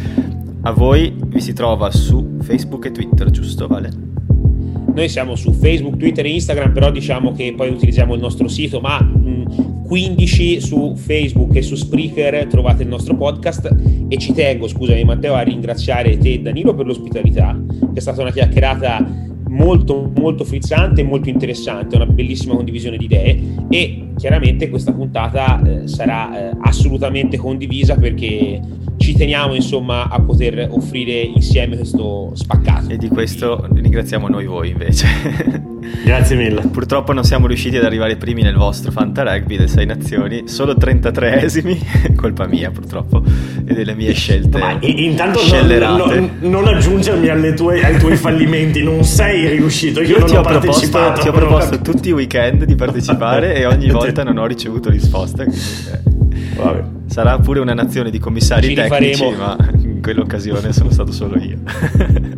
A 0.63 0.73
voi 0.73 1.15
vi 1.27 1.41
si 1.41 1.53
trova 1.53 1.91
su 1.91 2.39
Facebook 2.41 2.87
e 2.87 2.91
Twitter, 2.91 3.31
giusto 3.31 3.67
Vale? 3.67 3.91
Noi 4.95 5.09
siamo 5.09 5.35
su 5.35 5.53
Facebook, 5.53 5.97
Twitter 5.97 6.25
e 6.25 6.31
Instagram, 6.31 6.73
però 6.73 6.91
diciamo 6.91 7.33
che 7.33 7.53
poi 7.57 7.69
utilizziamo 7.69 8.15
il 8.15 8.21
nostro 8.21 8.47
sito, 8.47 8.81
ma 8.81 9.01
mh, 9.01 9.44
15 9.87 10.61
su 10.61 10.95
Facebook 10.97 11.55
e 11.57 11.63
su 11.63 11.75
Spreaker 11.75 12.47
trovate 12.47 12.83
il 12.83 12.89
nostro 12.89 13.17
podcast 13.17 13.71
e 14.09 14.17
ci 14.19 14.33
tengo, 14.33 14.67
scusami 14.67 15.05
Matteo, 15.05 15.35
a 15.35 15.43
ringraziare 15.43 16.17
te 16.19 16.33
e 16.35 16.41
Danilo 16.41 16.75
per 16.75 16.87
l'ospitalità, 16.87 17.59
che 17.69 17.93
è 17.93 18.01
stata 18.01 18.23
una 18.23 18.31
chiacchierata 18.31 19.33
molto 19.49 20.11
molto 20.17 20.45
frizzante 20.45 21.03
e 21.03 21.05
molto 21.05 21.29
interessante, 21.29 21.97
una 21.97 22.07
bellissima 22.07 22.55
condivisione 22.55 22.97
di 22.97 23.05
idee 23.05 23.41
e 23.69 24.09
chiaramente 24.17 24.69
questa 24.69 24.93
puntata 24.93 25.63
eh, 25.63 25.89
sarà 25.89 26.51
eh, 26.51 26.57
assolutamente 26.63 27.37
condivisa 27.37 27.97
perché 27.97 28.61
ci 28.97 29.15
teniamo 29.15 29.55
insomma 29.55 30.09
a 30.09 30.21
poter 30.21 30.69
offrire 30.71 31.21
insieme 31.21 31.77
questo 31.77 32.31
spaccato. 32.35 32.91
E 32.91 32.97
di 32.97 33.09
questo 33.09 33.69
ringraziamo 33.73 34.29
noi 34.29 34.47
voi 34.47 34.71
invece. 34.71 35.63
Grazie 36.05 36.37
mille. 36.37 36.63
Purtroppo 36.71 37.13
non 37.13 37.25
siamo 37.25 37.47
riusciti 37.47 37.77
ad 37.77 37.85
arrivare 37.85 38.17
primi 38.17 38.43
nel 38.43 38.57
vostro 38.57 38.91
Fanta 38.91 39.23
Rugby 39.23 39.57
del 39.57 39.69
6 39.69 39.87
Nazioni, 39.87 40.49
solo 40.49 40.75
33esimi, 40.75 41.79
colpa 42.17 42.47
mia 42.47 42.71
purtroppo, 42.71 43.23
e 43.65 43.75
delle 43.75 43.95
mie 43.95 44.13
scelte. 44.13 44.59
Ma 44.59 44.77
intanto 44.81 45.41
non, 45.47 45.97
non, 45.97 46.31
non, 46.41 46.69
aggiungermi 46.69 47.55
tue, 47.55 47.83
ai 47.83 47.99
tuoi 47.99 48.17
fallimenti, 48.17 48.83
non 48.83 49.05
sei 49.05 49.49
riuscito. 49.49 50.01
Io, 50.01 50.19
Io 50.19 50.25
ti 50.25 50.37
ho, 50.37 50.43
proposto, 50.43 51.13
ti 51.21 51.29
ho 51.29 51.33
proposto 51.33 51.79
tutti 51.81 52.09
i 52.09 52.13
weekend 52.13 52.65
di 52.65 52.75
partecipare 52.75 53.55
e 53.55 53.67
ogni 53.67 53.91
volta 53.93 54.23
non 54.23 54.39
ho 54.39 54.47
ricevuto 54.47 54.91
risposta. 54.91 55.45
Quindi, 55.45 55.61
eh, 55.91 56.85
sarà 57.07 57.39
pure 57.39 57.61
una 57.61 57.75
nazione 57.75 58.11
di 58.11 58.19
commissari 58.19 58.69
Ci 58.69 58.75
tecnici, 58.75 59.25
rifaremo. 59.25 59.37
ma 59.37 59.57
in 59.83 60.03
quell'occasione 60.03 60.73
sono 60.73 60.91
stato 60.91 61.13
solo 61.13 61.39
io. 61.39 61.59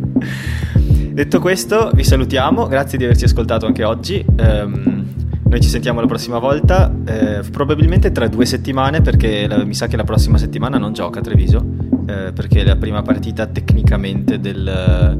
Detto 1.17 1.39
questo, 1.39 1.89
vi 1.95 2.03
salutiamo, 2.03 2.67
grazie 2.67 2.95
di 2.95 3.03
averci 3.03 3.23
ascoltato 3.23 3.65
anche 3.65 3.83
oggi. 3.83 4.23
Um, 4.37 5.15
noi 5.49 5.59
ci 5.61 5.67
sentiamo 5.67 5.99
la 5.99 6.05
prossima 6.05 6.37
volta, 6.37 6.93
eh, 7.05 7.41
probabilmente 7.49 8.11
tra 8.11 8.27
due 8.27 8.45
settimane, 8.45 9.01
perché 9.01 9.47
la, 9.47 9.65
mi 9.65 9.73
sa 9.73 9.87
che 9.87 9.97
la 9.97 10.03
prossima 10.03 10.37
settimana 10.37 10.77
non 10.77 10.93
gioca 10.93 11.19
Treviso, 11.19 11.65
eh, 12.05 12.33
perché 12.33 12.63
la 12.63 12.75
prima 12.75 13.01
partita 13.01 13.47
tecnicamente 13.47 14.39
del, 14.39 15.17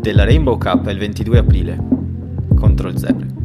della 0.00 0.24
Rainbow 0.24 0.56
Cup 0.56 0.86
è 0.86 0.92
il 0.92 0.98
22 0.98 1.38
aprile 1.38 1.78
contro 2.54 2.88
il 2.88 2.96
Zebre. 2.96 3.37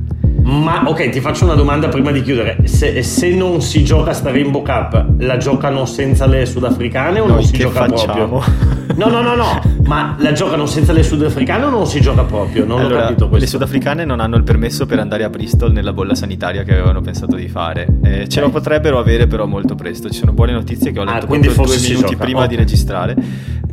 Ma 0.43 0.83
ok, 0.87 1.09
ti 1.09 1.19
faccio 1.21 1.45
una 1.45 1.53
domanda 1.53 1.87
prima 1.87 2.11
di 2.11 2.21
chiudere. 2.21 2.57
Se, 2.65 3.01
se, 3.01 3.29
non 3.33 3.61
si 3.61 3.83
gioca 3.83 4.13
sta 4.13 4.29
Rainbow 4.31 4.61
Cup, 4.61 5.05
la 5.19 5.37
giocano 5.37 5.85
senza 5.85 6.25
le 6.25 6.45
sudafricane 6.45 7.19
o 7.19 7.25
Noi 7.27 7.35
non 7.35 7.43
si 7.43 7.57
gioca 7.57 7.85
facciamo? 7.87 8.27
proprio? 8.39 8.71
No, 8.95 9.07
no, 9.07 9.21
no, 9.21 9.35
no, 9.35 9.61
ma 9.85 10.15
la 10.19 10.33
giocano 10.33 10.65
senza 10.65 10.91
le 10.91 11.01
sudafricane 11.01 11.63
o 11.63 11.69
non 11.69 11.87
si 11.87 12.01
gioca 12.01 12.23
proprio? 12.23 12.65
Non 12.65 12.79
allora, 12.81 12.95
ho 12.97 13.01
capito 13.03 13.29
questo. 13.29 13.45
Le 13.45 13.51
sudafricane 13.51 14.05
non 14.05 14.19
hanno 14.19 14.35
il 14.35 14.43
permesso 14.43 14.85
per 14.85 14.99
andare 14.99 15.23
a 15.23 15.29
Bristol 15.29 15.71
nella 15.71 15.93
bolla 15.93 16.13
sanitaria 16.13 16.63
che 16.63 16.71
avevano 16.73 16.99
pensato 17.01 17.35
di 17.35 17.47
fare. 17.47 17.87
Eh, 18.03 18.27
ce 18.27 18.41
lo 18.41 18.49
potrebbero 18.49 18.99
avere 18.99 19.25
però 19.27 19.45
molto 19.45 19.75
presto. 19.75 20.09
Ci 20.09 20.19
sono 20.19 20.33
buone 20.33 20.51
notizie 20.51 20.91
che 20.91 20.99
ho 20.99 21.03
Ah, 21.03 21.13
letto 21.13 21.25
quindi 21.27 21.47
proprio 21.47 21.65
due 21.65 21.75
forse 21.75 21.85
si 21.87 21.93
minuti 21.93 22.11
gioca, 22.13 22.23
prima 22.25 22.41
ok. 22.41 22.47
di 22.47 22.55
registrare. 22.55 23.15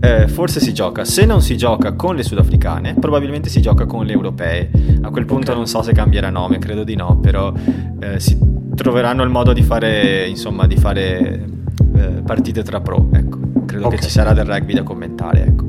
Eh, 0.02 0.28
forse 0.28 0.60
si 0.60 0.72
gioca. 0.72 1.04
Se 1.04 1.26
non 1.26 1.42
si 1.42 1.56
gioca 1.58 1.92
con 1.92 2.14
le 2.16 2.22
sudafricane, 2.22 2.94
probabilmente 2.98 3.50
si 3.50 3.60
gioca 3.60 3.84
con 3.84 4.06
le 4.06 4.12
europee. 4.12 4.70
A 5.02 5.10
quel 5.10 5.26
punto 5.26 5.50
Ok. 5.50 5.56
non 5.56 5.66
so 5.66 5.82
se 5.82 5.92
cambierà 5.92 6.30
nome, 6.30 6.58
credo 6.60 6.84
di 6.84 6.94
no, 6.94 7.18
però 7.18 7.52
eh, 7.98 8.20
si 8.20 8.38
troveranno 8.76 9.24
il 9.24 9.30
modo 9.30 9.52
di 9.52 9.62
fare, 9.62 10.28
insomma, 10.28 10.66
di 10.68 10.76
fare 10.76 11.44
eh, 11.96 12.22
partite 12.24 12.62
tra 12.62 12.80
pro. 12.80 13.08
Ecco. 13.12 13.38
Credo 13.66 13.86
Ok. 13.86 13.96
che 13.96 14.02
ci 14.02 14.10
sarà 14.10 14.32
del 14.32 14.44
rugby 14.44 14.74
da 14.74 14.82
commentare, 14.84 15.44
ecco. 15.46 15.64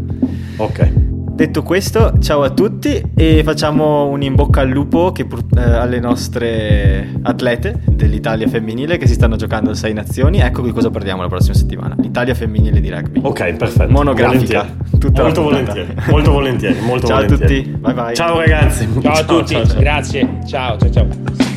Ok. 0.57 0.91
Detto 1.33 1.63
questo, 1.63 2.19
ciao 2.19 2.43
a 2.43 2.51
tutti 2.51 3.01
e 3.15 3.41
facciamo 3.43 4.07
un 4.09 4.21
in 4.21 4.35
bocca 4.35 4.61
al 4.61 4.69
lupo 4.69 5.11
che 5.11 5.25
pur- 5.25 5.43
eh, 5.57 5.61
alle 5.63 5.99
nostre 5.99 7.09
atlete 7.23 7.79
dell'Italia 7.87 8.47
femminile 8.47 8.97
che 8.97 9.07
si 9.07 9.13
stanno 9.13 9.37
giocando 9.37 9.71
a 9.71 9.73
sei 9.73 9.93
nazioni. 9.93 10.39
Ecco 10.39 10.61
di 10.61 10.71
cosa 10.71 10.91
parliamo 10.91 11.21
la 11.23 11.27
prossima 11.29 11.55
settimana. 11.55 11.95
L'Italia 11.97 12.35
femminile 12.35 12.79
di 12.79 12.89
rugby. 12.91 13.21
Ok, 13.23 13.53
perfetto. 13.53 13.91
Monografica. 13.91 14.67
Molto 15.23 15.41
volentieri. 15.41 15.93
Molto 16.09 16.31
volentieri. 16.31 16.79
Molto 16.81 17.07
Ciao 17.07 17.17
a 17.17 17.21
volentieri. 17.23 17.63
tutti, 17.63 17.77
bye 17.77 17.93
bye. 17.93 18.13
Ciao 18.13 18.37
ragazzi. 18.37 18.87
Ciao 19.01 19.13
a 19.13 19.23
tutti, 19.23 19.57
grazie. 19.79 20.29
Ciao, 20.45 20.77
ciao, 20.77 20.91
ciao. 20.91 21.50